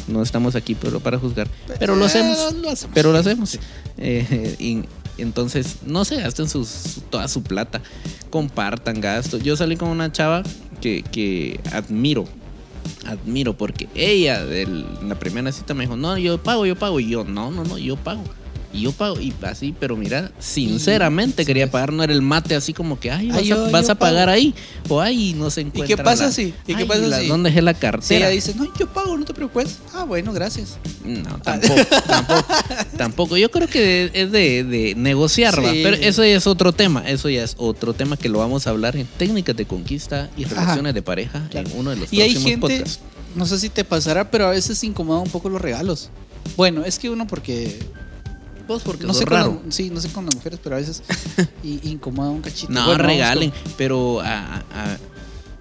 No 0.09 0.21
estamos 0.23 0.57
aquí 0.57 0.75
pero 0.75 0.99
para 0.99 1.17
juzgar. 1.19 1.47
Pero 1.79 1.95
lo 1.95 2.05
hacemos. 2.05 2.37
Eh, 2.37 2.57
lo 2.61 2.71
hacemos. 2.71 2.91
Pero 2.95 3.13
lo 3.13 3.19
hacemos. 3.19 3.59
Eh, 3.99 4.57
y 4.59 4.83
entonces, 5.19 5.77
no 5.87 6.05
se 6.05 6.17
gasten 6.17 6.49
sus, 6.49 7.03
toda 7.09 7.29
su 7.29 7.43
plata. 7.45 7.81
Compartan 8.31 9.01
gastos. 9.01 9.43
Yo 9.45 9.57
salí 9.57 9.77
con 9.77 9.89
una 9.91 10.11
chava 10.11 10.43
que, 10.81 11.03
que 11.13 11.61
admiro. 11.71 12.25
Admiro 13.07 13.57
porque 13.57 13.89
ella 13.95 14.45
del- 14.45 14.85
en 15.01 15.09
la 15.09 15.15
primera 15.19 15.53
cita 15.53 15.73
me 15.75 15.85
dijo, 15.85 15.97
no, 15.97 16.19
yo 16.19 16.43
pago, 16.43 16.67
yo 16.67 16.75
pago. 16.77 16.99
Y 16.99 17.09
yo, 17.11 17.23
no, 17.25 17.53
no, 17.53 17.63
no, 17.63 17.79
yo 17.79 17.97
pago. 17.97 18.25
Y 18.73 18.83
yo 18.83 18.93
pago, 18.93 19.21
y 19.21 19.35
así, 19.43 19.75
pero 19.79 19.97
mira, 19.97 20.33
sinceramente 20.39 21.43
Y- 21.43 21.45
quería 21.47 21.67
sí. 21.67 21.71
pagar, 21.73 21.93
no 21.93 22.03
era 22.03 22.13
el 22.13 22.23
mate 22.23 22.55
así 22.55 22.73
como 22.73 22.99
que, 22.99 23.11
ay, 23.11 23.29
vas, 23.29 23.39
Ay, 23.39 23.47
yo- 23.49 23.67
a, 23.67 23.71
vas 23.71 23.87
yo 23.87 23.93
a 23.93 23.95
pagar 23.97 24.27
pago. 24.29 24.37
ahí, 24.37 24.55
o 24.89 25.01
ay, 25.01 25.35
no 25.35 25.51
se 25.51 25.61
encuentra. 25.61 25.87
qué 25.97 26.03
pasa 26.03 26.33
si- 26.33 26.55
y 26.67 26.75
qué 26.75 26.87
pasa 26.87 27.03
la- 27.03 27.21
si- 27.21 27.27
¿Dónde 27.29 27.51
dejé 27.51 27.61
la 27.63 27.75
Sí, 27.75 27.81
cartera? 27.81 28.17
ella 28.27 28.29
dice, 28.31 28.55
no, 28.57 28.67
yo 28.79 28.87
pago, 28.93 29.17
no 29.19 29.25
te 29.25 29.35
preocupes. 29.35 29.79
Ah, 29.95 30.05
bueno, 30.05 30.33
gracias. 30.33 30.79
No, 31.05 31.39
tampoco, 31.41 31.75
tampoco, 32.07 32.45
tampoco. 32.97 33.37
Yo 33.37 33.51
creo 33.51 33.69
que 33.69 34.11
es 34.15 34.33
de, 34.33 34.65
de 34.65 34.95
negociar. 34.97 35.55
Sí. 35.55 35.81
pero 35.83 35.97
eso 35.97 36.25
ya 36.25 36.37
es 36.37 36.47
otro 36.47 36.73
tema. 36.73 37.03
Eso 37.07 37.29
ya 37.29 37.43
es 37.45 37.55
otro 37.59 37.93
tema 37.93 38.17
que 38.17 38.29
lo 38.29 38.39
vamos 38.39 38.67
a 38.67 38.71
hablar 38.71 38.97
en 38.97 39.07
técnicas 39.07 39.55
de 39.57 39.67
conquista 39.67 40.31
y 40.37 40.45
Ajá. 40.45 40.55
relaciones 40.55 40.95
de 40.95 41.03
pareja 41.03 41.47
Claro. 41.51 41.69
en 41.71 41.79
uno 41.79 41.91
de 41.91 41.97
los 41.97 42.13
Y 42.13 42.21
hay 42.23 42.31
próximos 42.33 42.51
gente, 42.51 42.61
podcasts. 42.79 43.01
no 43.35 43.45
sé 43.47 43.59
si 43.59 43.69
te 43.69 43.85
pasará, 43.85 44.31
pero 44.31 44.47
a 44.47 44.51
veces 44.51 44.83
incomoda 44.85 45.21
un 45.21 45.29
poco 45.31 45.49
los 45.51 45.61
regalos. 45.61 46.11
Bueno, 46.57 46.85
es 46.85 46.99
que 46.99 47.11
uno 47.11 47.27
porque 47.27 47.79
Vos 48.69 48.83
porque 48.85 49.05
no 49.07 49.13
sé 49.15 49.25
con 49.25 49.33
raro. 49.33 49.61
las- 49.65 49.75
sí, 49.75 49.91
no 49.91 50.01
sé 50.01 50.09
con 50.11 50.25
las 50.27 50.35
mujeres, 50.35 50.59
pero 50.63 50.77
a 50.77 50.79
veces 50.79 51.03
incomoda 51.63 52.31
un 52.31 52.41
cachito. 52.43 52.73
No, 52.73 52.87
Bueno, 52.87 53.03
regalen, 53.05 53.51
con- 53.51 53.73
pero 53.77 54.21
a- 54.21 54.57
a- 54.59 54.99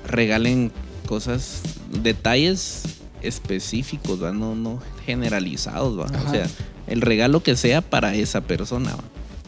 regalen 0.07 0.71
cosas, 1.07 1.61
detalles 2.01 2.83
específicos, 3.21 4.21
¿va? 4.23 4.31
No, 4.31 4.55
no 4.55 4.79
generalizados, 5.05 5.99
¿va? 5.99 6.05
Ajá. 6.05 6.27
O 6.27 6.31
sea, 6.31 6.47
el 6.87 7.01
regalo 7.01 7.43
que 7.43 7.55
sea 7.55 7.81
para 7.81 8.15
esa 8.15 8.41
persona, 8.41 8.95
¿va? 8.95 9.03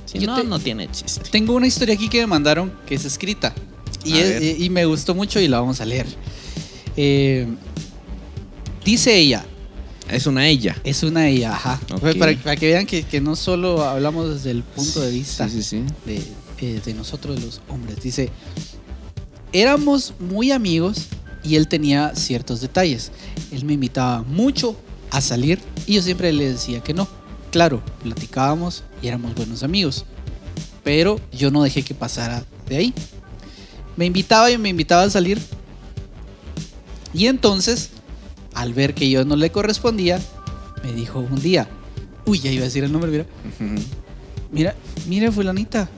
Si 0.06 0.20
Yo 0.20 0.28
no, 0.28 0.36
te- 0.42 0.44
no 0.48 0.60
tiene 0.60 0.90
chiste. 0.92 1.22
Tengo 1.32 1.54
una 1.54 1.68
historia 1.68 1.96
aquí 1.96 2.10
que 2.10 2.20
me 2.22 2.28
mandaron 2.28 2.72
que 2.86 2.96
es 2.96 3.06
escrita 3.06 3.54
y, 4.04 4.18
es- 4.18 4.60
y 4.60 4.70
me 4.70 4.86
gustó 4.86 5.16
mucho 5.16 5.40
y 5.40 5.48
la 5.48 5.60
vamos 5.60 5.80
a 5.82 5.86
leer. 5.86 6.06
Eh, 6.98 7.48
dice 8.86 9.18
ella, 9.18 9.46
Es 10.10 10.28
una 10.28 10.48
ella. 10.48 10.76
es 10.84 11.04
una 11.04 11.28
ella, 11.28 11.54
ajá. 11.54 11.80
Ok. 11.94 12.18
Para, 12.18 12.36
para 12.38 12.56
que 12.56 12.68
vean 12.68 12.86
que, 12.86 13.04
que 13.04 13.22
no 13.22 13.36
solo 13.36 13.84
hablamos 13.84 14.30
desde 14.36 14.52
el 14.52 14.64
punto 14.64 15.02
de 15.02 15.12
vista 15.12 15.48
Sí, 15.48 15.64
sí, 15.64 15.64
sí. 15.64 15.84
de, 16.06 16.22
eh, 16.60 16.82
de 16.84 16.94
nosotros 16.94 17.42
los 17.42 17.62
hombres. 17.70 18.02
Dice, 18.02 18.30
éramos 19.54 20.14
muy 20.20 20.52
amigos 20.52 21.06
y 21.44 21.56
él 21.56 21.68
tenía 21.68 22.14
ciertos 22.16 22.62
detalles. 22.62 23.12
Él 23.52 23.66
me 23.66 23.74
invitaba 23.74 24.24
mucho 24.24 24.76
a 25.12 25.22
salir 25.22 25.60
y 25.86 25.96
yo 25.96 26.02
siempre 26.02 26.32
le 26.34 26.52
decía 26.52 26.82
que 26.82 26.94
no. 26.94 27.08
Claro, 27.52 27.84
platicábamos 28.02 28.84
y 29.02 29.08
éramos 29.08 29.36
buenos 29.36 29.62
amigos, 29.64 30.06
pero 30.84 31.20
yo 31.32 31.52
no 31.52 31.64
dejé 31.64 31.84
que 31.84 31.94
pasara 31.94 32.44
de 32.68 32.78
ahí. 32.78 32.94
Me 33.96 34.06
invitaba 34.06 34.50
y 34.50 34.58
me 34.58 34.70
invitaba 34.70 35.04
a 35.04 35.10
salir 35.10 35.40
y 37.14 37.28
entonces, 37.28 37.92
al 38.54 38.74
ver 38.74 38.94
que 38.94 39.10
yo 39.10 39.26
no 39.26 39.36
le 39.36 39.52
correspondía, 39.52 40.20
me 40.84 40.94
dijo 40.94 41.20
un 41.20 41.42
día, 41.42 41.68
uy, 42.26 42.40
ya 42.40 42.52
iba 42.52 42.64
a 42.64 42.66
decir 42.66 42.84
el 42.84 42.92
nombre, 42.92 43.12
mira. 43.12 43.26
Mira, 44.52 44.76
mire, 45.08 45.32
fulanita, 45.32 45.90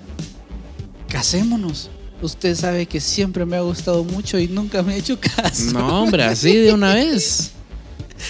casémonos. 1.10 1.90
Usted 2.22 2.56
sabe 2.56 2.86
que 2.86 3.00
siempre 3.02 3.46
me 3.46 3.58
ha 3.58 3.62
gustado 3.62 4.04
mucho 4.04 4.40
y 4.40 4.48
nunca 4.48 4.82
me 4.82 4.94
ha 4.94 4.96
hecho 4.98 5.20
caso. 5.20 5.72
No, 5.74 6.04
hombre, 6.04 6.24
así 6.24 6.56
de 6.56 6.74
una 6.74 6.94
vez. 6.94 7.52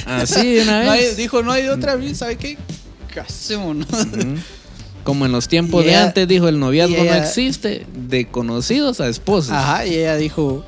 Así 0.05 0.55
de 0.55 0.63
una 0.63 0.83
No 0.85 0.91
hay- 0.91 1.01
vez. 1.01 1.17
dijo, 1.17 1.43
no 1.43 1.51
hay 1.51 1.63
de 1.63 1.69
otra 1.69 1.95
vez, 1.95 2.17
¿sabe 2.17 2.35
qué? 2.37 2.57
Casémonos. 3.13 3.87
Como 5.03 5.27
en 5.27 5.31
los 5.31 5.47
tiempos 5.47 5.83
Y 5.83 5.85
de 5.85 5.91
ella- 5.91 6.05
antes 6.07 6.27
dijo 6.27 6.47
el 6.47 6.59
noviazgo 6.59 6.95
ella- 6.97 7.17
no 7.17 7.23
existe, 7.23 7.85
de 7.95 8.27
conocidos 8.27 8.99
a 9.01 9.07
esposos. 9.07 9.51
Ajá, 9.51 9.85
y 9.85 9.93
ella 9.93 10.15
dijo, 10.17 10.65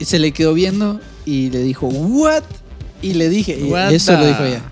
y 0.00 0.04
se 0.04 0.18
le 0.18 0.32
quedó 0.32 0.52
viendo 0.52 1.00
y 1.26 1.50
le 1.50 1.58
dijo, 1.60 1.88
¿what? 1.88 2.44
Y 3.02 3.12
le 3.12 3.28
dije, 3.28 3.58
y 3.60 3.64
What 3.64 3.92
eso 3.92 4.12
lo 4.12 4.26
dijo 4.26 4.44
ella. 4.44 4.62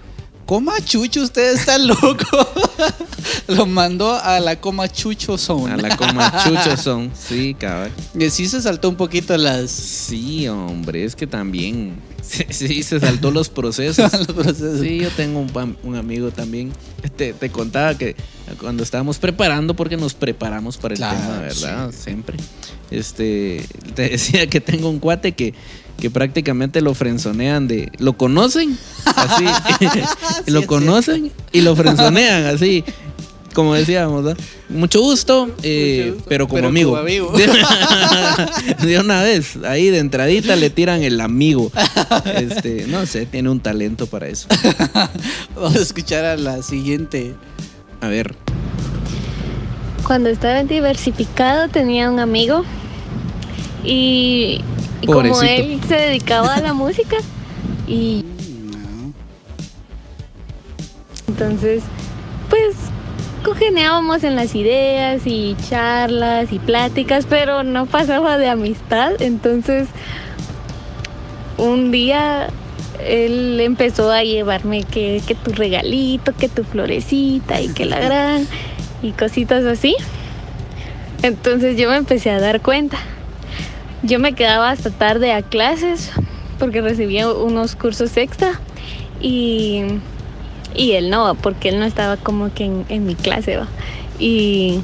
Coma 0.46 0.74
chucho, 0.84 1.22
usted 1.22 1.54
está 1.54 1.78
loco. 1.78 2.14
lo 3.48 3.64
mandó 3.64 4.14
a 4.14 4.40
la 4.40 4.60
coma 4.60 4.90
chucho 4.90 5.38
zone. 5.38 5.72
A 5.72 5.76
la 5.76 5.96
comachucho 5.96 6.76
son. 6.76 7.10
Sí, 7.18 7.54
cabal. 7.58 7.90
Y 8.18 8.28
sí 8.28 8.46
se 8.46 8.60
saltó 8.60 8.90
un 8.90 8.96
poquito 8.96 9.36
las, 9.38 9.70
Sí, 9.70 10.46
hombre, 10.48 11.04
es 11.04 11.16
que 11.16 11.26
también. 11.26 11.96
Sí, 12.24 12.46
sí, 12.48 12.82
se 12.82 13.00
saltó 13.00 13.30
los 13.30 13.50
procesos. 13.50 14.10
los 14.18 14.26
procesos. 14.28 14.80
Sí, 14.80 14.98
yo 14.98 15.10
tengo 15.10 15.44
un 15.82 15.94
amigo 15.96 16.30
también. 16.30 16.72
Te, 17.16 17.34
te 17.34 17.50
contaba 17.50 17.98
que 17.98 18.16
cuando 18.58 18.82
estábamos 18.82 19.18
preparando, 19.18 19.74
porque 19.76 19.98
nos 19.98 20.14
preparamos 20.14 20.78
para 20.78 20.94
el 20.94 20.98
Claro, 20.98 21.18
tema, 21.18 21.38
¿verdad? 21.40 21.92
Siempre. 21.92 22.38
Este, 22.90 23.66
te 23.94 24.08
decía 24.08 24.46
que 24.46 24.62
tengo 24.62 24.88
un 24.88 25.00
cuate 25.00 25.32
que, 25.32 25.52
que 25.98 26.10
prácticamente 26.10 26.80
lo 26.80 26.94
frenzonean 26.94 27.68
de. 27.68 27.90
¿Lo 27.98 28.14
conocen? 28.16 28.78
Así. 29.04 29.44
Sí, 29.78 29.88
lo 30.50 30.66
conocen 30.66 31.32
y 31.52 31.60
lo 31.60 31.74
frenzonean 31.76 32.46
así. 32.46 32.84
Como 33.54 33.74
decíamos, 33.74 34.24
¿verdad? 34.24 34.42
Mucho 34.68 35.00
gusto, 35.00 35.48
eh, 35.62 36.10
gusto, 36.12 36.26
pero 36.28 36.48
como 36.48 36.56
pero 36.56 36.68
amigo. 36.68 36.90
como 36.90 37.02
amigo. 37.02 37.32
de 38.82 38.98
una 38.98 39.22
vez, 39.22 39.56
ahí 39.64 39.90
de 39.90 39.98
entradita 39.98 40.56
le 40.56 40.70
tiran 40.70 41.04
el 41.04 41.20
amigo. 41.20 41.70
Este, 42.34 42.86
no 42.88 43.06
sé, 43.06 43.26
tiene 43.26 43.50
un 43.50 43.60
talento 43.60 44.08
para 44.08 44.26
eso. 44.26 44.48
Vamos 45.54 45.76
a 45.76 45.80
escuchar 45.80 46.24
a 46.24 46.36
la 46.36 46.62
siguiente. 46.62 47.34
A 48.00 48.08
ver, 48.08 48.34
Cuando 50.04 50.28
estaba 50.30 50.64
diversificado 50.64 51.68
tenía 51.68 52.10
un 52.10 52.18
amigo 52.18 52.64
y, 53.84 54.60
y 55.04 55.06
como 55.06 55.42
él 55.42 55.80
se 55.86 55.94
dedicaba 55.96 56.54
a 56.54 56.60
la 56.60 56.72
música 56.74 57.16
y 57.86 58.24
entonces 61.28 61.82
pues 62.48 62.74
congeniábamos 63.44 64.24
en 64.24 64.36
las 64.36 64.54
ideas 64.54 65.22
y 65.26 65.54
charlas 65.68 66.52
y 66.52 66.58
pláticas, 66.58 67.26
pero 67.28 67.62
no 67.62 67.86
pasaba 67.86 68.38
de 68.38 68.48
amistad, 68.48 69.20
entonces 69.20 69.88
un 71.58 71.90
día 71.90 72.48
él 73.04 73.60
empezó 73.60 74.10
a 74.10 74.22
llevarme 74.22 74.84
que, 74.84 75.20
que 75.26 75.34
tu 75.34 75.52
regalito, 75.52 76.32
que 76.34 76.48
tu 76.48 76.64
florecita 76.64 77.60
y 77.60 77.68
que 77.68 77.84
la 77.84 78.00
gran... 78.04 78.46
y 79.02 79.12
cositas 79.12 79.64
así. 79.64 79.94
Entonces 81.22 81.76
yo 81.76 81.90
me 81.90 81.96
empecé 81.96 82.30
a 82.30 82.40
dar 82.40 82.60
cuenta. 82.60 82.98
Yo 84.04 84.18
me 84.18 84.34
quedaba 84.34 84.70
hasta 84.70 84.90
tarde 84.90 85.32
a 85.32 85.40
clases 85.40 86.12
porque 86.58 86.82
recibía 86.82 87.32
unos 87.32 87.74
cursos 87.74 88.16
extra 88.18 88.60
y, 89.18 89.82
y 90.74 90.92
él 90.92 91.08
no, 91.08 91.34
porque 91.36 91.70
él 91.70 91.80
no 91.80 91.86
estaba 91.86 92.18
como 92.18 92.52
que 92.52 92.64
en, 92.64 93.06
mi 93.06 93.14
clase. 93.14 93.56
¿va? 93.56 93.66
Y, 94.18 94.80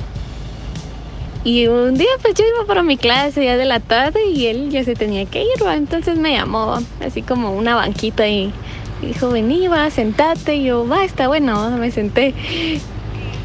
y 1.44 1.66
un 1.66 1.96
día 1.98 2.08
pues 2.22 2.34
yo 2.34 2.44
iba 2.46 2.66
para 2.66 2.82
mi 2.82 2.96
clase 2.96 3.44
ya 3.44 3.58
de 3.58 3.66
la 3.66 3.80
tarde 3.80 4.24
y 4.26 4.46
él 4.46 4.70
ya 4.70 4.84
se 4.84 4.94
tenía 4.94 5.26
que 5.26 5.42
ir, 5.42 5.64
¿va? 5.64 5.76
entonces 5.76 6.16
me 6.16 6.32
llamó 6.32 6.78
así 7.04 7.20
como 7.20 7.52
una 7.52 7.74
banquita 7.74 8.26
y 8.26 8.52
dijo, 9.02 9.28
vení, 9.28 9.68
va, 9.68 9.90
sentate. 9.90 10.62
Yo, 10.62 10.88
va, 10.88 11.04
está 11.04 11.28
bueno, 11.28 11.70
me 11.72 11.90
senté. 11.90 12.34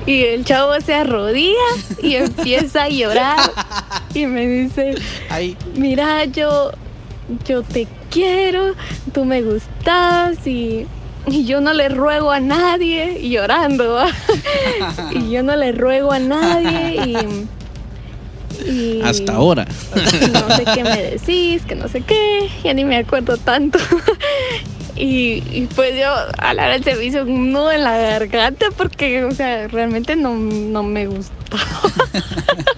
Y 0.05 0.21
el 0.21 0.45
chavo 0.45 0.79
se 0.81 0.93
arrodilla 0.93 1.53
y 2.01 2.15
empieza 2.15 2.83
a 2.83 2.89
llorar 2.89 3.37
y 4.15 4.25
me 4.27 4.47
dice, 4.47 4.95
Ahí. 5.29 5.57
mira, 5.75 6.25
yo, 6.25 6.71
yo 7.47 7.63
te 7.63 7.87
quiero, 8.09 8.73
tú 9.13 9.25
me 9.25 9.41
gustas 9.41 10.45
y, 10.47 10.85
y 11.27 11.45
yo 11.45 11.59
no 11.61 11.73
le 11.73 11.89
ruego 11.89 12.31
a 12.31 12.39
nadie, 12.39 13.19
y 13.19 13.29
llorando, 13.31 13.99
y 15.11 15.29
yo 15.31 15.43
no 15.43 15.55
le 15.55 15.71
ruego 15.73 16.11
a 16.11 16.19
nadie 16.19 16.95
y, 18.65 18.69
y- 18.71 19.01
Hasta 19.03 19.33
ahora. 19.35 19.65
no 20.31 20.55
sé 20.55 20.63
qué 20.73 20.83
me 20.83 21.01
decís, 21.03 21.63
que 21.63 21.75
no 21.75 21.87
sé 21.89 22.01
qué, 22.01 22.49
ya 22.63 22.73
ni 22.73 22.85
me 22.85 22.97
acuerdo 22.97 23.37
tanto. 23.37 23.79
Y, 24.97 25.43
y 25.51 25.67
pues 25.75 25.93
yo 25.99 26.07
a 26.37 26.53
la 26.53 26.67
hora 26.67 26.79
se 26.81 26.95
me 26.95 27.03
hizo 27.03 27.23
un 27.23 27.51
nudo 27.51 27.69
en 27.69 27.83
la 27.83 27.97
garganta 27.97 28.67
porque, 28.77 29.25
o 29.25 29.31
sea, 29.31 29.67
realmente 29.67 30.15
no, 30.15 30.33
no 30.37 30.83
me 30.83 31.05
gustaba. 31.07 31.59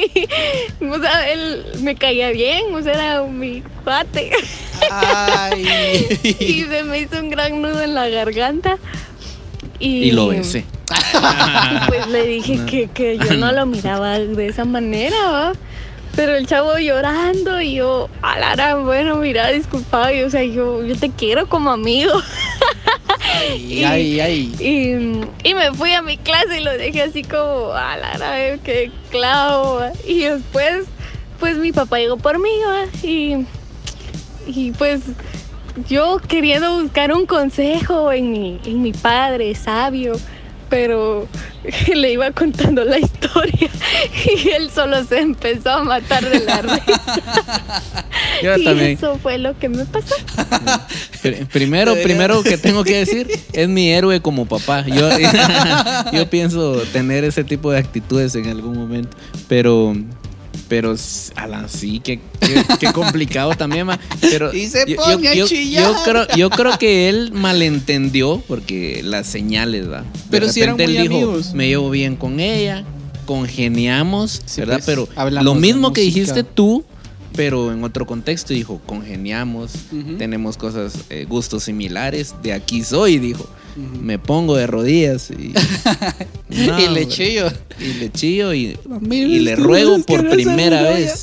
O 0.80 0.98
sea, 1.00 1.30
él 1.30 1.64
me 1.80 1.94
caía 1.94 2.30
bien, 2.30 2.74
o 2.74 2.82
sea, 2.82 2.94
era 2.94 3.22
mi 3.22 3.62
cuate. 3.84 4.30
Y 6.38 6.64
se 6.64 6.82
me 6.84 7.00
hizo 7.00 7.18
un 7.18 7.30
gran 7.30 7.60
nudo 7.60 7.82
en 7.82 7.94
la 7.94 8.08
garganta. 8.08 8.78
Y, 9.78 10.04
Y 10.04 10.10
lo 10.12 10.28
besé. 10.28 10.64
pues 11.88 12.06
le 12.08 12.24
dije 12.24 12.60
que, 12.66 12.88
que 12.88 13.18
yo 13.18 13.34
no 13.34 13.52
lo 13.52 13.66
miraba 13.66 14.18
de 14.18 14.46
esa 14.46 14.64
manera, 14.64 15.16
¿va? 15.30 15.52
Pero 16.16 16.34
el 16.34 16.46
chavo 16.46 16.78
llorando 16.78 17.60
y 17.60 17.74
yo, 17.74 18.08
alara, 18.22 18.76
bueno, 18.76 19.16
mira, 19.16 19.50
disculpa, 19.50 20.12
y, 20.12 20.22
o 20.22 20.30
sea, 20.30 20.42
yo, 20.42 20.84
yo 20.84 20.96
te 20.96 21.10
quiero 21.10 21.48
como 21.48 21.70
amigo. 21.70 22.12
Ay, 23.38 23.84
ay, 23.84 24.20
ay. 24.20 24.54
Y, 24.58 25.48
y 25.48 25.54
me 25.54 25.72
fui 25.72 25.92
a 25.92 26.02
mi 26.02 26.16
clase 26.18 26.60
y 26.60 26.64
lo 26.64 26.72
dejé 26.72 27.02
así 27.02 27.22
como, 27.22 27.72
alara, 27.72 28.46
eh, 28.46 28.58
qué 28.62 28.90
clavo. 29.10 29.76
¿va? 29.76 29.92
Y 30.06 30.20
después, 30.20 30.86
pues 31.38 31.56
mi 31.56 31.72
papá 31.72 31.98
llegó 31.98 32.16
por 32.16 32.38
mí. 32.38 32.50
Y, 33.02 33.46
y 34.46 34.72
pues 34.72 35.02
yo 35.88 36.18
queriendo 36.26 36.80
buscar 36.80 37.12
un 37.12 37.26
consejo 37.26 38.12
en 38.12 38.32
mi, 38.32 38.60
en 38.64 38.82
mi 38.82 38.92
padre 38.92 39.54
sabio, 39.54 40.14
pero 40.68 41.26
le 41.94 42.12
iba 42.12 42.30
contando 42.32 42.84
la 42.84 42.98
historia 42.98 43.68
y 44.34 44.48
él 44.50 44.70
solo 44.70 45.04
se 45.04 45.20
empezó 45.20 45.70
a 45.70 45.84
matar 45.84 46.28
de 46.28 46.40
la 46.40 46.62
risa. 46.62 46.82
Yo 48.42 48.56
y 48.56 48.64
también. 48.64 48.90
eso 48.92 49.18
fue 49.22 49.38
lo 49.38 49.58
que 49.58 49.68
me 49.68 49.84
pasó. 49.84 50.14
Pr- 51.22 51.46
Primero, 51.48 51.94
primero 52.02 52.42
que 52.42 52.56
tengo 52.58 52.84
que 52.84 52.96
decir, 52.98 53.28
es 53.52 53.68
mi 53.68 53.90
héroe 53.90 54.20
como 54.20 54.46
papá. 54.46 54.84
Yo, 54.86 55.08
yo 56.12 56.30
pienso 56.30 56.82
tener 56.92 57.24
ese 57.24 57.42
tipo 57.44 57.70
de 57.72 57.78
actitudes 57.78 58.34
en 58.34 58.46
algún 58.48 58.76
momento. 58.76 59.16
Pero, 59.48 59.96
pero, 60.68 60.92
s- 60.92 61.32
ala, 61.34 61.66
sí, 61.68 62.00
qué, 62.04 62.20
qué, 62.40 62.62
qué 62.78 62.92
complicado 62.92 63.54
también, 63.54 63.86
ma. 63.86 63.98
Pero 64.20 64.52
Y 64.54 64.66
se 64.68 64.84
pone 64.94 65.28
a 65.28 65.46
chillar. 65.46 65.84
yo 65.84 65.96
creo, 66.04 66.26
yo 66.36 66.50
creo 66.50 66.78
que 66.78 67.08
él 67.08 67.32
malentendió 67.32 68.42
porque 68.46 69.00
las 69.04 69.26
señales, 69.26 69.90
¿va? 69.90 70.02
De 70.02 70.06
Pero 70.30 70.48
si 70.50 70.60
eran 70.62 70.76
muy 70.76 70.84
él 70.84 70.92
dijo, 71.08 71.14
amigos. 71.14 71.54
me 71.54 71.68
llevo 71.68 71.90
bien 71.90 72.16
con 72.16 72.38
ella, 72.40 72.84
congeniamos, 73.26 74.42
Sí, 74.44 74.60
¿verdad? 74.60 74.76
pues, 74.84 74.86
pero 74.86 75.08
lo 75.42 75.54
mismo 75.54 75.92
que 75.92 76.00
dijiste 76.02 76.42
tú, 76.44 76.84
pero 77.34 77.72
en 77.72 77.84
otro 77.84 78.06
contexto 78.06 78.52
dijo, 78.52 78.80
congeniamos, 78.84 79.70
tenemos 80.18 80.56
cosas, 80.56 80.92
eh, 81.08 81.24
gustos 81.28 81.64
similares, 81.64 82.34
de 82.42 82.52
aquí 82.52 82.82
soy, 82.84 83.18
dijo. 83.18 83.48
Me 83.78 84.18
pongo 84.18 84.56
de 84.56 84.66
rodillas 84.66 85.30
y, 85.30 85.54
No, 86.48 86.80
y 86.80 86.88
le 86.88 87.06
chillo. 87.06 87.46
y 87.78 87.92
le 87.94 88.10
chillo 88.10 88.52
y, 88.52 88.76
le 89.00 89.54
ruego 89.54 90.00
por 90.00 90.28
primera 90.28 90.82
vez. 90.82 91.22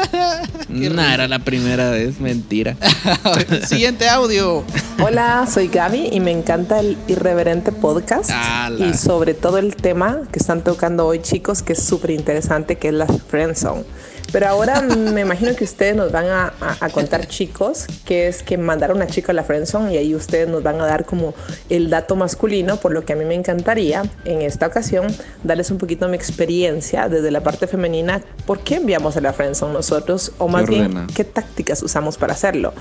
no, 0.70 1.02
era 1.02 1.28
la 1.28 1.40
primera 1.40 1.90
vez, 1.90 2.18
mentira. 2.18 2.76
Siguiente 3.66 4.08
audio. 4.08 4.64
Hola, 5.04 5.46
soy 5.52 5.68
Gaby 5.68 6.08
y 6.12 6.20
me 6.20 6.30
encanta 6.30 6.80
el 6.80 6.96
irreverente 7.08 7.72
podcast 7.72 8.30
Ala. 8.32 8.86
y 8.86 8.94
sobre 8.94 9.34
todo 9.34 9.58
el 9.58 9.76
tema 9.76 10.22
que 10.32 10.38
están 10.38 10.64
tocando 10.64 11.06
hoy 11.06 11.20
chicos 11.20 11.62
que 11.62 11.74
es 11.74 11.82
súper 11.82 12.12
interesante 12.12 12.76
que 12.76 12.88
es 12.88 12.94
la 12.94 13.06
friendzone. 13.06 13.84
Pero 14.32 14.48
ahora 14.48 14.80
me 14.80 15.20
imagino 15.20 15.54
que 15.54 15.64
ustedes 15.64 15.94
nos 15.94 16.10
van 16.10 16.26
a, 16.26 16.52
a- 16.60 16.76
a 16.80 16.88
contar 16.90 17.26
chicos 17.28 17.84
que 18.06 18.28
es 18.28 18.42
que 18.42 18.56
mandar 18.56 18.90
a 18.90 18.94
una 18.94 19.06
chica 19.06 19.32
a 19.32 19.34
la 19.34 19.44
friendzone 19.44 19.92
y 19.92 19.98
ahí 19.98 20.14
ustedes 20.14 20.48
nos 20.48 20.62
van 20.62 20.80
a 20.80 20.86
dar 20.86 21.04
como 21.04 21.34
el 21.68 21.90
dato 21.90 22.16
masculino, 22.16 22.78
por 22.78 22.92
lo 22.92 23.04
que 23.04 23.12
a 23.12 23.16
mí 23.16 23.24
me 23.26 23.34
encantaría 23.34 24.02
en 24.24 24.40
esta 24.40 24.66
ocasión 24.66 25.06
darles 25.44 25.70
un 25.70 25.76
poquito 25.78 26.08
mi 26.08 26.16
experiencia 26.16 27.08
desde 27.10 27.30
la 27.30 27.42
parte 27.42 27.66
femenina, 27.66 28.22
por 28.46 28.60
qué 28.60 28.76
enviamos 28.76 29.16
a 29.18 29.20
la 29.20 29.32
friendzone 29.34 29.74
nosotros 29.74 30.32
o 30.38 30.48
más 30.48 30.66
bien 30.66 31.06
qué 31.14 31.24
tácticas 31.24 31.82
usamos 31.82 32.16
para 32.16 32.32
hacerlo. 32.32 32.72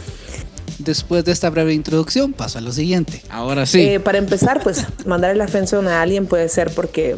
Después 0.79 1.25
de 1.25 1.31
esta 1.31 1.49
breve 1.49 1.73
introducción, 1.73 2.33
paso 2.33 2.57
a 2.57 2.61
lo 2.61 2.71
siguiente. 2.71 3.21
Ahora 3.29 3.65
sí. 3.67 3.81
Eh, 3.81 3.99
para 3.99 4.17
empezar, 4.17 4.61
pues 4.63 4.85
mandarle 5.05 5.37
la 5.37 5.47
friendzone 5.47 5.89
a 5.91 6.01
alguien 6.01 6.25
puede 6.25 6.49
ser 6.49 6.71
porque 6.73 7.17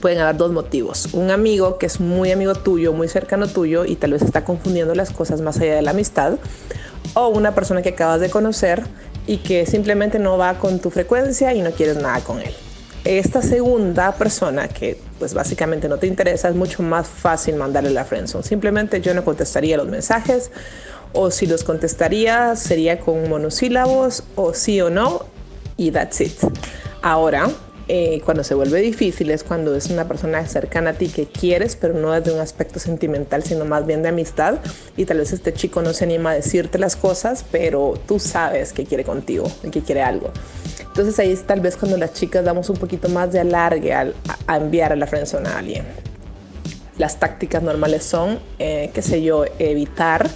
pueden 0.00 0.18
haber 0.18 0.36
dos 0.36 0.52
motivos. 0.52 1.08
Un 1.12 1.30
amigo 1.30 1.78
que 1.78 1.86
es 1.86 2.00
muy 2.00 2.32
amigo 2.32 2.54
tuyo, 2.54 2.92
muy 2.92 3.08
cercano 3.08 3.46
tuyo 3.46 3.84
y 3.84 3.96
tal 3.96 4.12
vez 4.12 4.22
está 4.22 4.44
confundiendo 4.44 4.94
las 4.94 5.10
cosas 5.10 5.40
más 5.40 5.58
allá 5.58 5.76
de 5.76 5.82
la 5.82 5.90
amistad. 5.92 6.34
O 7.14 7.28
una 7.28 7.54
persona 7.54 7.82
que 7.82 7.90
acabas 7.90 8.20
de 8.20 8.30
conocer 8.30 8.82
y 9.26 9.38
que 9.38 9.66
simplemente 9.66 10.18
no 10.18 10.38
va 10.38 10.58
con 10.58 10.78
tu 10.80 10.90
frecuencia 10.90 11.52
y 11.54 11.62
no 11.62 11.70
quieres 11.72 11.96
nada 11.96 12.20
con 12.20 12.40
él. 12.40 12.52
Esta 13.04 13.42
segunda 13.42 14.12
persona 14.12 14.68
que 14.68 15.00
pues 15.18 15.32
básicamente 15.32 15.88
no 15.88 15.98
te 15.98 16.06
interesa 16.06 16.48
es 16.48 16.54
mucho 16.54 16.82
más 16.82 17.06
fácil 17.08 17.56
mandarle 17.56 17.90
la 17.90 18.04
friendzone. 18.04 18.44
Simplemente 18.44 19.00
yo 19.00 19.14
no 19.14 19.24
contestaría 19.24 19.76
los 19.76 19.88
mensajes 19.88 20.50
o 21.12 21.30
si 21.30 21.46
los 21.46 21.64
contestaría 21.64 22.56
sería 22.56 23.00
con 23.00 23.28
monosílabos 23.28 24.24
o 24.34 24.52
sí 24.52 24.80
o 24.80 24.90
no 24.90 25.26
y 25.76 25.90
that's 25.90 26.20
it. 26.20 26.38
Ahora, 27.02 27.48
eh, 27.88 28.20
cuando 28.24 28.44
se 28.44 28.54
vuelve 28.54 28.80
difícil 28.80 29.30
es 29.30 29.42
cuando 29.44 29.74
es 29.74 29.88
una 29.90 30.06
persona 30.06 30.46
cercana 30.46 30.90
a 30.90 30.92
ti 30.94 31.08
que 31.08 31.26
quieres, 31.26 31.74
pero 31.76 31.94
no 31.94 32.12
desde 32.12 32.32
un 32.34 32.40
aspecto 32.40 32.78
sentimental, 32.78 33.42
sino 33.42 33.64
más 33.64 33.86
bien 33.86 34.02
de 34.02 34.10
amistad. 34.10 34.58
Y 34.96 35.04
tal 35.06 35.18
vez 35.18 35.32
este 35.32 35.52
chico 35.52 35.82
no 35.82 35.92
se 35.92 36.04
anima 36.04 36.30
a 36.30 36.34
decirte 36.34 36.78
las 36.78 36.96
cosas, 36.96 37.44
pero 37.50 37.94
tú 38.06 38.18
sabes 38.18 38.72
que 38.72 38.84
quiere 38.84 39.04
contigo 39.04 39.50
y 39.62 39.70
que 39.70 39.80
quiere 39.82 40.02
algo. 40.02 40.30
Entonces 40.80 41.18
ahí 41.18 41.32
es 41.32 41.42
tal 41.46 41.60
vez 41.60 41.76
cuando 41.76 41.96
las 41.96 42.12
chicas 42.12 42.44
damos 42.44 42.68
un 42.70 42.76
poquito 42.76 43.08
más 43.08 43.32
de 43.32 43.40
alargue 43.40 43.92
al- 43.94 44.14
a, 44.46 44.56
enviar 44.56 44.92
a 44.92 44.96
la 44.96 45.06
friendzone 45.06 45.48
a 45.48 45.58
alguien. 45.58 45.84
Las 46.98 47.18
tácticas 47.18 47.62
normales 47.62 48.04
son, 48.04 48.40
eh, 48.58 48.90
qué 48.92 49.02
sé 49.02 49.22
yo, 49.22 49.44
evitar 49.58 50.28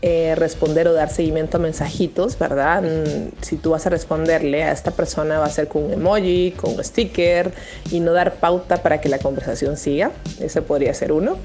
eh, 0.00 0.34
responder 0.36 0.86
o 0.86 0.92
dar 0.92 1.10
seguimiento 1.10 1.56
a 1.56 1.60
mensajitos, 1.60 2.38
¿verdad? 2.38 2.82
Mm, 2.82 3.30
Si 3.40 3.56
tú 3.56 3.70
vas 3.70 3.84
a 3.86 3.90
responderle 3.90 4.62
a 4.62 4.70
esta 4.70 4.92
persona 4.92 5.40
va 5.40 5.46
a 5.46 5.50
ser 5.50 5.66
con 5.66 5.84
un 5.84 5.92
emoji, 5.92 6.52
con 6.52 6.74
un 6.74 6.84
sticker 6.84 7.52
y 7.90 7.98
no 7.98 8.12
dar 8.12 8.34
pauta 8.34 8.82
para 8.82 9.00
que 9.00 9.08
la 9.08 9.18
conversación 9.18 9.76
siga. 9.76 10.12
Ese 10.40 10.62
podría 10.62 10.94
ser 10.94 11.10
uno. 11.10 11.36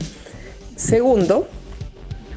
Segundo, 0.76 1.48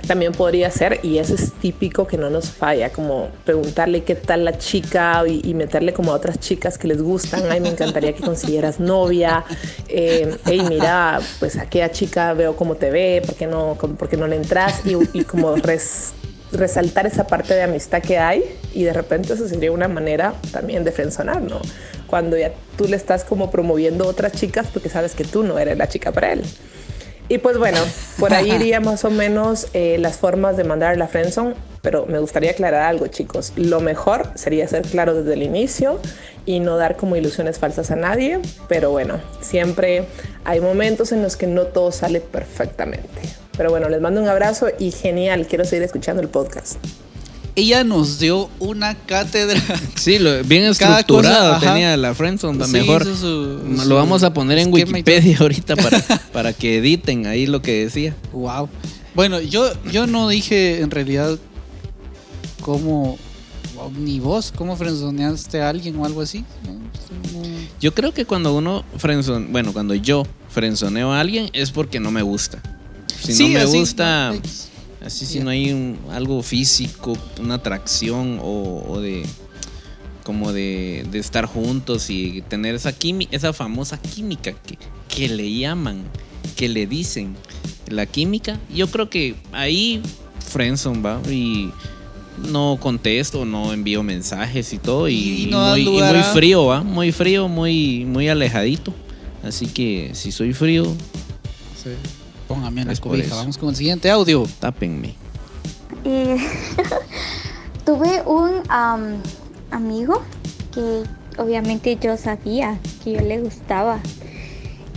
también 0.07 0.33
podría 0.33 0.71
ser, 0.71 1.01
y 1.03 1.19
eso 1.19 1.35
es 1.35 1.53
típico 1.53 2.07
que 2.07 2.17
no 2.17 2.31
nos 2.31 2.51
falla, 2.51 2.91
como 2.91 3.29
preguntarle 3.45 4.05
qué 4.05 4.15
tal 4.15 4.45
la 4.45 4.57
chica 4.59 5.23
y, 5.27 5.55
meterle 5.55 5.93
como 5.93 6.13
a 6.13 6.15
otras 6.15 6.39
chicas 6.39 6.79
que 6.79 6.89
les 6.89 7.03
gustan. 7.03 7.43
Ay, 7.51 7.61
me 7.61 7.69
encantaría 7.71 8.15
que 8.15 8.23
consiguieras 8.23 8.79
novia. 8.79 9.45
Eh, 9.89 10.37
hey, 10.47 10.63
mira, 10.69 11.21
pues 11.39 11.57
aquella 11.57 11.91
chica 11.91 12.33
veo 12.35 12.57
cómo 12.57 12.77
te 12.77 12.91
ve, 12.91 13.23
¿por 13.25 13.35
qué 13.35 13.47
no, 13.47 13.75
por 13.75 14.09
qué 14.09 14.17
no 14.17 14.27
le 14.27 14.37
entras? 14.37 14.83
Y, 14.85 15.19
y 15.19 15.25
como 15.25 15.57
res- 15.57 16.13
resaltar 16.53 17.07
esa 17.07 17.27
parte 17.27 17.55
de 17.55 17.63
amistad 17.63 18.03
que 18.03 18.19
hay 18.19 18.45
y 18.73 18.85
de 18.85 18.93
repente 18.93 19.33
eso 19.33 19.49
sería 19.49 19.73
una 19.73 19.89
manera 19.89 20.35
también 20.53 20.85
de 20.85 20.93
frenzonar, 20.93 21.43
¿no? 21.43 21.61
Cuando 22.07 22.37
ya 22.37 22.53
tú 22.79 22.85
le 22.85 22.97
estás 22.97 23.25
como 23.25 23.51
promoviendo 23.51 24.05
a 24.05 24.09
otras 24.09 24.33
chicas 24.33 24.69
porque 24.73 24.89
sabes 24.89 25.15
que 25.15 25.25
tú 25.25 25.43
no 25.43 25.59
eres 25.59 25.77
la 25.77 25.89
chica 25.89 26.13
para 26.13 26.33
él. 26.33 26.43
Y 27.29 27.39
pues 27.39 27.59
bueno, 27.59 27.79
por 28.21 28.33
ahí 28.33 28.53
iría 28.53 28.81
más 28.81 29.05
o 29.05 29.11
menos 29.11 29.67
eh, 29.73 29.97
las 29.99 30.17
formas 30.17 30.57
de 30.57 30.63
mandar 30.63 30.97
la 30.97 31.09
friendzone, 31.09 31.55
pero 31.83 32.07
me 32.07 32.21
gustaría 32.21 32.53
aclarar 32.53 32.83
algo, 32.83 33.09
chicos. 33.09 33.53
Lo 33.57 33.81
mejor 33.81 34.31
sería 34.37 34.69
ser 34.69 34.83
claro 34.83 35.15
desde 35.15 35.35
el 35.35 35.43
inicio 35.43 35.99
y 36.45 36.61
no 36.61 36.77
dar 36.77 36.97
como 36.97 37.17
ilusiones 37.17 37.59
falsas 37.59 37.91
a 37.91 37.97
nadie, 37.97 38.41
pero 38.69 38.91
bueno, 38.91 39.21
Siempre 39.41 40.05
hay 40.45 40.61
momentos 40.61 41.13
en 41.13 41.23
los 41.23 41.37
que 41.37 41.47
no 41.47 41.67
todo 41.67 41.93
sale 41.93 42.21
perfectamente. 42.21 43.23
Pero 43.57 43.71
bueno, 43.71 43.89
les 43.89 44.01
mando 44.01 44.21
un 44.21 44.29
abrazo 44.29 44.69
y 44.79 44.91
genial, 44.91 45.47
quiero 45.47 45.65
seguir 45.65 45.85
escuchando 45.85 46.21
el 46.21 46.29
podcast. 46.29 46.79
Ella 47.57 47.85
nos 47.85 48.19
dio 48.19 48.51
una 48.59 48.95
cátedra. 48.95 49.61
Sí, 49.95 50.19
lo- 50.19 50.45
bien 50.45 50.63
Cada 50.79 51.01
estructurado 51.01 51.55
cosa, 51.55 51.57
ajá. 51.57 51.73
tenía 51.75 51.97
la 51.97 52.15
Friendzone. 52.15 52.65
Sí, 52.67 52.71
Mejor 52.73 53.05
su- 53.05 53.61
lo 53.87 53.95
vamos 53.97 54.23
a 54.23 54.33
poner 54.35 54.59
en 54.59 54.73
Wikipedia 54.73 55.39
ahorita 55.41 55.75
para, 55.77 56.01
para 56.33 56.53
que 56.53 56.77
editen 56.79 57.27
ahí 57.27 57.47
lo 57.47 57.63
que 57.63 57.85
decía. 57.85 58.15
Wow. 58.33 58.69
Bueno, 59.15 59.41
yo, 59.41 59.71
yo 59.91 60.07
no 60.07 60.29
dije 60.29 60.81
en 60.83 60.91
realidad 60.91 61.39
cómo. 62.61 63.19
Ni 63.99 64.21
vos, 64.21 64.53
cómo 64.57 64.75
frenzoneaste 64.77 65.61
a 65.61 65.69
alguien 65.69 65.97
o 65.99 66.05
algo 66.07 66.23
así. 66.23 66.45
Yo 67.81 67.95
creo 67.95 68.13
que 68.13 68.25
cuando 68.25 68.55
uno 68.55 68.85
frenzone, 68.97 69.49
bueno, 69.51 69.73
cuando 69.73 69.95
yo 69.95 70.25
frenzoneo 70.49 71.13
a 71.13 71.21
alguien 71.21 71.51
es 71.53 71.71
porque 71.73 72.01
no 72.01 72.11
me 72.11 72.23
gusta. 72.23 72.63
Si 73.23 73.35
Sí, 73.35 73.43
no 73.49 73.55
me 73.55 73.61
así, 73.61 73.79
gusta, 73.79 74.33
no, 74.33 74.41
así 75.07 75.25
si 75.27 75.41
no 75.41 75.51
hay 75.51 75.73
un- 75.73 75.99
algo 76.11 76.43
físico, 76.43 77.17
una 77.41 77.55
atracción 77.55 78.39
o, 78.43 78.85
o 78.89 79.01
de 79.01 79.25
como 80.25 80.53
de, 80.53 81.07
de 81.13 81.19
estar 81.21 81.47
juntos 81.47 82.11
y 82.11 82.43
tener 82.49 82.75
esa 82.75 82.91
quimi- 82.93 83.29
esa 83.31 83.53
famosa 83.53 84.01
química 84.01 84.53
que, 84.53 84.77
que 85.09 85.29
le 85.29 85.57
llaman, 85.57 86.03
que 86.57 86.69
le 86.69 86.87
dicen 86.89 87.37
la 87.89 88.07
química, 88.07 88.59
yo 88.75 88.89
creo 88.89 89.09
que 89.09 89.37
ahí 89.53 90.03
friendzone 90.51 91.01
va 91.01 91.21
y 91.31 91.71
no 92.51 92.77
contesto, 92.81 93.45
no 93.45 93.73
envío 93.73 94.03
mensajes 94.03 94.73
y 94.73 94.79
todo 94.79 95.09
y, 95.09 95.45
Y 95.45 95.47
no 95.47 95.71
muy, 95.71 95.83
y 95.83 96.23
frío, 96.35 96.67
va, 96.67 96.83
muy 96.83 97.13
frío, 97.13 97.47
muy 97.49 98.05
muy 98.05 98.29
alejadito. 98.29 98.93
Así 99.45 99.67
que 99.67 100.11
si 100.15 100.33
soy 100.33 100.53
frío, 100.53 100.85
Sí. 101.83 101.91
Póngame 102.49 102.83
en 102.83 102.89
la 102.89 102.97
cobija. 102.97 103.35
Vamos 103.35 103.59
con 103.59 103.71
el 103.71 103.77
siguiente 103.77 104.11
audio. 104.11 104.47
tápenme. 104.61 105.15
Y 106.05 106.37
tuve 107.85 108.23
un 108.27 108.63
am, 108.69 109.21
amigo 109.71 110.23
que 110.73 111.03
obviamente 111.39 111.99
yo 112.01 112.17
sabía 112.17 112.79
que 113.03 113.13
yo 113.13 113.21
le 113.21 113.41
gustaba. 113.41 113.99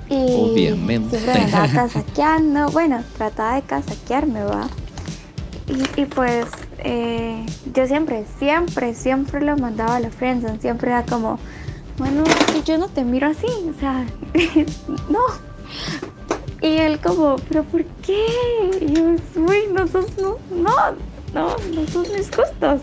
Y 0.09 0.15
Obviamente. 0.15 1.19
Siempre 1.19 1.33
me 1.33 1.45
andaba 1.45 1.67
casaqueando. 1.67 2.69
Bueno, 2.71 3.03
trataba 3.17 3.55
de 3.55 3.61
casaquearme, 3.63 4.43
va. 4.43 4.67
Y, 5.67 6.01
y 6.01 6.05
pues 6.05 6.47
eh, 6.79 7.45
yo 7.73 7.85
siempre, 7.87 8.25
siempre, 8.39 8.93
siempre 8.95 9.41
lo 9.41 9.57
mandaba 9.57 9.97
a 9.97 9.99
la 9.99 10.09
friendzone. 10.09 10.59
Siempre 10.59 10.89
era 10.89 11.05
como, 11.05 11.37
bueno, 11.97 12.23
yo 12.65 12.77
no 12.77 12.87
te 12.87 13.03
miro 13.03 13.27
así. 13.27 13.47
O 13.47 13.79
sea, 13.79 14.05
no. 15.09 15.19
Y 16.61 16.67
él 16.77 16.99
como, 16.99 17.37
pero 17.47 17.63
¿por 17.63 17.83
qué? 18.05 18.25
Y 18.81 18.93
yo, 18.93 19.03
uy, 19.41 19.57
no 19.73 19.87
sos, 19.87 20.05
no, 20.17 20.37
no, 20.51 20.75
no, 21.33 21.55
no 21.73 21.87
sos 21.87 22.09
mis 22.11 22.29
gustos. 22.29 22.81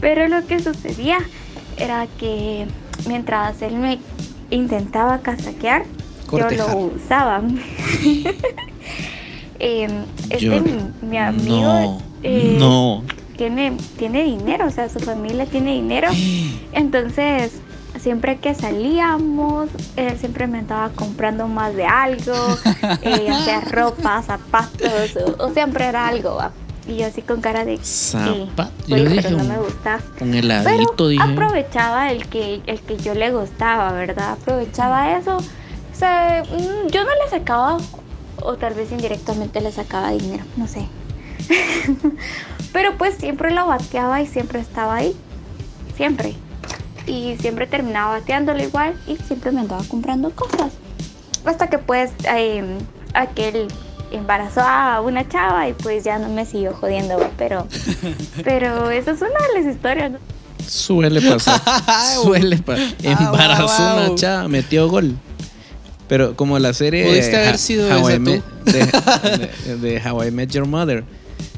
Pero 0.00 0.26
lo 0.28 0.44
que 0.46 0.60
sucedía 0.60 1.18
era 1.76 2.06
que 2.18 2.66
mientras 3.06 3.62
él 3.62 3.76
me 3.76 3.98
intentaba 4.50 5.18
casaquear, 5.20 5.84
Cortejar. 6.26 6.68
yo 6.68 6.72
lo 6.72 6.78
usaba. 6.96 7.42
Em, 9.62 9.90
este 10.30 10.38
Yo- 10.46 10.60
mi, 10.62 10.72
mi 11.02 11.18
amigo 11.18 11.62
No, 11.72 12.02
eh, 12.22 12.56
no. 12.58 13.02
tiene, 13.36 13.72
tiene 13.98 14.24
dinero, 14.24 14.66
o 14.66 14.70
sea, 14.70 14.88
su 14.88 15.00
familia 15.00 15.44
tiene 15.46 15.74
dinero. 15.74 16.08
Entonces, 16.72 17.60
siempre 18.00 18.38
que 18.38 18.54
salíamos, 18.54 19.68
él 19.96 20.18
siempre 20.18 20.46
me 20.46 20.58
andaba 20.58 20.90
comprando 20.90 21.46
más 21.48 21.74
de 21.74 21.86
algo, 21.86 22.32
eh, 23.02 23.24
ya 23.26 23.38
sea 23.40 23.60
ropa, 23.60 24.22
zapatos, 24.22 25.16
o, 25.38 25.44
o 25.46 25.50
siempre 25.52 25.86
era 25.86 26.08
algo, 26.08 26.36
¿va? 26.36 26.52
Y 26.88 26.96
yo 26.96 27.06
así 27.06 27.22
con 27.22 27.40
cara 27.40 27.64
de... 27.64 27.78
Zapato, 27.82 28.72
Sí, 28.86 28.92
yo 28.92 29.04
dije 29.04 29.22
pero 29.22 29.36
no 29.36 29.44
me 29.44 29.58
gustas. 29.58 30.02
Un 30.20 30.30
Pero 30.32 30.38
heladito, 30.38 31.08
dije. 31.08 31.22
aprovechaba 31.22 32.10
el 32.10 32.26
que, 32.26 32.62
el 32.66 32.80
que 32.80 32.96
yo 32.96 33.14
le 33.14 33.30
gustaba, 33.30 33.92
¿verdad? 33.92 34.32
Aprovechaba 34.32 35.16
eso. 35.16 35.36
O 35.36 35.94
sea, 35.94 36.42
mm, 36.42 36.88
yo 36.90 37.04
no 37.04 37.10
le 37.22 37.30
sacaba, 37.30 37.76
o 38.42 38.56
tal 38.56 38.74
vez 38.74 38.90
indirectamente 38.90 39.60
le 39.60 39.70
sacaba 39.70 40.10
dinero, 40.10 40.42
no 40.56 40.66
sé. 40.66 40.88
Pero 42.72 42.96
pues 42.96 43.14
siempre 43.16 43.52
lo 43.52 43.66
bateaba 43.66 44.20
y 44.22 44.26
siempre 44.26 44.58
estaba 44.60 44.96
ahí. 44.96 45.14
Siempre. 45.96 46.34
Y 47.06 47.36
siempre 47.40 47.66
terminaba 47.66 48.18
bateándolo 48.18 48.62
igual 48.62 48.94
y 49.06 49.16
siempre 49.16 49.50
me 49.52 49.60
andaba 49.60 49.82
comprando 49.84 50.30
cosas. 50.30 50.72
Hasta 51.44 51.68
que 51.70 51.78
pues 51.78 52.10
eh, 52.34 52.62
aquel 53.14 53.68
embarazó 54.12 54.60
a 54.60 55.00
una 55.00 55.28
chava 55.28 55.68
y 55.68 55.72
pues 55.72 56.04
ya 56.04 56.18
no 56.18 56.28
me 56.28 56.44
siguió 56.44 56.74
jodiendo, 56.74 57.18
pero 57.38 57.66
pero 58.44 58.90
esa 58.90 59.12
es 59.12 59.20
una 59.20 59.30
de 59.54 59.62
las 59.62 59.74
historias. 59.74 60.12
¿no? 60.12 60.18
Suele 60.66 61.20
pasar. 61.22 61.60
Suele 62.22 62.58
pasar. 62.58 62.94
Embarazó 63.02 63.66
Ah, 63.82 63.94
wow. 63.96 64.06
una 64.06 64.14
chava, 64.16 64.48
metió 64.48 64.88
gol. 64.88 65.16
Pero 66.08 66.34
como 66.36 66.58
la 66.58 66.72
serie 66.72 67.04
Pudiste 67.06 67.36
haber 67.36 67.54
Ha- 67.54 67.58
sido 67.58 67.86
How 67.88 68.08
esa 68.08 68.16
I 68.16 68.18
Met- 68.20 68.42
tú. 68.42 68.70
de, 68.72 69.76
de- 69.76 69.76
de 69.76 70.08
How 70.10 70.24
I 70.24 70.30
Met 70.30 70.50
Your 70.50 70.66
Mother. 70.66 71.04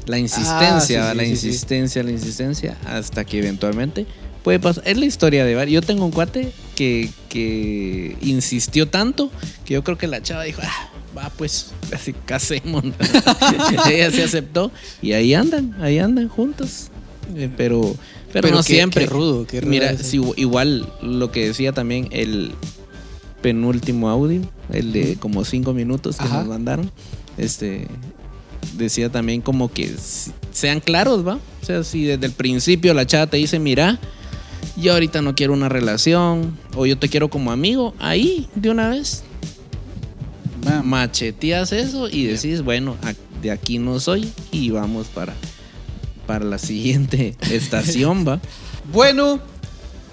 La 0.05 0.17
insistencia, 0.19 0.67
Ah, 0.67 0.81
sí, 0.81 0.93
sí, 0.93 1.17
la 1.17 1.23
sí, 1.23 1.35
sí. 1.37 1.47
insistencia, 1.47 2.03
la 2.03 2.11
insistencia, 2.11 2.77
hasta 2.85 3.23
que 3.25 3.39
eventualmente 3.39 4.05
puede 4.43 4.59
pasar. 4.59 4.83
Es 4.87 4.97
la 4.97 5.05
historia 5.05 5.45
de 5.45 5.55
varios. 5.55 5.81
Yo 5.81 5.85
tengo 5.87 6.05
un 6.05 6.11
cuate 6.11 6.51
que, 6.75 7.09
que 7.29 8.15
insistió 8.21 8.87
tanto 8.87 9.31
que 9.65 9.73
yo 9.75 9.83
creo 9.83 9.97
que 9.97 10.07
la 10.07 10.21
chava 10.21 10.43
dijo, 10.43 10.61
ah, 10.63 10.89
va 11.17 11.29
pues, 11.37 11.71
así 11.93 12.13
casemos. 12.25 12.83
Ella 13.89 14.11
se 14.11 14.23
aceptó 14.23 14.71
y 15.01 15.13
ahí 15.13 15.33
andan, 15.33 15.75
ahí 15.81 15.99
andan 15.99 16.27
juntos. 16.27 16.89
Eh, 17.35 17.49
pero, 17.55 17.81
pero, 18.33 18.41
Pero 18.47 18.49
no 18.57 18.63
qué- 18.63 18.73
siempre. 18.73 19.05
qué 19.05 19.09
rudo, 19.09 19.47
qué 19.47 19.61
rudo 19.61 19.69
Mira, 19.69 19.97
si, 19.97 20.21
igual 20.35 20.91
lo 21.01 21.31
que 21.31 21.47
decía 21.47 21.71
también 21.71 22.09
el 22.11 22.53
penúltimo 23.41 24.09
audio, 24.09 24.41
el 24.71 24.91
de 24.93 25.15
como 25.17 25.43
cinco 25.45 25.73
minutos 25.73 26.17
que 26.17 26.23
Ajá. 26.23 26.39
nos 26.39 26.47
mandaron, 26.47 26.91
este 27.37 27.87
decía 28.77 29.09
también 29.09 29.41
como 29.41 29.71
que 29.71 29.93
sean 30.51 30.79
claros, 30.79 31.27
¿va? 31.27 31.39
O 31.61 31.65
sea, 31.65 31.83
si 31.83 32.05
desde 32.05 32.25
el 32.25 32.31
principio 32.31 32.93
la 32.93 33.05
chava 33.05 33.27
te 33.27 33.37
dice, 33.37 33.59
mira, 33.59 33.99
yo 34.77 34.93
ahorita 34.93 35.21
no 35.21 35.35
quiero 35.35 35.53
una 35.53 35.69
relación, 35.69 36.57
o 36.75 36.85
yo 36.85 36.97
te 36.97 37.09
quiero 37.09 37.29
como 37.29 37.51
amigo, 37.51 37.93
ahí, 37.99 38.47
de 38.55 38.69
una 38.69 38.89
vez, 38.89 39.23
Bam. 40.63 40.85
macheteas 40.87 41.71
eso 41.71 42.09
y 42.09 42.25
decís, 42.25 42.61
bueno, 42.61 42.95
de 43.41 43.51
aquí 43.51 43.77
no 43.77 43.99
soy 43.99 44.29
y 44.51 44.69
vamos 44.69 45.07
para, 45.07 45.33
para 46.25 46.45
la 46.45 46.57
siguiente 46.57 47.35
estación, 47.51 48.25
¿va? 48.27 48.39
Bueno, 48.91 49.39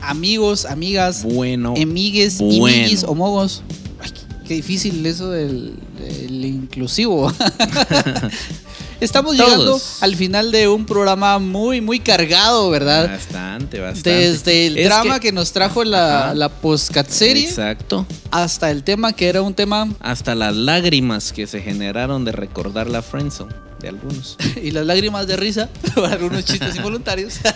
amigos, 0.01 0.65
amigas, 0.67 1.23
Bueno. 1.25 1.75
emigues, 1.77 2.39
Bueno. 2.39 2.55
imiguis, 2.77 3.05
homogos. 3.05 3.63
Ay, 4.01 4.11
qué 4.47 4.55
difícil 4.55 5.05
eso 5.07 5.31
del, 5.31 5.75
del 5.99 6.45
inclusivo. 6.45 7.33
Estamos 9.01 9.37
Todos. 9.37 9.51
llegando 9.51 9.81
al 10.01 10.17
final 10.17 10.53
de 10.53 10.69
un 10.69 10.85
programa 10.85 11.39
muy, 11.39 11.81
muy 11.81 12.01
cargado, 12.01 12.69
¿verdad? 12.69 13.11
Bastante, 13.11 13.81
bastante. 13.81 14.11
Desde 14.11 14.67
el 14.67 14.79
Es 14.79 14.87
drama 14.87 15.21
que, 15.21 15.33
nos 15.33 15.53
trajo 15.53 15.85
la, 15.85 16.35
la 16.35 16.51
postcat 16.51 17.09
serie 17.09 17.49
Exacto. 17.49 18.07
hasta 18.31 18.71
el 18.71 18.83
tema 18.83 19.13
que 19.15 19.29
era 19.29 19.41
un 19.43 19.55
tema 19.55 19.89
Hasta 20.01 20.35
las 20.35 20.55
lágrimas 20.55 21.33
que 21.33 21.47
se 21.47 21.63
generaron 21.63 22.25
de 22.25 22.33
recordar 22.33 22.89
la 22.89 23.01
friendzone 23.01 23.55
de 23.81 23.89
algunos. 23.89 24.37
y 24.63 24.71
las 24.71 24.87
lágrimas 24.87 25.27
de 25.27 25.37
risa 25.37 25.69
para 25.95 26.13
algunos 26.13 26.45
chistes 26.45 26.77
involuntarios. 26.77 27.41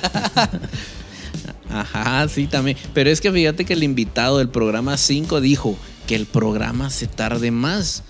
Ajá, 1.70 2.28
sí, 2.28 2.47
también. 2.47 2.76
Pero 2.92 3.11
es 3.11 3.20
que 3.20 3.32
fíjate 3.32 3.64
que 3.64 3.72
el 3.72 3.82
invitado 3.82 4.38
del 4.38 4.49
programa 4.49 4.97
5 4.97 5.40
dijo 5.40 5.76
que 6.07 6.14
el 6.14 6.26
programa 6.26 6.90
se 6.90 7.07
tarde 7.07 7.51
más. 7.51 8.03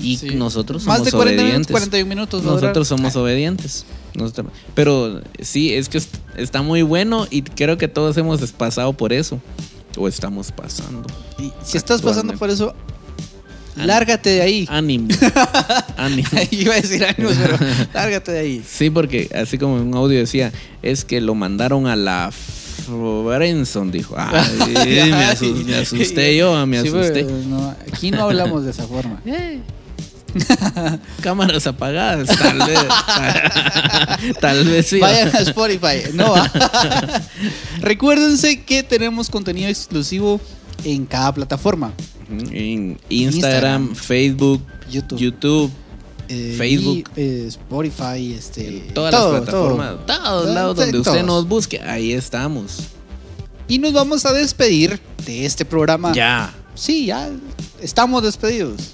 Y 0.00 0.16
Sí. 0.16 0.34
nosotros 0.34 0.82
somos 0.84 0.98
Más 1.00 1.04
de 1.06 1.12
40 1.12 1.42
minutos, 1.42 1.48
obedientes. 1.48 1.72
41 1.72 2.08
minutos. 2.08 2.40
va 2.42 2.44
a 2.44 2.54
durar. 2.54 2.62
Nosotros 2.62 2.88
somos 2.88 3.16
obedientes. 3.16 3.84
Nosotros- 4.14 4.52
pero 4.74 5.20
sí, 5.40 5.74
es 5.74 5.88
que 5.88 5.98
est- 5.98 6.14
está 6.36 6.62
muy 6.62 6.82
bueno 6.82 7.26
y 7.30 7.42
creo 7.42 7.78
que 7.78 7.88
todos 7.88 8.16
hemos 8.16 8.40
pasado 8.52 8.92
por 8.92 9.12
eso. 9.12 9.40
O 9.96 10.06
estamos 10.06 10.52
pasando. 10.52 11.04
Y 11.38 11.52
si 11.64 11.76
estás 11.76 12.00
pasando 12.02 12.32
por 12.34 12.50
eso, 12.50 12.72
Ánimo. 13.74 13.86
lárgate 13.88 14.30
de 14.30 14.42
ahí. 14.42 14.66
Ánimo. 14.70 15.08
Ánimo. 15.96 16.28
Iba 16.52 16.74
a 16.74 16.80
decir 16.80 17.04
ánimos, 17.04 17.34
pero 17.36 17.56
lárgate 17.94 18.30
de 18.32 18.38
ahí. 18.38 18.62
Sí, 18.68 18.90
porque 18.90 19.28
así 19.34 19.58
como 19.58 19.76
en 19.78 19.88
un 19.88 19.94
audio 19.96 20.18
decía, 20.20 20.52
es 20.82 21.04
que 21.04 21.20
lo 21.20 21.34
mandaron 21.34 21.88
a 21.88 21.96
la 21.96 22.30
Friendzone, 22.86 23.90
dijo. 23.90 24.14
Me, 24.74 25.24
asus- 25.26 25.64
me 25.64 25.74
asusté 25.76 26.36
yo, 26.36 26.66
me 26.66 26.80
Sí, 26.82 26.88
asusté. 26.88 27.24
pero 27.24 27.30
no, 27.48 27.74
aquí 27.92 28.10
no 28.12 28.22
hablamos 28.22 28.64
de 28.64 28.70
esa 28.70 28.86
forma. 28.86 29.20
Cámaras 31.20 31.66
apagadas, 31.66 32.28
tal 32.38 32.58
vez. 32.58 32.78
tal 34.40 34.64
vez 34.64 34.86
sí. 34.86 35.00
Vayan 35.00 35.34
a 35.34 35.38
Spotify. 35.40 36.10
No 36.14 36.32
va. 36.32 36.50
Recuérdense 37.80 38.62
que 38.62 38.82
tenemos 38.82 39.28
contenido 39.30 39.68
exclusivo 39.68 40.40
en 40.84 41.06
cada 41.06 41.32
plataforma. 41.34 41.92
En 42.30 42.98
Instagram, 43.08 43.88
Instagram, 43.88 43.94
Facebook, 43.94 44.62
YouTube. 44.90 45.18
YouTube, 45.18 45.70
Eh, 46.28 46.54
Facebook. 46.58 47.10
y, 47.16 47.20
eh, 47.20 47.44
Spotify, 47.48 48.34
este, 48.38 48.90
todas 48.92 49.12
todo, 49.14 49.32
las 49.32 49.42
plataformas, 49.42 49.90
todo. 50.06 50.22
todos 50.22 50.50
Eh, 50.50 50.54
lados 50.54 50.76
donde 50.76 50.98
usted 50.98 51.12
todos. 51.12 51.26
nos 51.26 51.48
busque, 51.48 51.80
ahí 51.80 52.12
estamos. 52.12 52.80
Y 53.66 53.78
nos 53.78 53.92
vamos 53.94 54.26
a 54.26 54.32
despedir 54.34 55.00
de 55.24 55.46
este 55.46 55.64
programa. 55.64 56.12
Ya. 56.12 56.52
Sí, 56.74 57.06
ya 57.06 57.30
estamos 57.80 58.22
despedidos. 58.22 58.90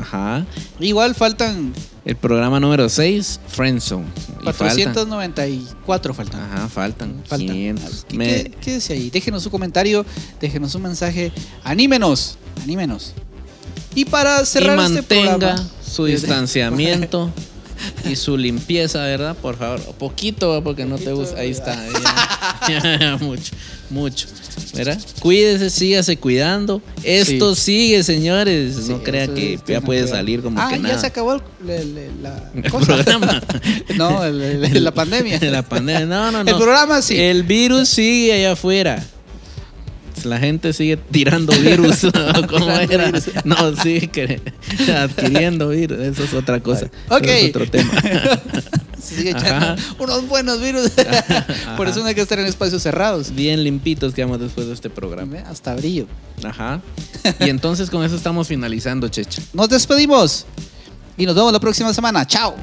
Ajá. 0.00 0.44
Igual 0.80 1.14
faltan 1.14 1.72
El 2.04 2.16
programa 2.16 2.60
número 2.60 2.88
6, 2.88 3.40
Friendzone. 3.48 4.04
Y 4.42 4.52
faltan. 4.52 4.92
494 4.94 6.14
faltan. 6.14 6.40
Ajá, 6.42 6.68
faltan. 6.68 7.22
Faltan. 7.26 7.48
500. 7.48 8.06
¿Qué- 8.08 8.16
Me- 8.16 8.26
qué- 8.26 8.50
Quédese 8.60 8.92
ahí, 8.92 9.10
déjenos 9.10 9.42
su 9.42 9.50
comentario, 9.50 10.04
déjenos 10.40 10.74
un 10.74 10.82
mensaje, 10.82 11.32
anímenos, 11.64 12.38
anímenos. 12.62 13.12
Y 13.94 14.04
para 14.04 14.42
y 14.42 14.46
cerrar 14.46 14.78
este 14.80 14.94
mantenga 14.94 15.38
programa, 15.38 15.68
su 15.84 16.04
distanciamiento 16.20 17.32
y 18.10 18.16
su 18.16 18.36
limpieza, 18.36 19.00
¿verdad? 19.04 19.36
Por 19.36 19.56
favor, 19.56 19.80
poquito, 19.98 20.62
porque 20.62 20.84
no 20.84 20.96
te 20.98 21.12
gusta. 21.12 21.40
Ahí 21.40 21.50
está, 21.50 21.74
ya. 21.74 22.82
Ya, 22.82 22.98
ya, 23.00 23.16
mucho, 23.18 23.52
mucho, 23.90 24.26
¿verdad? 24.74 24.98
Cuídese, 25.20 25.70
sígase 25.70 26.16
cuidando. 26.16 26.82
Esto 27.02 27.54
sigue, 27.54 28.02
señores. 28.02 28.74
Sí, 28.86 28.92
no 28.92 29.02
crea 29.02 29.24
eso 29.24 29.34
que 29.34 29.54
es- 29.54 29.60
ya 29.66 29.80
puede 29.80 30.06
salir 30.08 30.42
como 30.42 30.60
ah, 30.60 30.68
que 30.68 30.76
ya 30.76 30.82
nada. 30.82 30.98
se 30.98 31.06
acabó 31.06 31.34
el, 31.34 31.40
el- 31.68 31.98
el- 31.98 32.22
la 32.22 32.50
El 32.54 32.70
cosa. 32.70 32.86
programa. 32.94 33.42
no, 33.96 34.24
el- 34.24 34.40
el- 34.42 34.84
la 34.84 34.92
pandemia. 34.92 35.38
La 35.46 35.62
pandemia. 35.62 36.06
No, 36.06 36.30
no, 36.32 36.42
no. 36.44 36.50
El 36.50 36.56
programa 36.56 37.02
sí. 37.02 37.16
El 37.18 37.42
virus 37.44 37.88
sigue 37.88 38.32
allá 38.32 38.52
afuera. 38.52 39.04
La 40.24 40.38
gente 40.38 40.72
sigue 40.72 40.96
tirando 40.96 41.52
virus. 41.52 42.04
¿no? 42.04 42.46
¿Cómo 42.48 42.66
Tirando 42.66 42.92
era? 42.92 43.04
virus. 43.06 43.24
No, 43.44 43.76
sigue 43.76 44.08
que- 44.08 44.40
adquiriendo 44.92 45.68
virus. 45.68 45.98
Eso 46.00 46.24
es 46.24 46.34
otra 46.34 46.60
cosa. 46.60 46.86
Ok. 47.08 47.22
Eso 47.24 47.32
es 47.32 47.48
otro 47.50 47.70
tema. 47.70 47.92
Se 49.00 49.16
sigue 49.16 49.30
Ajá. 49.32 49.74
echando 49.74 49.82
unos 50.00 50.26
buenos 50.26 50.60
virus. 50.60 50.90
Por 51.76 51.86
eso 51.86 52.00
no 52.00 52.06
hay 52.06 52.14
que 52.16 52.22
estar 52.22 52.38
en 52.40 52.46
espacios 52.46 52.82
cerrados. 52.82 53.32
Bien 53.34 53.62
limpitos 53.62 54.12
quedamos 54.14 54.40
después 54.40 54.66
de 54.66 54.72
este 54.74 54.90
programa. 54.90 55.36
Hasta 55.48 55.74
brillo. 55.76 56.06
Ajá. 56.42 56.80
Y 57.38 57.48
entonces 57.50 57.88
con 57.90 58.02
eso 58.04 58.16
estamos 58.16 58.48
finalizando, 58.48 59.06
Checha. 59.08 59.40
Nos 59.52 59.68
despedimos 59.68 60.44
y 61.16 61.24
nos 61.26 61.36
vemos 61.36 61.52
la 61.52 61.60
próxima 61.60 61.94
semana. 61.94 62.26
Chao. 62.26 62.56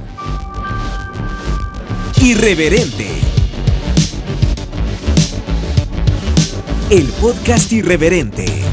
Irreverente. 2.22 3.08
El 6.93 7.07
podcast 7.13 7.71
irreverente. 7.71 8.72